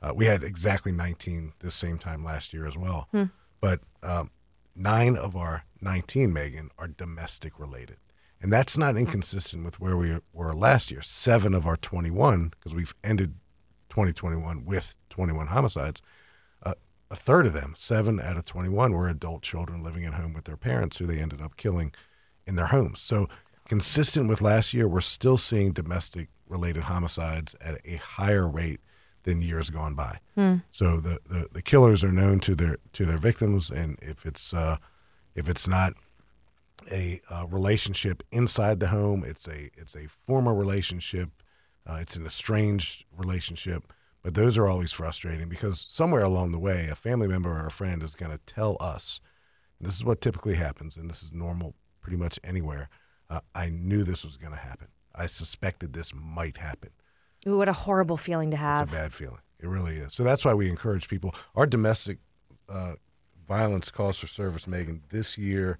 Uh, 0.00 0.12
we 0.14 0.26
had 0.26 0.44
exactly 0.44 0.92
19 0.92 1.54
this 1.58 1.74
same 1.74 1.98
time 1.98 2.22
last 2.22 2.52
year 2.54 2.66
as 2.66 2.76
well. 2.76 3.08
But 3.60 3.80
um, 4.02 4.30
nine 4.76 5.16
of 5.16 5.34
our 5.34 5.64
19, 5.80 6.32
Megan, 6.32 6.70
are 6.78 6.86
domestic 6.86 7.58
related. 7.58 7.96
And 8.40 8.52
that's 8.52 8.78
not 8.78 8.96
inconsistent 8.96 9.64
with 9.64 9.80
where 9.80 9.96
we 9.96 10.16
were 10.32 10.54
last 10.54 10.92
year. 10.92 11.02
Seven 11.02 11.52
of 11.54 11.66
our 11.66 11.76
21, 11.76 12.50
because 12.50 12.74
we've 12.74 12.94
ended 13.02 13.34
2021 13.98 14.64
with 14.64 14.96
21 15.08 15.48
homicides, 15.48 16.00
uh, 16.62 16.74
a 17.10 17.16
third 17.16 17.46
of 17.46 17.52
them, 17.52 17.74
seven 17.76 18.20
out 18.20 18.36
of 18.36 18.46
21, 18.46 18.92
were 18.92 19.08
adult 19.08 19.42
children 19.42 19.82
living 19.82 20.04
at 20.04 20.14
home 20.14 20.32
with 20.32 20.44
their 20.44 20.56
parents 20.56 20.98
who 20.98 21.06
they 21.06 21.18
ended 21.18 21.42
up 21.42 21.56
killing 21.56 21.92
in 22.46 22.54
their 22.54 22.66
homes. 22.66 23.00
So, 23.00 23.28
consistent 23.66 24.28
with 24.28 24.40
last 24.40 24.72
year, 24.72 24.86
we're 24.86 25.00
still 25.00 25.36
seeing 25.36 25.72
domestic 25.72 26.28
related 26.48 26.84
homicides 26.84 27.56
at 27.60 27.80
a 27.84 27.96
higher 27.96 28.48
rate 28.48 28.80
than 29.24 29.42
years 29.42 29.68
gone 29.68 29.94
by. 29.94 30.20
So 30.70 31.00
the, 31.00 31.18
the, 31.28 31.48
the 31.52 31.62
killers 31.62 32.04
are 32.04 32.12
known 32.12 32.38
to 32.40 32.54
their 32.54 32.76
to 32.94 33.04
their 33.04 33.18
victims, 33.18 33.68
and 33.68 33.98
if 34.00 34.24
it's 34.24 34.54
uh, 34.54 34.76
if 35.34 35.48
it's 35.48 35.66
not 35.66 35.94
a 36.90 37.20
uh, 37.28 37.46
relationship 37.48 38.22
inside 38.30 38.78
the 38.80 38.88
home, 38.88 39.24
it's 39.26 39.48
a 39.48 39.70
it's 39.76 39.96
a 39.96 40.06
former 40.26 40.54
relationship, 40.54 41.30
uh, 41.88 41.98
it's 42.00 42.16
an 42.16 42.26
estranged 42.26 43.04
relationship. 43.16 43.92
But 44.22 44.34
those 44.34 44.58
are 44.58 44.66
always 44.66 44.92
frustrating 44.92 45.48
because 45.48 45.86
somewhere 45.88 46.22
along 46.22 46.52
the 46.52 46.58
way, 46.58 46.88
a 46.90 46.96
family 46.96 47.28
member 47.28 47.50
or 47.50 47.66
a 47.66 47.70
friend 47.70 48.02
is 48.02 48.14
going 48.14 48.32
to 48.32 48.38
tell 48.38 48.76
us, 48.80 49.20
this 49.80 49.94
is 49.94 50.04
what 50.04 50.20
typically 50.20 50.56
happens, 50.56 50.96
and 50.96 51.08
this 51.08 51.22
is 51.22 51.32
normal 51.32 51.74
pretty 52.00 52.16
much 52.16 52.38
anywhere. 52.42 52.88
Uh, 53.30 53.40
I 53.54 53.70
knew 53.70 54.02
this 54.02 54.24
was 54.24 54.36
going 54.36 54.52
to 54.52 54.58
happen. 54.58 54.88
I 55.14 55.26
suspected 55.26 55.92
this 55.92 56.12
might 56.14 56.58
happen. 56.58 56.90
Ooh, 57.46 57.58
what 57.58 57.68
a 57.68 57.72
horrible 57.72 58.16
feeling 58.16 58.50
to 58.50 58.56
have. 58.56 58.82
It's 58.82 58.92
a 58.92 58.96
bad 58.96 59.14
feeling. 59.14 59.40
It 59.60 59.68
really 59.68 59.96
is. 59.96 60.14
So 60.14 60.24
that's 60.24 60.44
why 60.44 60.54
we 60.54 60.68
encourage 60.68 61.08
people. 61.08 61.34
Our 61.54 61.66
domestic 61.66 62.18
uh, 62.68 62.94
violence 63.46 63.90
calls 63.90 64.18
for 64.18 64.26
service, 64.26 64.66
Megan, 64.66 65.02
this 65.10 65.38
year, 65.38 65.78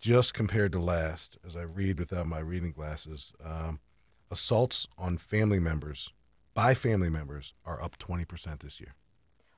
just 0.00 0.34
compared 0.34 0.72
to 0.72 0.80
last, 0.80 1.38
as 1.46 1.56
I 1.56 1.62
read 1.62 1.98
without 1.98 2.26
my 2.26 2.40
reading 2.40 2.72
glasses, 2.72 3.32
um, 3.44 3.80
assaults 4.30 4.86
on 4.98 5.16
family 5.18 5.58
members 5.60 6.10
by 6.54 6.74
family 6.74 7.10
members 7.10 7.54
are 7.64 7.82
up 7.82 7.98
20% 7.98 8.60
this 8.60 8.80
year. 8.80 8.94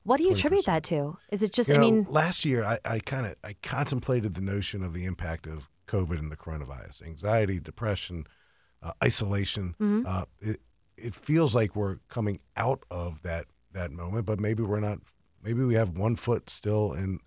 what 0.04 0.18
do 0.18 0.24
you 0.24 0.32
attribute 0.32 0.66
that 0.66 0.82
to? 0.85 1.16
Is 1.30 1.42
it 1.42 1.52
just, 1.52 1.68
You 1.70 1.76
I 1.76 1.78
mean, 1.78 2.04
last 2.08 2.44
year 2.44 2.64
I, 2.64 2.78
I 2.85 2.98
kind 2.98 3.26
of 3.26 3.35
I 3.44 3.54
contemplated 3.62 4.35
the 4.35 4.40
notion 4.42 4.82
of 4.82 4.92
the 4.92 5.04
impact 5.04 5.46
of 5.46 5.68
COVID 5.87 6.18
and 6.18 6.30
the 6.30 6.37
coronavirus, 6.37 7.02
anxiety, 7.06 7.58
depression, 7.61 8.26
uh, 8.82 8.92
isolation. 9.02 9.74
Mm-hmm. 9.80 10.02
Uh, 10.06 10.24
it 10.40 10.61
it 10.96 11.14
feels 11.14 11.54
like 11.54 11.74
we're 11.74 11.96
coming 12.08 12.40
out 12.56 12.85
of 12.90 13.22
that 13.22 13.46
that 13.72 13.90
moment, 13.90 14.26
but 14.26 14.38
maybe 14.40 14.62
we're 14.62 14.80
not. 14.80 14.98
Maybe 15.42 15.64
we 15.64 15.74
have 15.74 15.90
one 15.96 16.16
foot 16.16 16.50
still 16.50 16.92
in 16.92 17.18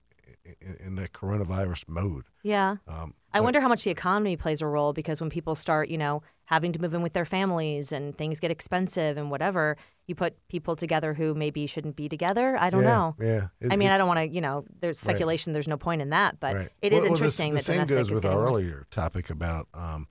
in, 0.61 0.77
in 0.85 0.95
that 0.95 1.11
coronavirus 1.13 1.87
mode. 1.89 2.25
yeah. 2.43 2.77
Um, 2.87 3.13
I 3.33 3.39
but- 3.39 3.43
wonder 3.45 3.61
how 3.61 3.67
much 3.67 3.83
the 3.83 3.91
economy 3.91 4.37
plays 4.37 4.61
a 4.61 4.67
role 4.67 4.93
because 4.93 5.19
when 5.19 5.29
people 5.29 5.55
start, 5.55 5.89
you 5.89 5.97
know, 5.97 6.21
having 6.45 6.71
to 6.71 6.79
move 6.81 6.93
in 6.93 7.01
with 7.01 7.13
their 7.13 7.25
families 7.25 7.91
and 7.91 8.15
things 8.15 8.39
get 8.39 8.51
expensive 8.51 9.17
and 9.17 9.31
whatever, 9.31 9.75
you 10.07 10.13
put 10.15 10.35
people 10.47 10.75
together 10.75 11.13
who 11.15 11.33
maybe 11.33 11.65
shouldn't 11.65 11.95
be 11.95 12.07
together. 12.07 12.55
I 12.59 12.69
don't 12.69 12.83
yeah, 12.83 12.87
know. 12.89 13.15
Yeah, 13.19 13.47
It- 13.59 13.73
I 13.73 13.75
mean, 13.77 13.89
I 13.89 13.97
don't 13.97 14.07
want 14.07 14.19
to, 14.19 14.27
you 14.29 14.41
know, 14.41 14.63
there's 14.79 14.99
speculation. 14.99 15.53
There's 15.53 15.67
no 15.67 15.77
point 15.77 16.01
in 16.01 16.09
that, 16.11 16.39
but 16.39 16.55
Right. 16.55 16.69
it 16.81 16.93
is 16.93 16.97
Well- 16.97 17.01
well, 17.01 17.01
the- 17.01 17.07
interesting 17.15 17.51
the, 17.51 17.57
that 17.57 17.63
same 17.63 17.75
domestic 17.77 17.97
goes 17.97 18.07
is 18.07 18.11
with 18.11 18.25
our 18.25 18.37
worse. 18.37 18.51
earlier 18.51 18.85
topic 18.91 19.29
about 19.29 19.67
um, 19.73 20.07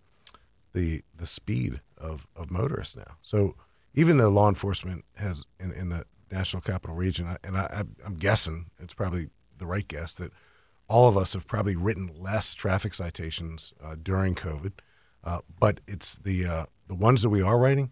the 0.72 1.02
the 1.16 1.26
speed 1.26 1.80
of, 1.98 2.26
of 2.34 2.50
motorists 2.50 2.96
now. 2.96 3.16
So 3.22 3.54
even 3.94 4.16
though 4.16 4.28
law 4.28 4.48
enforcement 4.48 5.04
has 5.14 5.44
in, 5.60 5.70
in 5.70 5.88
the 5.90 6.04
national 6.32 6.62
capital 6.62 6.96
region, 6.96 7.26
I- 7.26 7.36
and 7.44 7.56
I, 7.56 7.84
I'm 8.04 8.14
guessing 8.16 8.70
it's 8.80 8.94
probably 8.94 9.28
the 9.56 9.66
right 9.66 9.86
guess 9.86 10.16
that 10.16 10.32
all 10.88 11.06
of 11.08 11.16
us 11.16 11.32
have 11.34 11.46
probably 11.46 11.76
written 11.76 12.10
less 12.18 12.52
traffic 12.54 12.92
citations 12.92 13.72
uh, 13.82 13.94
during 14.02 14.34
COVID, 14.34 14.72
uh, 15.24 15.40
but 15.58 15.80
it's 15.86 16.18
the 16.18 16.46
uh, 16.46 16.66
the 16.86 16.94
ones 16.94 17.22
that 17.22 17.30
we 17.30 17.42
are 17.42 17.58
writing, 17.58 17.90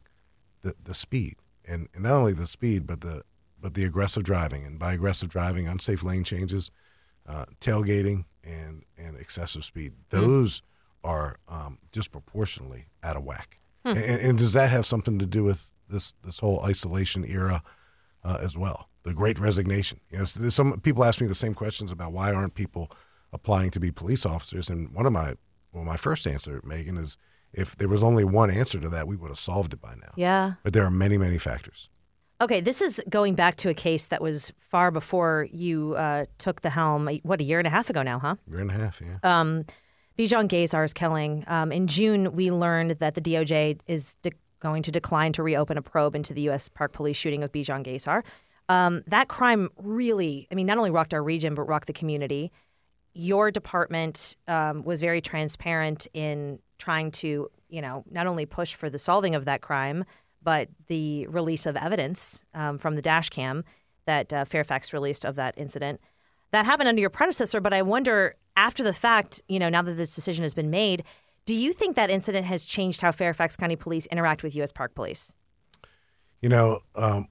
the 0.63 0.75
the 0.85 0.95
speed, 0.95 1.37
and, 1.67 1.89
and 1.95 2.05
not 2.05 2.13
only 2.13 2.33
the 2.33 2.47
speed, 2.47 2.87
but 2.87 3.01
the 3.01 3.23
but 3.61 3.75
the 3.75 3.85
aggressive 3.85 4.23
driving, 4.23 4.65
and 4.65 4.79
by 4.79 4.93
aggressive 4.93 5.29
driving, 5.29 5.67
unsafe 5.67 6.03
lane 6.03 6.25
changes, 6.25 6.71
uh, 7.27 7.47
tailgating, 7.61 8.25
and 8.45 8.85
and 8.99 9.17
excessive 9.17 9.65
speed. 9.65 9.93
Those 10.11 10.63
are 11.05 11.39
um, 11.49 11.79
disproportionately 11.91 12.87
out 13.03 13.17
of 13.17 13.25
whack. 13.25 13.59
And, 13.85 13.99
and 13.99 14.39
does 14.39 14.53
that 14.53 14.71
have 14.71 14.87
something 14.87 15.19
to 15.19 15.27
do 15.27 15.43
with 15.43 15.73
this 15.89 16.15
this 16.25 16.39
whole 16.39 16.61
isolation 16.65 17.25
era 17.25 17.63
uh, 18.25 18.39
as 18.41 18.57
well? 18.57 18.89
The 19.05 19.15
Great 19.15 19.41
Resignation. 19.41 20.01
You 20.11 20.19
know, 20.19 20.25
some 20.25 20.81
people 20.81 21.05
ask 21.05 21.21
me 21.21 21.27
the 21.27 21.35
same 21.35 21.55
questions 21.55 21.91
about 21.91 22.13
why 22.13 22.33
aren't 22.33 22.55
people 22.55 22.91
applying 23.33 23.71
to 23.71 23.81
be 23.81 23.91
police 23.91 24.25
officers, 24.25 24.69
and 24.69 24.93
one 24.95 25.07
of 25.07 25.13
my 25.13 25.35
well, 25.73 25.85
my 25.85 25.97
first 25.97 26.27
answer, 26.27 26.61
Megan, 26.65 26.97
is 26.97 27.17
if 27.53 27.77
there 27.77 27.89
was 27.89 28.03
only 28.03 28.25
one 28.25 28.51
answer 28.51 28.79
to 28.81 28.89
that, 28.91 29.07
we 29.07 29.17
would 29.17 29.29
have 29.29 29.39
solved 29.39 29.73
it 29.73 29.81
by 29.81 29.95
now. 29.95 30.13
Yeah. 30.17 30.55
But 30.63 30.73
there 30.73 30.85
are 30.85 30.91
many, 30.91 31.19
many 31.19 31.39
factors. 31.39 31.89
Okay, 32.41 32.61
this 32.61 32.83
is 32.83 33.01
going 33.09 33.35
back 33.35 33.57
to 33.57 33.69
a 33.69 33.75
case 33.75 34.09
that 34.09 34.21
was 34.21 34.53
far 34.59 34.91
before 34.91 35.47
you 35.53 35.95
uh, 35.95 36.27
took 36.39 36.63
the 36.63 36.71
helm. 36.71 37.09
What 37.23 37.41
a 37.41 37.45
year 37.45 37.59
and 37.59 37.69
a 37.69 37.71
half 37.71 37.89
ago 37.89 38.03
now, 38.03 38.19
huh? 38.19 38.35
Year 38.51 38.61
and 38.61 38.71
a 38.71 38.75
half, 38.75 39.01
yeah. 39.01 39.19
Um, 39.23 39.65
Bijan 40.19 40.49
Ghaisar's 40.49 40.93
killing. 40.93 41.45
Um, 41.47 41.71
in 41.71 41.87
June, 41.87 42.33
we 42.33 42.51
learned 42.51 42.93
that 42.99 43.15
the 43.15 43.21
DOJ 43.21 43.79
is 43.87 44.17
de- 44.17 44.33
going 44.61 44.83
to 44.83 44.91
decline 44.91 45.33
to 45.35 45.43
reopen 45.43 45.79
a 45.79 45.83
probe 45.83 46.15
into 46.15 46.35
the 46.35 46.43
U.S. 46.43 46.69
Park 46.69 46.93
Police 46.93 47.17
shooting 47.17 47.43
of 47.43 47.53
Bijan 47.53 47.85
Ghaisar. 47.85 48.23
Um, 48.69 49.03
that 49.07 49.29
crime 49.29 49.69
really, 49.77 50.47
I 50.51 50.55
mean, 50.55 50.67
not 50.67 50.79
only 50.79 50.91
rocked 50.91 51.15
our 51.15 51.23
region, 51.23 51.55
but 51.55 51.63
rocked 51.63 51.87
the 51.87 51.93
community. 51.93 52.51
Your 53.15 53.51
department 53.51 54.37
um, 54.49 54.85
was 54.85 55.01
very 55.01 55.21
transparent 55.21 56.07
in 56.15 56.59
trying 56.79 57.11
to, 57.13 57.49
you 57.69 57.83
know, 57.83 58.05
not 58.11 58.27
only 58.27 58.47
push 58.47 58.75
for 58.75 58.89
the 58.89 58.99
solving 58.99 59.35
of 59.35 59.45
that 59.45 59.61
crime, 59.61 60.05
but 60.43 60.69
the 60.89 61.27
release 61.29 61.67
of 61.67 61.77
evidence 61.77 62.43
um, 62.55 62.79
from 62.79 62.97
the 62.97 63.03
dash 63.03 63.31
cam 63.31 63.65
that 64.07 64.33
uh, 64.33 64.45
Fairfax 64.45 64.93
released 64.93 65.25
of 65.25 65.37
that 65.37 65.55
incident. 65.57 66.01
That 66.51 66.67
happened 66.67 66.89
under 66.89 67.01
your 67.01 67.11
predecessor, 67.11 67.61
but 67.61 67.73
I 67.73 67.83
wonder 67.83 68.35
after 68.57 68.83
the 68.83 68.93
fact, 68.93 69.43
you 69.49 69.59
know, 69.59 69.69
now 69.69 69.83
that 69.83 69.95
this 69.95 70.15
decision 70.15 70.43
has 70.43 70.55
been 70.55 70.71
made, 70.71 71.05
do 71.45 71.55
you 71.55 71.73
think 71.73 71.97
that 71.97 72.11
incident 72.11 72.47
has 72.47 72.65
changed 72.65 73.01
how 73.01 73.13
Fairfax 73.13 73.57
County 73.57 73.77
Police 73.77 74.07
interact 74.07 74.43
with 74.43 74.55
U.S. 74.57 74.73
Park 74.73 74.95
Police? 74.95 75.35
You 76.41 76.49
know, 76.49 76.81
um, 76.95 77.29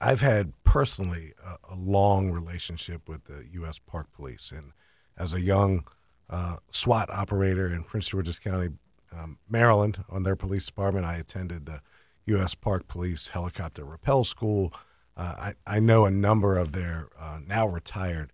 I've 0.00 0.20
had 0.20 0.52
personally 0.64 1.32
a, 1.44 1.74
a 1.74 1.76
long 1.76 2.30
relationship 2.30 3.08
with 3.08 3.24
the 3.24 3.46
U.S. 3.52 3.78
Park 3.78 4.12
Police, 4.12 4.52
and 4.54 4.72
as 5.16 5.32
a 5.32 5.40
young 5.40 5.86
uh, 6.28 6.56
SWAT 6.70 7.10
operator 7.10 7.66
in 7.66 7.84
Prince 7.84 8.08
George's 8.08 8.38
County, 8.38 8.68
um, 9.16 9.38
Maryland, 9.48 10.04
on 10.08 10.22
their 10.22 10.36
police 10.36 10.66
department, 10.66 11.06
I 11.06 11.16
attended 11.16 11.66
the 11.66 11.80
U.S. 12.26 12.54
Park 12.54 12.88
Police 12.88 13.28
Helicopter 13.28 13.84
Rappel 13.84 14.24
School. 14.24 14.72
Uh, 15.16 15.52
I, 15.66 15.76
I 15.76 15.80
know 15.80 16.04
a 16.04 16.10
number 16.10 16.56
of 16.56 16.72
their 16.72 17.08
uh, 17.18 17.38
now 17.46 17.66
retired 17.66 18.32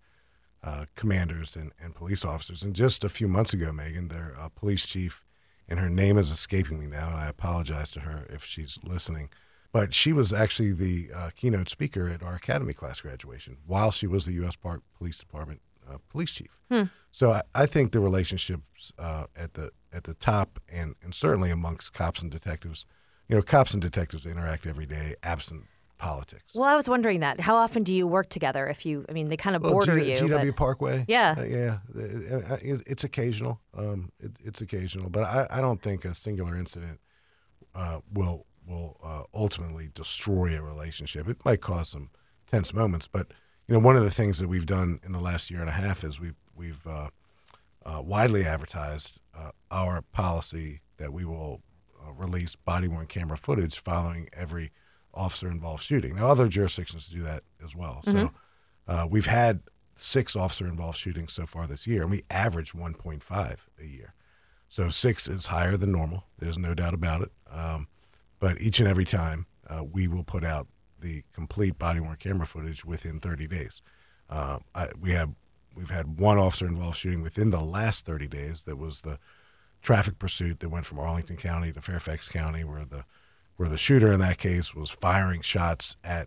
uh, 0.65 0.87
commanders 0.95 1.57
and, 1.57 1.73
and 1.81 1.95
police 1.95 2.25
officers. 2.25 2.63
And 2.63 2.75
just 2.75 3.05
a 3.05 3.09
few 3.09 3.29
months 3.29 3.53
ago, 3.53 3.73
Megan, 3.73 4.09
their 4.09 4.35
uh, 4.39 4.49
police 4.49 4.87
chief, 4.87 5.23
and 5.69 5.79
her 5.79 5.91
name 5.91 6.19
is 6.19 6.31
escaping 6.31 6.79
me 6.79 6.87
now, 6.87 7.09
and 7.11 7.19
I 7.19 7.29
apologize 7.29 7.91
to 7.93 8.01
her 8.01 8.27
if 8.31 8.45
she's 8.45 8.79
listening. 8.85 9.31
But 9.73 9.95
she 9.95 10.13
was 10.13 10.33
actually 10.33 10.73
the 10.73 11.09
uh, 11.15 11.31
keynote 11.35 11.69
speaker 11.71 12.09
at 12.09 12.23
our 12.23 12.35
academy 12.35 12.75
class 12.75 13.01
graduation 13.01 13.57
while 13.67 13.91
she 13.91 14.07
was 14.07 14.27
the 14.27 14.33
U.S. 14.35 14.55
Park 14.55 14.83
Police 14.99 15.19
Department 15.19 15.63
uh, 15.91 15.97
police 16.11 16.31
chief. 16.33 16.59
So 17.11 17.31
I, 17.31 17.43
I 17.55 17.67
think 17.67 17.93
the 17.93 18.01
relationships 18.01 18.93
uh, 18.99 19.25
at 19.37 19.55
the 19.55 19.71
at 19.93 20.05
the 20.05 20.15
top 20.15 20.59
and, 20.73 20.95
and 21.03 21.15
certainly 21.15 21.51
amongst 21.51 21.93
cops 21.93 22.23
and 22.23 22.31
detectives, 22.31 22.87
you 23.29 23.37
know, 23.37 23.43
cops 23.43 23.73
and 23.75 23.83
detectives 23.83 24.25
interact 24.27 24.67
every 24.67 24.87
day, 24.87 25.15
absent 25.23 25.65
politics. 25.99 26.55
Well, 26.55 26.69
I 26.69 26.75
was 26.77 26.89
wondering 26.89 27.21
that. 27.21 27.41
How 27.41 27.57
often 27.57 27.83
do 27.83 27.95
you 27.95 28.07
work 28.07 28.29
together? 28.31 28.67
If 28.67 28.85
you, 28.87 29.05
I 29.09 29.13
mean, 29.13 29.29
they 29.29 29.37
kind 29.37 29.55
of 29.55 29.63
Well, 29.63 29.73
border 29.73 30.01
G- 30.01 30.11
you. 30.11 30.17
GW 30.17 30.47
but- 30.49 30.57
Parkway. 30.57 31.05
Yeah. 31.09 31.35
Uh, 31.39 31.43
yeah. 31.45 31.79
Uh, 31.95 32.01
uh, 32.55 32.57
it- 32.63 32.83
It's 32.87 33.05
occasional. 33.05 33.61
Um, 33.77 34.11
it, 34.19 34.33
it's 34.43 34.61
occasional, 34.63 35.11
but 35.11 35.25
I, 35.25 35.47
I 35.51 35.61
don't 35.61 35.81
think 35.83 36.05
a 36.07 36.15
singular 36.15 36.57
incident 36.57 36.99
uh, 37.75 38.01
will 38.13 38.47
will 38.73 38.97
uh, 39.03 39.23
ultimately 39.35 39.89
destroy 39.95 40.57
a 40.57 40.63
relationship. 40.63 41.29
It 41.29 41.45
might 41.45 41.61
cause 41.61 41.91
some 41.91 42.11
tense 42.51 42.73
moments, 42.73 43.07
but 43.09 43.29
you 43.69 43.75
know, 43.75 43.79
one 43.79 43.97
of 43.97 44.05
the 44.05 44.11
things 44.11 44.39
that 44.39 44.49
we've 44.49 44.67
done 44.67 45.01
in 45.05 45.13
the 45.13 45.21
last 45.21 45.51
year 45.51 45.61
and 45.61 45.69
a 45.69 45.73
half 45.73 46.05
is 46.05 46.19
we've 46.19 46.37
we've 46.55 46.87
uh, 46.87 47.09
uh, 47.85 48.03
widely 48.03 48.45
advertised 48.45 49.21
uh, 49.37 49.51
our 49.71 50.03
policy 50.13 50.81
that 50.99 51.13
we 51.13 51.25
will 51.25 51.63
uh, 52.05 52.13
release 52.13 52.55
body 52.57 52.89
worn 52.89 53.07
camera 53.07 53.37
footage 53.37 53.79
following 53.79 54.29
every 54.33 54.71
officer 55.15 55.49
involved 55.49 55.83
shooting. 55.83 56.17
Now, 56.17 56.29
other 56.29 56.49
jurisdictions 56.49 57.09
do 57.09 57.23
that 57.23 57.43
as 57.65 57.77
well. 57.77 58.03
So 58.05 58.33
uh, 58.89 59.07
we've 59.11 59.27
had 59.27 59.61
six 59.95 60.35
officer 60.37 60.67
involved 60.67 60.99
shootings 60.99 61.33
so 61.33 61.47
far 61.47 61.67
this 61.67 61.87
year, 61.87 62.03
and 62.03 62.11
we 62.11 62.23
average 62.31 62.73
1.5 62.73 63.57
a 63.81 63.87
year. 63.87 64.15
So 64.69 64.89
six 64.89 65.29
is 65.29 65.47
higher 65.47 65.77
than 65.77 65.93
normal. 65.93 66.25
There's 66.39 66.59
no 66.59 66.75
doubt 66.75 66.95
about 66.95 67.23
it. 67.23 67.33
Um, 67.51 67.89
but 68.43 68.61
each 68.61 68.81
and 68.81 68.89
every 68.89 69.05
time, 69.05 69.47
uh, 69.71 69.85
we 69.85 70.09
will 70.09 70.25
put 70.25 70.43
out 70.45 70.67
the 70.99 71.23
complete 71.33 71.79
body 71.79 72.01
worn 72.01 72.17
camera 72.17 72.45
footage 72.45 72.85
within 72.85 73.21
30 73.21 73.47
days. 73.47 73.81
Uh, 74.29 74.59
I, 74.75 74.89
we 75.01 75.13
have 75.13 75.31
we've 75.77 75.91
had 75.91 76.19
one 76.19 76.39
officer 76.39 76.67
involved 76.67 76.97
shooting 76.97 77.23
within 77.23 77.51
the 77.51 77.61
last 77.61 78.05
30 78.05 78.27
days. 78.27 78.65
That 78.65 78.79
was 78.79 79.03
the 79.03 79.21
traffic 79.81 80.19
pursuit 80.19 80.59
that 80.59 80.71
went 80.71 80.87
from 80.87 80.99
Arlington 80.99 81.37
County 81.37 81.73
to 81.73 81.81
Fairfax 81.81 82.29
County, 82.29 82.65
where 82.65 82.85
the 82.85 83.05
where 83.59 83.69
the 83.69 83.79
shooter 83.79 84.11
in 84.13 84.19
that 84.19 84.39
case 84.39 84.75
was 84.75 84.91
firing 84.91 85.41
shots 85.41 85.97
at 86.03 86.27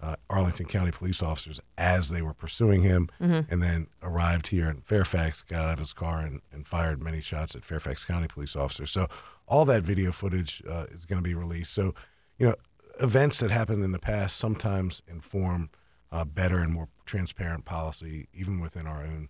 uh, 0.00 0.16
Arlington 0.30 0.66
County 0.66 0.90
police 0.92 1.22
officers 1.22 1.60
as 1.76 2.10
they 2.10 2.22
were 2.22 2.34
pursuing 2.34 2.82
him, 2.82 3.08
and 3.50 3.62
then 3.62 3.88
arrived 4.02 4.48
here 4.48 4.70
in 4.70 4.80
Fairfax, 4.82 5.42
got 5.42 5.64
out 5.64 5.72
of 5.74 5.78
his 5.80 5.92
car, 5.92 6.20
and, 6.20 6.40
and 6.52 6.66
fired 6.66 7.02
many 7.02 7.20
shots 7.20 7.54
at 7.54 7.64
Fairfax 7.64 8.04
County 8.04 8.28
police 8.28 8.54
officers. 8.54 8.90
So 8.90 9.08
all 9.46 9.64
that 9.64 9.82
video 9.82 10.12
footage 10.12 10.62
uh, 10.68 10.86
is 10.90 11.04
going 11.04 11.22
to 11.22 11.28
be 11.28 11.34
released. 11.34 11.72
So, 11.72 11.94
you 12.38 12.46
know, 12.46 12.54
events 13.00 13.40
that 13.40 13.50
happened 13.50 13.82
in 13.82 13.92
the 13.92 13.98
past 13.98 14.36
sometimes 14.36 15.02
inform 15.08 15.70
uh, 16.12 16.24
better 16.24 16.58
and 16.58 16.72
more 16.72 16.88
transparent 17.04 17.64
policy, 17.64 18.28
even 18.32 18.60
within 18.60 18.86
our 18.86 19.02
own 19.02 19.28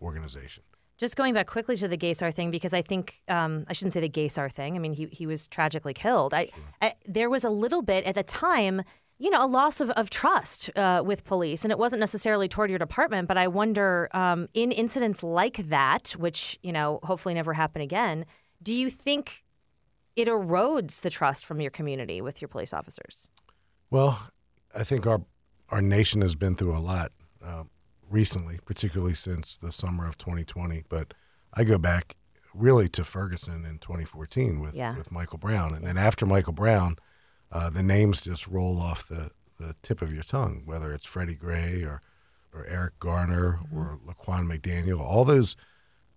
organization. 0.00 0.64
Just 0.98 1.16
going 1.16 1.32
back 1.32 1.46
quickly 1.46 1.76
to 1.76 1.86
the 1.86 1.96
Ghaisar 1.96 2.34
thing, 2.34 2.50
because 2.50 2.74
I 2.74 2.82
think 2.82 3.22
um, 3.28 3.64
I 3.68 3.72
shouldn't 3.72 3.92
say 3.92 4.00
the 4.00 4.08
Ghaisar 4.08 4.50
thing. 4.50 4.74
I 4.74 4.80
mean, 4.80 4.94
he 4.94 5.06
he 5.12 5.26
was 5.28 5.46
tragically 5.46 5.94
killed. 5.94 6.34
I, 6.34 6.50
I 6.82 6.94
there 7.06 7.30
was 7.30 7.44
a 7.44 7.50
little 7.50 7.82
bit 7.82 8.04
at 8.04 8.16
the 8.16 8.24
time, 8.24 8.82
you 9.18 9.30
know, 9.30 9.44
a 9.44 9.48
loss 9.48 9.80
of, 9.80 9.90
of 9.90 10.10
trust 10.10 10.70
uh, 10.76 11.02
with 11.04 11.24
police, 11.24 11.64
and 11.64 11.72
it 11.72 11.78
wasn't 11.78 12.00
necessarily 12.00 12.48
toward 12.48 12.70
your 12.70 12.78
department. 12.78 13.26
But 13.28 13.36
I 13.36 13.48
wonder, 13.48 14.08
um, 14.12 14.48
in 14.54 14.70
incidents 14.72 15.22
like 15.22 15.56
that, 15.56 16.10
which 16.12 16.58
you 16.62 16.72
know, 16.72 17.00
hopefully 17.02 17.34
never 17.34 17.52
happen 17.54 17.82
again, 17.82 18.24
do 18.62 18.72
you 18.72 18.90
think 18.90 19.44
it 20.16 20.28
erodes 20.28 21.00
the 21.02 21.10
trust 21.10 21.44
from 21.46 21.60
your 21.60 21.70
community 21.70 22.20
with 22.20 22.40
your 22.40 22.48
police 22.48 22.72
officers? 22.72 23.28
Well, 23.90 24.28
I 24.74 24.84
think 24.84 25.06
our 25.06 25.22
our 25.70 25.82
nation 25.82 26.22
has 26.22 26.34
been 26.34 26.54
through 26.56 26.76
a 26.76 26.78
lot 26.80 27.12
uh, 27.44 27.64
recently, 28.08 28.58
particularly 28.64 29.14
since 29.14 29.58
the 29.58 29.70
summer 29.72 30.06
of 30.06 30.16
2020. 30.16 30.84
But 30.88 31.12
I 31.54 31.64
go 31.64 31.76
back 31.78 32.16
really 32.54 32.88
to 32.90 33.04
Ferguson 33.04 33.64
in 33.64 33.78
2014 33.78 34.60
with 34.60 34.74
Yeah. 34.74 34.96
with 34.96 35.10
Michael 35.12 35.38
Brown, 35.38 35.74
and 35.74 35.84
then 35.84 35.98
after 35.98 36.24
Michael 36.26 36.52
Brown, 36.52 36.96
uh, 37.50 37.70
the 37.70 37.82
names 37.82 38.20
just 38.20 38.46
roll 38.46 38.78
off 38.78 39.08
the, 39.08 39.30
the 39.58 39.74
tip 39.82 40.02
of 40.02 40.12
your 40.12 40.22
tongue, 40.22 40.62
whether 40.64 40.92
it's 40.92 41.06
Freddie 41.06 41.34
Gray 41.34 41.82
or 41.82 42.02
or 42.54 42.66
Eric 42.66 42.98
Garner 42.98 43.60
or 43.74 43.98
Laquan 44.06 44.50
McDaniel. 44.50 45.00
All 45.00 45.24
those 45.24 45.56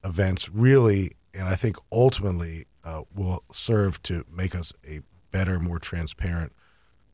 events 0.04 0.50
really, 0.50 1.12
and 1.34 1.44
I 1.48 1.56
think 1.56 1.78
ultimately, 1.92 2.66
uh, 2.84 3.04
will 3.14 3.44
serve 3.52 4.02
to 4.04 4.26
make 4.32 4.56
us 4.56 4.74
a 4.88 5.02
better, 5.32 5.60
more 5.60 5.78
transparent 5.80 6.54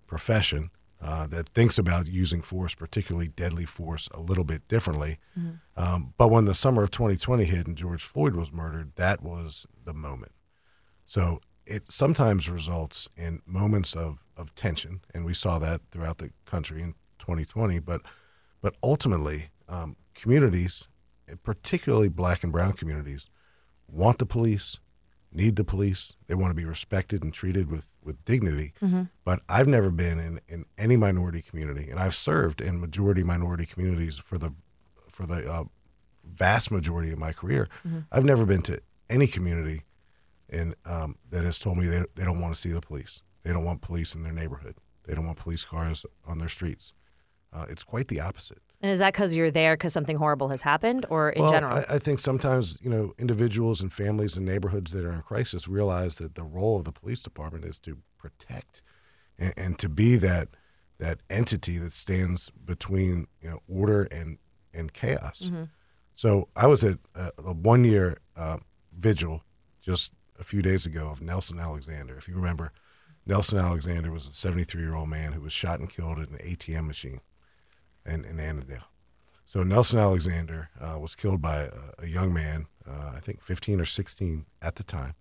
profession 0.06 0.70
uh, 1.02 1.28
that 1.28 1.50
thinks 1.50 1.78
about 1.78 2.08
using 2.08 2.42
force, 2.42 2.74
particularly 2.74 3.28
deadly 3.28 3.66
force, 3.66 4.08
a 4.14 4.22
little 4.22 4.44
bit 4.44 4.68
differently. 4.68 5.20
Um, 5.76 6.14
but 6.18 6.30
when 6.30 6.46
the 6.46 6.56
summer 6.56 6.84
of 6.84 6.92
2020 6.92 7.44
hit 7.44 7.68
and 7.68 7.76
George 7.78 8.04
Floyd 8.04 8.36
was 8.36 8.52
murdered, 8.52 8.94
that 8.96 9.22
was 9.22 9.68
the 9.86 9.94
moment. 9.94 10.32
So 11.06 11.42
it 11.68 11.92
sometimes 11.92 12.50
results 12.50 13.08
in 13.18 13.42
moments 13.46 13.96
of, 13.96 14.24
of 14.36 14.56
tension, 14.56 15.02
and 15.14 15.26
we 15.26 15.34
saw 15.34 15.60
that 15.60 15.82
throughout 15.92 16.18
the 16.18 16.32
country 16.46 16.82
in 16.82 16.94
2020. 17.20 17.80
But 17.80 18.02
but 18.62 18.76
ultimately, 18.82 19.50
um, 19.70 19.96
communities, 20.16 20.88
particularly 21.44 22.10
Black 22.10 22.44
and 22.44 22.52
Brown 22.52 22.74
communities, 22.74 23.30
want 23.88 24.18
the 24.18 24.26
police, 24.26 24.80
need 25.32 25.56
the 25.58 25.64
police. 25.64 26.16
They 26.28 26.34
want 26.36 26.52
to 26.52 26.56
be 26.56 26.66
respected 26.66 27.24
and 27.24 27.34
treated 27.34 27.70
with 27.70 27.94
with 28.04 28.24
dignity. 28.26 28.74
But 29.24 29.42
I've 29.50 29.68
never 29.68 29.92
been 29.92 30.20
in, 30.20 30.40
in 30.48 30.66
any 30.78 30.98
minority 30.98 31.42
community, 31.42 31.90
and 31.92 32.00
I've 32.00 32.16
served 32.16 32.62
in 32.62 32.80
majority 32.80 33.24
minority 33.24 33.66
communities 33.66 34.18
for 34.18 34.38
the 34.38 34.54
for 35.12 35.26
the 35.26 35.52
uh, 35.52 35.64
vast 36.24 36.72
majority 36.72 37.12
of 37.12 37.20
my 37.20 37.34
career. 37.34 37.68
I've 38.12 38.26
never 38.26 38.46
been 38.46 38.62
to 38.64 38.80
any 39.10 39.28
community 39.28 39.84
in 40.50 40.76
um, 40.86 41.16
that 41.30 41.44
has 41.44 41.60
told 41.60 41.78
me 41.78 41.88
they, 41.88 42.04
they 42.16 42.24
don't 42.24 42.40
want 42.40 42.54
to 42.54 42.60
see 42.60 42.72
the 42.72 42.82
police. 42.82 43.22
They 43.44 43.52
don't 43.52 43.66
want 43.66 43.82
police 43.82 44.16
in 44.16 44.24
their 44.24 44.34
neighborhood. 44.34 44.76
They 45.06 45.14
don't 45.14 45.26
want 45.26 45.38
police 45.38 45.64
cars 45.64 46.06
on 46.26 46.38
their 46.40 46.50
streets. 46.50 46.94
Uh, 47.54 47.66
it's 47.70 47.84
quite 47.84 48.08
the 48.10 48.20
opposite. 48.20 48.62
And 48.82 48.92
is 48.92 49.00
that 49.00 49.14
because 49.14 49.36
you're 49.36 49.50
there 49.50 49.76
because 49.76 49.94
something 49.94 50.18
horrible 50.18 50.50
has 50.50 50.62
happened, 50.62 51.06
or 51.10 51.32
in 51.32 51.42
well, 51.42 51.52
general? 51.52 51.78
I, 51.78 51.96
I 51.96 52.00
think 52.00 52.20
sometimes 52.20 52.78
you 52.82 52.90
know 52.90 53.14
individuals 53.18 53.82
and 53.82 53.92
families 53.92 54.38
and 54.38 54.46
neighborhoods 54.46 54.92
that 54.92 55.04
are 55.04 55.12
in 55.12 55.22
crisis 55.22 55.68
realize 55.68 56.18
that 56.18 56.36
the 56.36 56.44
role 56.44 56.78
of 56.78 56.84
the 56.84 56.92
police 56.92 57.22
department 57.22 57.66
is 57.66 57.80
to 57.80 57.98
protect 58.18 58.82
and, 59.40 59.54
and 59.58 59.80
to 59.80 59.90
be 59.90 60.16
that 60.18 60.50
that 61.00 61.20
entity 61.30 61.78
that 61.78 61.94
stands 61.94 62.52
between 62.66 63.28
you 63.42 63.50
know 63.50 63.60
order 63.68 64.04
and 64.04 64.38
and 64.74 64.94
chaos. 64.94 65.52
So 66.14 66.50
I 66.56 66.68
was 66.68 66.84
at 66.84 66.98
uh, 67.16 67.32
a 67.38 67.54
one 67.54 67.84
year 67.84 68.18
uh, 68.36 68.58
vigil 68.98 69.44
just 69.82 70.14
a 70.40 70.44
few 70.44 70.62
days 70.62 70.86
ago 70.86 71.10
of 71.10 71.22
Nelson 71.22 71.60
Alexander. 71.60 72.18
If 72.18 72.28
you 72.28 72.36
remember, 72.36 72.72
Nelson 73.26 73.58
Alexander 73.58 74.12
was 74.12 74.28
a 74.28 74.32
73 74.32 74.82
year 74.82 74.96
old 74.96 75.10
man 75.10 75.34
who 75.34 75.42
was 75.42 75.54
shot 75.54 75.80
and 75.80 75.90
killed 75.90 76.20
at 76.20 76.30
an 76.30 76.38
ATM 76.38 76.88
machine 76.88 77.22
in, 78.06 78.24
in 78.24 78.40
Annandale. 78.40 78.88
So 79.46 79.64
Nelson 79.64 80.00
Alexander 80.00 80.70
uh, 80.80 80.98
was 81.00 81.16
killed 81.16 81.42
by 81.42 81.64
a, 81.64 81.72
a 82.00 82.08
young 82.08 82.34
man, 82.34 82.68
uh, 82.88 83.14
I 83.16 83.20
think 83.20 83.42
15 83.42 83.80
or 83.80 83.86
16 83.86 84.46
at 84.62 84.76
the 84.76 84.84
time, 84.84 85.16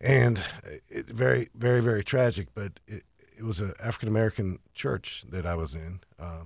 and 0.00 0.40
it, 0.88 1.06
very, 1.06 1.48
very, 1.54 1.80
very 1.80 2.02
tragic. 2.02 2.48
But 2.54 2.80
it, 2.86 3.04
it 3.36 3.42
was 3.42 3.60
an 3.60 3.74
African 3.82 4.08
American 4.08 4.58
church 4.72 5.24
that 5.28 5.44
I 5.44 5.54
was 5.54 5.74
in 5.74 6.00
uh, 6.18 6.44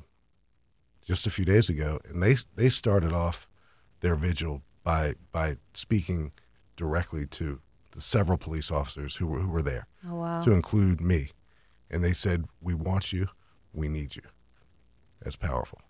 just 1.05 1.27
a 1.27 1.31
few 1.31 1.45
days 1.45 1.69
ago, 1.69 2.01
and 2.09 2.21
they 2.21 2.37
they 2.55 2.69
started 2.69 3.13
off 3.13 3.49
their 4.01 4.17
vigil 4.17 4.63
by 4.83 5.15
by 5.31 5.59
speaking 5.73 6.33
directly 6.77 7.27
to 7.27 7.61
the 7.93 8.01
several 8.01 8.39
police 8.39 8.71
officers 8.71 9.17
who 9.17 9.27
were 9.27 9.41
who 9.41 9.51
were 9.51 9.63
there, 9.63 9.87
oh 10.09 10.17
wow! 10.17 10.43
to 10.43 10.53
include 10.53 11.01
me, 11.01 11.31
and 11.91 12.05
they 12.05 12.13
said, 12.13 12.45
"We 12.61 12.75
want 12.75 13.13
you, 13.13 13.29
we 13.73 13.89
need 13.89 14.17
you." 14.17 14.23
That's 15.23 15.37
powerful. 15.37 15.81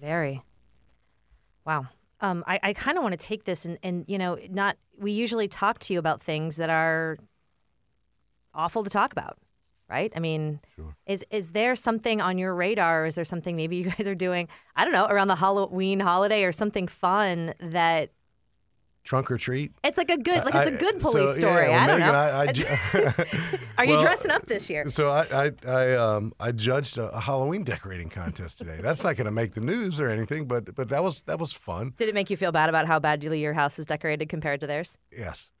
Very. 0.00 0.42
Wow. 1.64 1.86
Um, 2.20 2.44
I, 2.46 2.60
I 2.62 2.72
kind 2.72 2.96
of 2.96 3.02
want 3.02 3.18
to 3.18 3.26
take 3.26 3.44
this 3.44 3.64
and, 3.64 3.78
and, 3.82 4.04
you 4.08 4.18
know, 4.18 4.38
not, 4.50 4.76
we 4.98 5.12
usually 5.12 5.48
talk 5.48 5.78
to 5.80 5.92
you 5.92 5.98
about 5.98 6.20
things 6.20 6.56
that 6.56 6.70
are 6.70 7.18
awful 8.54 8.84
to 8.84 8.90
talk 8.90 9.12
about, 9.12 9.38
right? 9.88 10.12
I 10.14 10.20
mean, 10.20 10.60
is, 11.06 11.24
is 11.30 11.52
there 11.52 11.74
something 11.74 12.20
on 12.20 12.38
your 12.38 12.54
radar? 12.54 13.06
Is 13.06 13.14
there 13.14 13.24
something 13.24 13.56
maybe 13.56 13.76
you 13.76 13.90
guys 13.90 14.06
are 14.06 14.14
doing, 14.14 14.48
I 14.76 14.84
don't 14.84 14.92
know, 14.92 15.06
around 15.06 15.28
the 15.28 15.36
Halloween 15.36 16.00
holiday 16.00 16.44
or 16.44 16.52
something 16.52 16.86
fun 16.86 17.54
that 17.60 18.10
Trunk 19.04 19.30
or 19.30 19.36
treat. 19.36 19.70
it's 19.84 19.98
like 19.98 20.10
a 20.10 20.16
good, 20.16 20.46
like 20.46 20.54
it's 20.54 20.68
a 20.68 20.78
good 20.78 20.94
so, 20.94 21.10
police 21.10 21.38
yeah, 21.38 21.48
story. 21.48 21.68
well, 21.68 21.78
I 21.78 21.86
don't 21.86 22.00
Megan, 22.00 22.14
know. 22.14 22.18
I- 22.18 22.40
I 22.40 22.46
ju- 22.52 22.64
are 23.78 23.84
you 23.84 23.90
well, 23.92 24.00
dressing 24.00 24.30
up 24.30 24.46
this 24.46 24.70
year? 24.70 24.88
So 24.88 25.10
I 25.10 25.26
I, 25.46 25.52
I 25.68 25.92
um 25.94 26.32
I 26.40 26.52
judged 26.52 26.96
a, 26.96 27.10
a 27.10 27.20
Halloween 27.20 27.64
decorating 27.64 28.08
contest 28.08 28.56
today. 28.56 28.78
That's 28.80 29.04
not 29.04 29.16
going 29.16 29.26
to 29.26 29.30
make 29.30 29.52
the 29.52 29.60
news 29.60 30.00
or 30.00 30.08
anything, 30.08 30.46
but 30.46 30.74
but 30.74 30.88
that 30.88 31.04
was 31.04 31.22
that 31.24 31.38
was 31.38 31.52
fun. 31.52 31.92
Did 31.98 32.08
it 32.08 32.14
make 32.14 32.30
you 32.30 32.38
feel 32.38 32.50
bad 32.50 32.70
about 32.70 32.86
how 32.86 32.98
badly 32.98 33.40
your 33.40 33.52
house 33.52 33.78
is 33.78 33.84
decorated 33.84 34.30
compared 34.30 34.60
to 34.62 34.66
theirs? 34.66 34.96
Yes, 35.12 35.50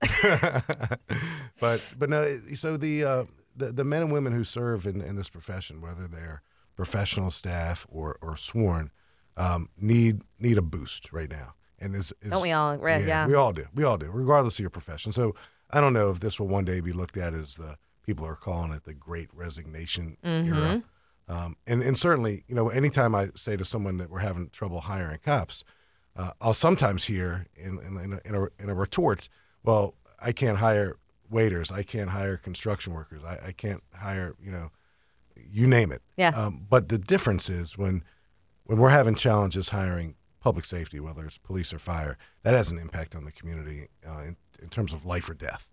but 1.60 1.94
but 1.98 2.08
no. 2.08 2.38
So 2.54 2.76
the 2.76 3.04
uh, 3.04 3.24
the 3.56 3.72
the 3.72 3.84
men 3.84 4.02
and 4.02 4.12
women 4.12 4.32
who 4.32 4.44
serve 4.44 4.86
in, 4.86 5.00
in 5.00 5.16
this 5.16 5.28
profession, 5.28 5.80
whether 5.80 6.08
they're 6.08 6.42
professional 6.76 7.30
staff 7.30 7.86
or 7.90 8.16
or 8.22 8.36
sworn, 8.36 8.90
um, 9.36 9.68
need 9.78 10.22
need 10.38 10.58
a 10.58 10.62
boost 10.62 11.12
right 11.12 11.30
now. 11.30 11.54
And 11.84 11.94
is, 11.94 12.12
is 12.22 12.30
Don't 12.30 12.42
we 12.42 12.52
all? 12.52 12.76
Right, 12.76 13.04
yeah. 13.04 13.26
we 13.26 13.34
all 13.34 13.52
do. 13.52 13.66
We 13.74 13.84
all 13.84 13.98
do, 13.98 14.10
regardless 14.10 14.54
of 14.56 14.60
your 14.60 14.70
profession. 14.70 15.12
So 15.12 15.34
I 15.70 15.80
don't 15.80 15.92
know 15.92 16.10
if 16.10 16.20
this 16.20 16.40
will 16.40 16.48
one 16.48 16.64
day 16.64 16.80
be 16.80 16.92
looked 16.92 17.16
at 17.16 17.34
as 17.34 17.56
the 17.56 17.76
people 18.04 18.26
are 18.26 18.36
calling 18.36 18.72
it 18.72 18.84
the 18.84 18.94
Great 18.94 19.28
Resignation 19.34 20.16
Mm-hmm. 20.24 20.54
era. 20.54 20.82
Um, 21.28 21.56
and 21.66 21.82
and 21.82 21.96
certainly, 21.96 22.44
you 22.48 22.54
know, 22.54 22.68
anytime 22.68 23.14
I 23.14 23.30
say 23.34 23.56
to 23.56 23.64
someone 23.64 23.96
that 23.98 24.10
we're 24.10 24.18
having 24.20 24.50
trouble 24.50 24.80
hiring 24.82 25.18
cops, 25.24 25.64
uh, 26.16 26.32
I'll 26.40 26.52
sometimes 26.54 27.04
hear 27.04 27.46
in 27.56 27.78
in, 27.78 27.96
in, 27.98 28.12
a, 28.12 28.20
in, 28.28 28.34
a, 28.34 28.62
in 28.62 28.68
a 28.68 28.74
retort, 28.74 29.28
"Well, 29.62 29.94
I 30.20 30.32
can't 30.32 30.58
hire 30.58 30.96
waiters. 31.30 31.70
I 31.72 31.82
can't 31.82 32.10
hire 32.10 32.36
construction 32.36 32.92
workers. 32.92 33.22
I, 33.24 33.38
I 33.48 33.52
can't 33.52 33.82
hire, 33.94 34.34
you 34.38 34.50
know, 34.52 34.70
you 35.34 35.66
name 35.66 35.92
it." 35.92 36.02
Yeah. 36.18 36.28
Um, 36.36 36.66
but 36.68 36.90
the 36.90 36.98
difference 36.98 37.48
is 37.48 37.78
when 37.78 38.04
when 38.64 38.76
we're 38.78 38.90
having 38.90 39.14
challenges 39.14 39.70
hiring 39.70 40.16
public 40.44 40.66
safety, 40.66 41.00
whether 41.00 41.24
it's 41.24 41.38
police 41.38 41.72
or 41.72 41.78
fire, 41.78 42.18
that 42.42 42.52
has 42.52 42.70
an 42.70 42.78
impact 42.78 43.16
on 43.16 43.24
the 43.24 43.32
community 43.32 43.88
uh, 44.06 44.18
in, 44.18 44.36
in 44.62 44.68
terms 44.68 44.92
of 44.92 45.06
life 45.06 45.28
or 45.30 45.32
death. 45.34 45.70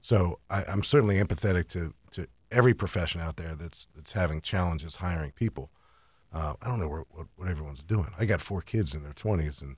So 0.00 0.40
I, 0.50 0.64
I'm 0.64 0.82
certainly 0.82 1.18
empathetic 1.18 1.68
to, 1.68 1.94
to 2.10 2.26
every 2.50 2.74
profession 2.74 3.20
out 3.20 3.36
there 3.36 3.54
that's 3.54 3.86
that's 3.94 4.12
having 4.12 4.40
challenges 4.40 4.96
hiring 4.96 5.30
people. 5.30 5.70
Uh, 6.34 6.54
I 6.60 6.66
don't 6.66 6.80
know 6.80 6.88
what, 6.88 7.06
what, 7.10 7.26
what 7.36 7.48
everyone's 7.48 7.84
doing. 7.84 8.08
I 8.18 8.24
got 8.24 8.40
four 8.40 8.60
kids 8.60 8.92
in 8.92 9.04
their 9.04 9.12
20s, 9.12 9.62
and 9.62 9.76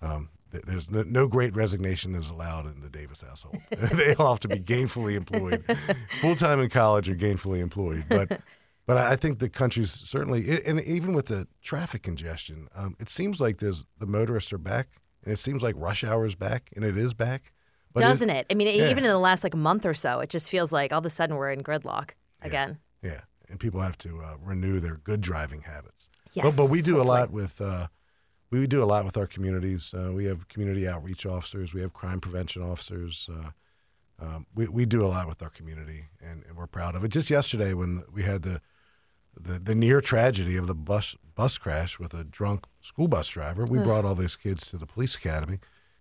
um, 0.00 0.30
th- 0.52 0.64
there's 0.64 0.88
no, 0.88 1.02
no 1.02 1.26
great 1.26 1.54
resignation 1.56 2.14
is 2.14 2.30
allowed 2.30 2.66
in 2.66 2.80
the 2.80 2.88
Davis 2.88 3.22
household. 3.22 3.56
they 3.70 4.14
all 4.14 4.30
have 4.30 4.40
to 4.40 4.48
be 4.48 4.60
gainfully 4.60 5.14
employed, 5.14 5.64
full 6.20 6.36
time 6.36 6.60
in 6.60 6.70
college 6.70 7.08
or 7.08 7.16
gainfully 7.16 7.58
employed. 7.58 8.04
But 8.08 8.40
but 8.90 8.98
I 8.98 9.14
think 9.14 9.38
the 9.38 9.48
country's 9.48 9.92
certainly, 9.92 10.60
and 10.66 10.80
even 10.80 11.12
with 11.12 11.26
the 11.26 11.46
traffic 11.62 12.02
congestion, 12.02 12.66
um, 12.74 12.96
it 12.98 13.08
seems 13.08 13.40
like 13.40 13.58
there's 13.58 13.86
the 14.00 14.06
motorists 14.06 14.52
are 14.52 14.58
back, 14.58 14.88
and 15.22 15.32
it 15.32 15.36
seems 15.36 15.62
like 15.62 15.76
rush 15.78 16.02
hour 16.02 16.26
is 16.26 16.34
back, 16.34 16.70
and 16.74 16.84
it 16.84 16.96
is 16.96 17.14
back. 17.14 17.52
But 17.94 18.00
Doesn't 18.00 18.30
it? 18.30 18.46
I 18.50 18.54
mean, 18.54 18.66
Yeah. 18.66 18.90
even 18.90 19.04
in 19.04 19.10
the 19.10 19.18
last 19.18 19.44
like 19.44 19.54
month 19.54 19.86
or 19.86 19.94
so, 19.94 20.18
it 20.18 20.28
just 20.28 20.50
feels 20.50 20.72
like 20.72 20.92
all 20.92 20.98
of 20.98 21.06
a 21.06 21.10
sudden 21.10 21.36
we're 21.36 21.52
in 21.52 21.62
gridlock 21.62 22.14
again. 22.42 22.78
Yeah, 23.00 23.20
and 23.48 23.60
people 23.60 23.80
have 23.80 23.96
to 23.98 24.20
uh, 24.22 24.36
renew 24.40 24.80
their 24.80 24.96
good 24.96 25.20
driving 25.20 25.62
habits. 25.62 26.08
Yes, 26.32 26.44
but, 26.44 26.60
but 26.60 26.70
we 26.70 26.82
do 26.82 27.00
a 27.00 27.04
lot 27.04 27.30
with 27.30 27.60
uh, 27.60 27.86
we 28.50 28.66
do 28.66 28.82
a 28.82 28.86
lot 28.86 29.04
with 29.04 29.16
our 29.16 29.28
communities. 29.28 29.94
Uh, 29.94 30.10
we 30.12 30.24
have 30.24 30.48
community 30.48 30.88
outreach 30.88 31.26
officers. 31.26 31.72
We 31.74 31.80
have 31.80 31.92
crime 31.92 32.20
prevention 32.20 32.60
officers. 32.62 33.30
Uh, 33.32 33.50
um, 34.20 34.46
we 34.52 34.66
we 34.66 34.84
do 34.84 35.06
a 35.06 35.06
lot 35.06 35.28
with 35.28 35.42
our 35.42 35.50
community, 35.50 36.06
and, 36.20 36.42
and 36.48 36.56
we're 36.56 36.66
proud 36.66 36.96
of 36.96 37.04
it. 37.04 37.12
Just 37.12 37.30
yesterday, 37.30 37.72
when 37.72 38.02
we 38.12 38.24
had 38.24 38.42
the 38.42 38.60
the, 39.42 39.58
the 39.58 39.74
near 39.74 40.00
tragedy 40.00 40.56
of 40.56 40.66
the 40.66 40.74
bus 40.74 41.16
bus 41.34 41.56
crash 41.58 41.98
with 41.98 42.12
a 42.14 42.24
drunk 42.24 42.64
school 42.80 43.08
bus 43.08 43.28
driver, 43.28 43.64
we 43.64 43.78
brought 43.78 44.04
all 44.04 44.14
those 44.14 44.36
kids 44.36 44.66
to 44.70 44.76
the 44.76 44.86
police 44.86 45.16
academy, 45.16 45.58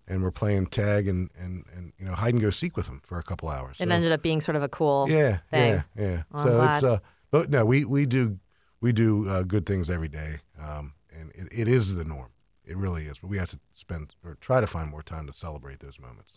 and 0.08 0.22
we're 0.22 0.32
playing 0.32 0.68
tag 0.68 1.08
and, 1.08 1.30
and, 1.40 1.66
and 1.76 1.94
you 1.98 2.06
know 2.06 2.14
hide 2.14 2.34
and 2.34 2.42
go 2.42 2.50
seek 2.50 2.76
with 2.76 2.88
them 2.88 3.02
for 3.06 3.18
a 3.20 3.24
couple 3.24 3.48
hours. 3.50 3.80
It 3.80 3.88
So- 3.88 3.94
ended 3.94 4.12
up 4.12 4.22
being 4.22 4.42
sort 4.42 4.56
of 4.56 4.64
a 4.64 4.70
cool 4.70 5.08
yeah, 5.10 5.38
thing. 5.52 5.74
yeah, 5.74 5.84
yeah. 6.04 6.24
Well, 6.32 6.44
so 6.44 6.70
it's 6.70 6.84
uh, 6.84 7.00
but 7.32 7.50
no, 7.50 7.66
we 7.66 7.86
we 7.86 8.06
do 8.06 8.38
we 8.82 8.92
do 8.92 9.28
uh, 9.30 9.44
good 9.44 9.66
things 9.66 9.90
every 9.90 10.10
day, 10.10 10.38
um, 10.60 10.94
and 11.12 11.32
it, 11.36 11.48
it 11.52 11.68
is 11.68 11.96
the 11.96 12.04
norm. 12.04 12.30
It 12.66 12.78
really 12.78 13.06
is. 13.06 13.18
But 13.20 13.30
we 13.30 13.38
have 13.38 13.50
to 13.50 13.60
spend 13.74 14.16
or 14.24 14.36
try 14.42 14.62
to 14.62 14.68
find 14.68 14.90
more 14.92 15.02
time 15.04 15.26
to 15.28 15.34
celebrate 15.34 15.80
those 15.80 16.00
moments. 16.00 16.34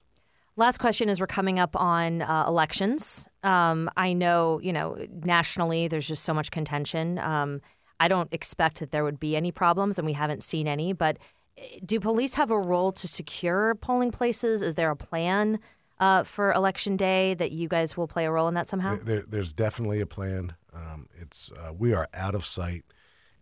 Last 0.57 0.79
question 0.79 1.09
is 1.09 1.19
we're 1.21 1.27
coming 1.27 1.59
up 1.59 1.75
on 1.77 2.21
uh, 2.23 2.45
elections. 2.47 3.29
Um, 3.43 3.89
I 3.97 4.13
know, 4.13 4.61
you 4.63 4.73
know, 4.73 4.99
nationally 5.25 5.89
there's 5.89 6.07
just 6.07 6.25
so 6.25 6.35
much 6.35 6.51
contention. 6.51 7.19
Um, 7.19 7.63
I 7.99 8.09
don't 8.09 8.29
expect 8.33 8.81
that 8.81 8.91
there 8.91 9.03
would 9.05 9.19
be 9.19 9.35
any 9.37 9.51
problems, 9.53 9.99
and 9.99 10.05
we 10.05 10.13
haven't 10.13 10.43
seen 10.43 10.69
any. 10.69 10.93
But 10.93 11.19
eh, 11.57 11.79
do 11.85 11.99
police 12.01 12.35
have 12.35 12.51
a 12.51 12.59
role 12.59 12.93
to 12.93 13.09
secure 13.09 13.75
polling 13.77 14.11
places? 14.11 14.61
Is 14.61 14.75
there 14.75 14.91
a 14.91 14.97
plan 14.97 15.59
uh, 15.99 16.25
for 16.25 16.53
election 16.53 16.97
day 16.99 17.33
that 17.35 17.53
you 17.53 17.67
guys 17.69 17.97
will 17.97 18.09
play 18.09 18.27
a 18.27 18.31
role 18.31 18.49
in 18.49 18.55
that 18.55 18.67
somehow? 18.67 18.97
There- 18.97 19.05
There, 19.05 19.23
there's 19.27 19.53
definitely 19.55 20.01
a 20.01 20.07
plan. 20.07 20.55
Um, 20.75 21.07
it's 21.19 21.51
uh, 21.53 21.73
we 21.73 21.95
are 21.95 22.09
out 22.13 22.35
of 22.35 22.45
sight 22.45 22.85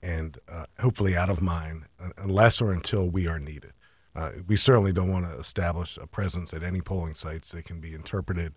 and 0.02 0.38
uh, 0.48 0.64
hopefully 0.78 1.16
out 1.16 1.30
of 1.30 1.42
mind 1.42 1.84
unless 2.18 2.60
or 2.62 2.72
until 2.72 3.08
we 3.10 3.26
are 3.26 3.38
needed. 3.38 3.72
Uh, 4.14 4.32
we 4.46 4.56
certainly 4.56 4.92
don't 4.92 5.12
want 5.12 5.24
to 5.24 5.38
establish 5.38 5.96
a 5.96 6.06
presence 6.06 6.52
at 6.52 6.62
any 6.62 6.80
polling 6.80 7.14
sites 7.14 7.52
that 7.52 7.64
can 7.64 7.80
be 7.80 7.94
interpreted 7.94 8.52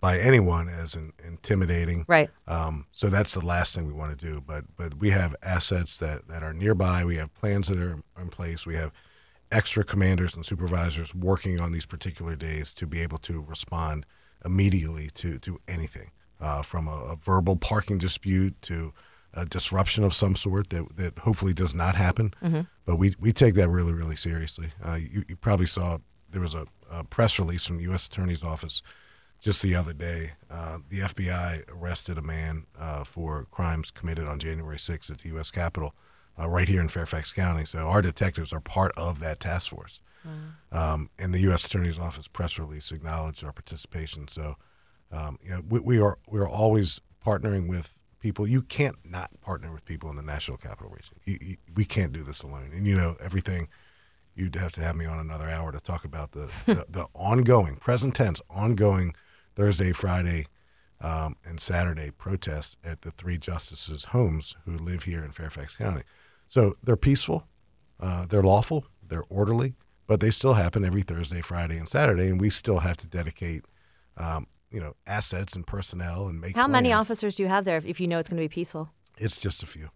by 0.00 0.18
anyone 0.18 0.68
as 0.68 0.94
in, 0.94 1.12
intimidating. 1.26 2.04
Right. 2.06 2.30
Um, 2.46 2.86
so 2.92 3.08
that's 3.08 3.34
the 3.34 3.44
last 3.44 3.74
thing 3.74 3.86
we 3.86 3.92
want 3.92 4.16
to 4.16 4.26
do. 4.26 4.40
But 4.40 4.64
but 4.76 4.98
we 4.98 5.10
have 5.10 5.34
assets 5.42 5.98
that, 5.98 6.28
that 6.28 6.42
are 6.42 6.52
nearby. 6.52 7.04
We 7.04 7.16
have 7.16 7.32
plans 7.34 7.68
that 7.68 7.78
are 7.78 7.98
in 8.20 8.28
place. 8.28 8.66
We 8.66 8.74
have 8.76 8.92
extra 9.50 9.84
commanders 9.84 10.36
and 10.36 10.44
supervisors 10.44 11.14
working 11.14 11.60
on 11.60 11.72
these 11.72 11.86
particular 11.86 12.36
days 12.36 12.74
to 12.74 12.86
be 12.86 13.00
able 13.00 13.18
to 13.18 13.40
respond 13.40 14.06
immediately 14.44 15.10
to 15.14 15.38
to 15.40 15.58
anything, 15.66 16.10
uh, 16.40 16.62
from 16.62 16.86
a, 16.86 17.12
a 17.12 17.16
verbal 17.16 17.56
parking 17.56 17.98
dispute 17.98 18.60
to 18.62 18.92
a 19.34 19.44
disruption 19.44 20.04
of 20.04 20.14
some 20.14 20.36
sort 20.36 20.70
that 20.70 20.96
that 20.96 21.18
hopefully 21.20 21.54
does 21.54 21.74
not 21.74 21.94
happen. 21.94 22.34
But 22.86 22.96
we 22.96 23.14
we 23.20 23.32
take 23.32 23.54
that 23.54 23.68
really 23.68 23.92
really 23.92 24.16
seriously. 24.16 24.70
Uh, 24.84 24.98
you, 25.00 25.24
you 25.28 25.36
probably 25.36 25.66
saw 25.66 25.98
there 26.30 26.42
was 26.42 26.54
a, 26.54 26.66
a 26.90 27.04
press 27.04 27.38
release 27.38 27.66
from 27.66 27.76
the 27.78 27.84
U.S. 27.84 28.06
Attorney's 28.06 28.42
Office 28.42 28.82
just 29.40 29.62
the 29.62 29.74
other 29.74 29.92
day, 29.92 30.32
uh, 30.50 30.78
the 30.88 31.00
FBI 31.00 31.70
arrested 31.70 32.18
a 32.18 32.22
man 32.22 32.66
uh, 32.78 33.04
for 33.04 33.46
crimes 33.50 33.90
committed 33.90 34.26
on 34.26 34.38
January 34.38 34.78
6th 34.78 35.10
at 35.10 35.18
the 35.18 35.28
U.S. 35.30 35.50
Capitol, 35.50 35.94
uh, 36.38 36.48
right 36.48 36.68
here 36.68 36.80
in 36.80 36.88
Fairfax 36.88 37.32
County. 37.32 37.64
So 37.64 37.78
our 37.78 38.02
detectives 38.02 38.52
are 38.52 38.60
part 38.60 38.92
of 38.96 39.20
that 39.20 39.40
task 39.40 39.70
force. 39.70 40.00
Um, 40.72 41.10
and 41.18 41.32
the 41.32 41.38
U.S. 41.40 41.64
Attorney's 41.66 41.98
Office 41.98 42.28
press 42.28 42.58
release 42.58 42.90
acknowledged 42.90 43.44
our 43.44 43.52
participation. 43.52 44.28
So, 44.28 44.56
um, 45.12 45.38
you 45.42 45.50
know, 45.50 45.62
we, 45.68 45.80
we 45.80 46.00
are 46.00 46.18
we 46.28 46.40
are 46.40 46.48
always 46.48 47.00
partnering 47.24 47.68
with 47.68 47.97
people. 48.20 48.46
You 48.46 48.62
can't 48.62 48.96
not 49.04 49.30
partner 49.40 49.72
with 49.72 49.84
people 49.84 50.10
in 50.10 50.16
the 50.16 50.22
National 50.22 50.56
Capital 50.56 50.90
Region. 50.90 51.16
You, 51.24 51.38
you, 51.40 51.56
we 51.74 51.84
can't 51.84 52.12
do 52.12 52.22
this 52.22 52.42
alone. 52.42 52.70
And 52.74 52.86
you 52.86 52.96
know 52.96 53.16
everything 53.20 53.68
you'd 54.34 54.56
have 54.56 54.72
to 54.72 54.80
have 54.80 54.96
me 54.96 55.04
on 55.04 55.18
another 55.18 55.48
hour 55.48 55.72
to 55.72 55.80
talk 55.80 56.04
about 56.04 56.32
the, 56.32 56.50
the, 56.66 56.86
the 56.88 57.06
ongoing, 57.14 57.76
present 57.76 58.14
tense, 58.14 58.40
ongoing 58.48 59.14
Thursday, 59.56 59.92
Friday, 59.92 60.46
um, 61.00 61.36
and 61.44 61.60
Saturday 61.60 62.10
protests 62.10 62.76
at 62.84 63.02
the 63.02 63.10
three 63.12 63.38
justices' 63.38 64.06
homes 64.06 64.56
who 64.64 64.72
live 64.72 65.04
here 65.04 65.24
in 65.24 65.32
Fairfax 65.32 65.76
County. 65.76 66.02
So 66.48 66.74
they're 66.82 66.96
peaceful, 66.96 67.46
uh, 68.00 68.26
they're 68.26 68.42
lawful, 68.42 68.84
they're 69.08 69.24
orderly, 69.28 69.74
but 70.06 70.20
they 70.20 70.30
still 70.30 70.54
happen 70.54 70.84
every 70.84 71.02
Thursday, 71.02 71.40
Friday, 71.40 71.76
and 71.76 71.88
Saturday, 71.88 72.28
and 72.28 72.40
we 72.40 72.50
still 72.50 72.78
have 72.78 72.96
to 72.98 73.08
dedicate, 73.08 73.64
um, 74.16 74.46
you 74.70 74.80
know, 74.80 74.94
assets 75.06 75.56
and 75.56 75.66
personnel 75.66 76.28
and 76.28 76.40
make. 76.40 76.54
How 76.56 76.68
many 76.68 76.92
officers 76.92 77.34
do 77.34 77.42
you 77.42 77.48
have 77.48 77.64
there 77.64 77.76
if, 77.76 77.86
if 77.86 78.00
you 78.00 78.06
know 78.06 78.18
it's 78.18 78.28
going 78.28 78.36
to 78.36 78.44
be 78.44 78.52
peaceful? 78.52 78.90
It's 79.18 79.40
just 79.40 79.62
a 79.62 79.66
few. 79.66 79.90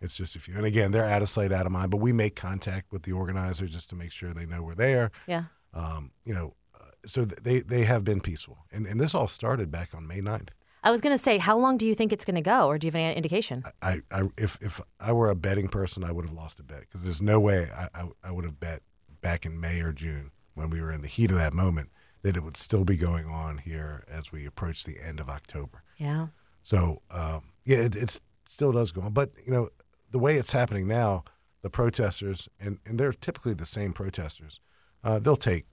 It's 0.00 0.16
just 0.16 0.36
a 0.36 0.40
few. 0.40 0.54
And 0.54 0.64
again, 0.64 0.92
they're 0.92 1.04
out 1.04 1.22
of 1.22 1.28
sight, 1.28 1.52
out 1.52 1.66
of 1.66 1.72
mind, 1.72 1.90
but 1.90 1.96
we 1.96 2.12
make 2.12 2.36
contact 2.36 2.92
with 2.92 3.02
the 3.02 3.12
organizer 3.12 3.66
just 3.66 3.90
to 3.90 3.96
make 3.96 4.12
sure 4.12 4.32
they 4.32 4.46
know 4.46 4.62
we're 4.62 4.74
there. 4.74 5.10
Yeah. 5.26 5.44
Um, 5.74 6.12
you 6.24 6.34
know, 6.34 6.54
uh, 6.74 6.90
so 7.04 7.24
th- 7.24 7.38
they, 7.42 7.60
they 7.60 7.84
have 7.84 8.04
been 8.04 8.20
peaceful. 8.20 8.58
And, 8.70 8.86
and 8.86 9.00
this 9.00 9.14
all 9.14 9.28
started 9.28 9.70
back 9.70 9.94
on 9.94 10.06
May 10.06 10.20
9th. 10.20 10.50
I 10.84 10.92
was 10.92 11.00
going 11.00 11.14
to 11.14 11.18
say, 11.18 11.38
how 11.38 11.58
long 11.58 11.76
do 11.76 11.86
you 11.86 11.94
think 11.94 12.12
it's 12.12 12.24
going 12.24 12.36
to 12.36 12.40
go, 12.40 12.68
or 12.68 12.78
do 12.78 12.86
you 12.86 12.92
have 12.92 12.94
any 12.94 13.14
indication? 13.16 13.64
I, 13.82 14.00
I, 14.12 14.22
if, 14.38 14.56
if 14.60 14.80
I 15.00 15.10
were 15.10 15.28
a 15.28 15.34
betting 15.34 15.66
person, 15.66 16.04
I 16.04 16.12
would 16.12 16.24
have 16.24 16.34
lost 16.34 16.60
a 16.60 16.62
bet 16.62 16.80
because 16.80 17.02
there's 17.02 17.20
no 17.20 17.40
way 17.40 17.66
I, 17.76 17.88
I, 18.02 18.08
I 18.22 18.30
would 18.30 18.44
have 18.44 18.60
bet 18.60 18.82
back 19.20 19.44
in 19.44 19.58
May 19.60 19.80
or 19.80 19.92
June 19.92 20.30
when 20.54 20.70
we 20.70 20.80
were 20.80 20.92
in 20.92 21.02
the 21.02 21.08
heat 21.08 21.30
of 21.32 21.36
that 21.36 21.52
moment 21.52 21.90
that 22.22 22.36
it 22.36 22.42
would 22.42 22.56
still 22.56 22.84
be 22.84 22.96
going 22.96 23.26
on 23.26 23.58
here 23.58 24.04
as 24.08 24.32
we 24.32 24.46
approach 24.46 24.84
the 24.84 24.98
end 25.00 25.20
of 25.20 25.28
October. 25.28 25.82
Yeah. 25.96 26.28
So 26.62 27.02
um, 27.10 27.52
yeah, 27.64 27.78
it 27.78 27.96
it's, 27.96 28.20
still 28.44 28.72
does 28.72 28.92
go 28.92 29.02
on. 29.02 29.12
But 29.12 29.30
you 29.44 29.52
know, 29.52 29.68
the 30.10 30.18
way 30.18 30.36
it's 30.36 30.52
happening 30.52 30.88
now, 30.88 31.24
the 31.62 31.70
protesters 31.70 32.48
and, 32.60 32.78
and 32.86 32.98
they're 32.98 33.12
typically 33.12 33.54
the 33.54 33.66
same 33.66 33.92
protesters. 33.92 34.60
Uh, 35.04 35.18
they'll 35.18 35.36
take 35.36 35.66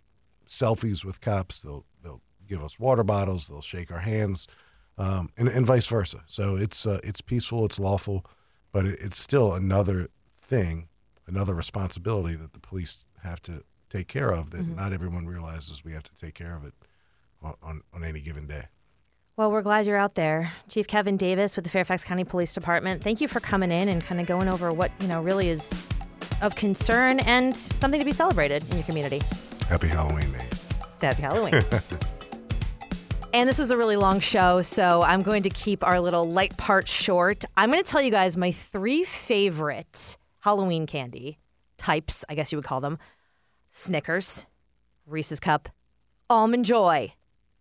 selfies 0.46 1.04
with 1.04 1.22
cops. 1.22 1.62
They'll 1.62 1.86
they'll 2.04 2.22
give 2.48 2.64
us 2.64 2.80
water 2.80 3.04
bottles. 3.04 3.48
They'll 3.48 3.62
shake 3.62 3.92
our 3.92 4.00
hands, 4.00 4.48
um, 4.98 5.30
and 5.38 5.48
and 5.48 5.66
vice 5.66 5.88
versa. 5.88 6.24
So 6.28 6.56
it's 6.56 6.86
uh, 6.86 7.00
it's 7.04 7.22
peaceful. 7.22 7.66
It's 7.66 7.80
lawful, 7.80 8.26
but 8.72 8.86
it, 8.86 9.00
it's 9.02 9.18
still 9.18 9.54
another 9.54 10.10
thing, 10.42 10.90
another 11.28 11.56
responsibility 11.56 12.36
that 12.36 12.54
the 12.54 12.60
police 12.60 13.08
have 13.24 13.42
to 13.44 13.64
take 13.96 14.08
care 14.08 14.32
of. 14.32 14.52
That 14.52 14.62
mm-hmm. 14.62 14.76
not 14.76 14.94
everyone 14.94 15.26
realizes 15.26 15.84
we 15.84 15.94
have 15.94 16.04
to 16.04 16.16
take 16.16 16.34
care 16.34 16.56
of 16.56 16.66
it 16.66 16.74
on, 17.42 17.56
on, 17.64 17.82
on 17.94 18.04
any 18.04 18.22
given 18.22 18.48
day. 18.48 18.66
Well, 19.38 19.52
we're 19.52 19.62
glad 19.62 19.86
you're 19.86 19.98
out 19.98 20.16
there. 20.16 20.54
Chief 20.70 20.88
Kevin 20.88 21.18
Davis 21.18 21.56
with 21.56 21.66
the 21.66 21.70
Fairfax 21.70 22.04
County 22.04 22.24
Police 22.24 22.54
Department. 22.54 23.04
Thank 23.04 23.20
you 23.20 23.28
for 23.28 23.40
coming 23.40 23.72
in 23.72 23.90
and 23.90 24.02
kind 24.02 24.22
of 24.22 24.28
going 24.28 24.48
over 24.48 24.72
what, 24.72 24.92
you 25.02 25.08
know, 25.08 25.22
really 25.22 25.50
is 25.50 25.84
of 26.42 26.56
concern 26.56 27.20
and 27.22 27.56
something 27.56 28.00
to 28.00 28.06
be 28.06 28.14
celebrated 28.14 28.64
in 28.70 28.78
your 28.78 28.86
community. 28.86 29.22
Happy 29.68 29.88
Halloween, 29.88 30.32
Nate. 30.32 30.54
Happy 31.02 31.22
Halloween. 31.22 31.54
and 33.34 33.50
this 33.50 33.60
was 33.60 33.72
a 33.72 33.78
really 33.78 33.98
long 33.98 34.22
show, 34.22 34.62
so 34.62 35.04
I'm 35.04 35.22
going 35.22 35.44
to 35.44 35.50
keep 35.50 35.86
our 35.86 36.00
little 36.00 36.30
light 36.30 36.56
part 36.56 36.88
short. 36.88 37.44
I'm 37.58 37.70
going 37.72 37.84
to 37.84 37.90
tell 37.90 38.02
you 38.02 38.12
guys 38.12 38.38
my 38.38 38.52
three 38.52 39.04
favorite 39.04 40.18
Halloween 40.40 40.86
candy 40.86 41.40
types, 41.78 42.24
I 42.30 42.36
guess 42.36 42.54
you 42.54 42.58
would 42.58 42.66
call 42.66 42.80
them 42.80 43.00
Snickers, 43.76 44.46
Reese's 45.06 45.42
Cup, 45.42 45.68
Almond 46.30 46.64
Joy. 46.64 47.14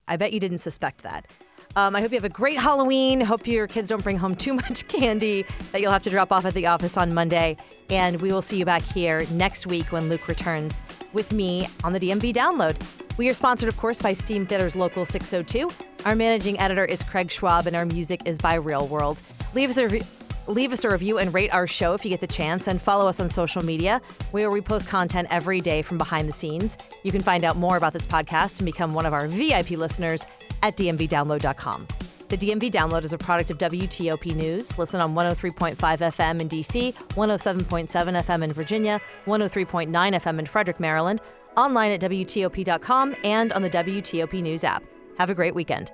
I 0.07 0.17
bet 0.17 0.33
you 0.33 0.39
didn't 0.39 0.59
suspect 0.59 1.03
that. 1.03 1.27
Um, 1.75 1.97
I 1.97 2.01
hope 2.01 2.13
you 2.13 2.17
have 2.17 2.25
a 2.25 2.29
great 2.29 2.57
Halloween. 2.57 3.21
Hope 3.21 3.49
your 3.49 3.67
kids 3.67 3.89
don't 3.89 4.03
bring 4.03 4.17
home 4.17 4.35
too 4.37 4.55
much 4.55 4.87
candy 4.87 5.45
that 5.73 5.81
you'll 5.81 5.91
have 5.91 6.05
to 6.05 6.11
drop 6.11 6.31
off 6.31 6.45
at 6.45 6.55
the 6.55 6.69
office 6.69 6.97
on 6.97 7.13
Monday. 7.13 7.57
And 7.91 8.23
we 8.23 8.31
will 8.31 8.43
see 8.43 8.57
you 8.57 8.65
back 8.65 8.83
here 8.83 9.27
next 9.33 9.67
week 9.67 9.91
when 9.91 10.09
Luke 10.09 10.29
returns 10.29 10.85
with 11.13 11.33
me 11.33 11.69
on 11.83 11.93
the 11.93 11.99
DMV 11.99 12.33
download. 12.33 12.81
We 13.19 13.29
are 13.29 13.35
sponsored, 13.35 13.69
of 13.69 13.77
course, 13.77 14.01
by 14.01 14.13
Steamfitters 14.13 14.77
Local 14.77 15.05
602. 15.05 15.69
Our 16.05 16.15
managing 16.15 16.61
editor 16.61 16.85
is 16.85 17.03
Craig 17.03 17.33
Schwab, 17.33 17.67
and 17.67 17.75
our 17.75 17.87
music 17.87 18.21
is 18.25 18.39
by 18.39 18.55
Real 18.55 18.87
World. 18.87 19.21
Leave 19.53 19.71
us 19.71 19.79
a 19.79 19.89
re- 19.89 20.03
Leave 20.47 20.73
us 20.73 20.85
a 20.85 20.91
review 20.91 21.19
and 21.19 21.33
rate 21.33 21.53
our 21.55 21.67
show 21.67 21.95
if 21.95 22.05
you 22.05 22.11
get 22.11 22.21
the 22.21 22.27
chance, 22.27 22.69
and 22.69 22.81
follow 22.81 23.09
us 23.09 23.19
on 23.19 23.31
social 23.31 23.65
media, 23.65 24.01
we 24.33 24.61
post 24.61 24.89
content 24.89 25.27
every 25.31 25.61
day 25.61 25.81
from 25.81 25.97
behind 25.99 26.29
the 26.29 26.33
scenes. 26.33 26.77
You 27.03 27.13
can 27.13 27.23
find 27.23 27.45
out 27.45 27.57
more 27.57 27.77
about 27.77 27.93
this 27.93 28.07
podcast 28.07 28.59
and 28.59 28.67
become 28.67 28.93
one 28.95 29.07
of 29.07 29.13
our 29.13 29.27
VIP 29.27 29.71
listeners 29.71 30.27
at 30.63 30.77
dmvdownload.com. 30.77 31.87
The 32.29 32.39
DMV 32.39 32.71
Download 32.71 33.05
is 33.05 33.13
a 33.13 33.19
product 33.19 33.51
of 33.51 33.59
WTOP 33.59 34.35
News. 34.35 34.79
Listen 34.79 35.01
on 35.01 35.15
103.5 35.15 35.77
FM 35.77 36.41
in 36.41 36.49
DC, 36.49 36.95
107.7 36.95 38.23
FM 38.23 38.43
in 38.43 38.53
Virginia, 38.53 39.01
103.9 39.27 39.89
FM 39.91 40.39
in 40.39 40.47
Frederick, 40.47 40.81
Maryland, 40.81 41.21
online 41.57 41.93
at 41.93 42.01
WTOP.com, 42.01 43.15
and 43.25 43.53
on 43.53 43.63
the 43.63 43.71
WTOP 43.71 44.43
News 44.43 44.65
app. 44.65 44.83
Have 45.19 45.31
a 45.31 45.35
great 45.35 45.55
weekend. 45.55 45.93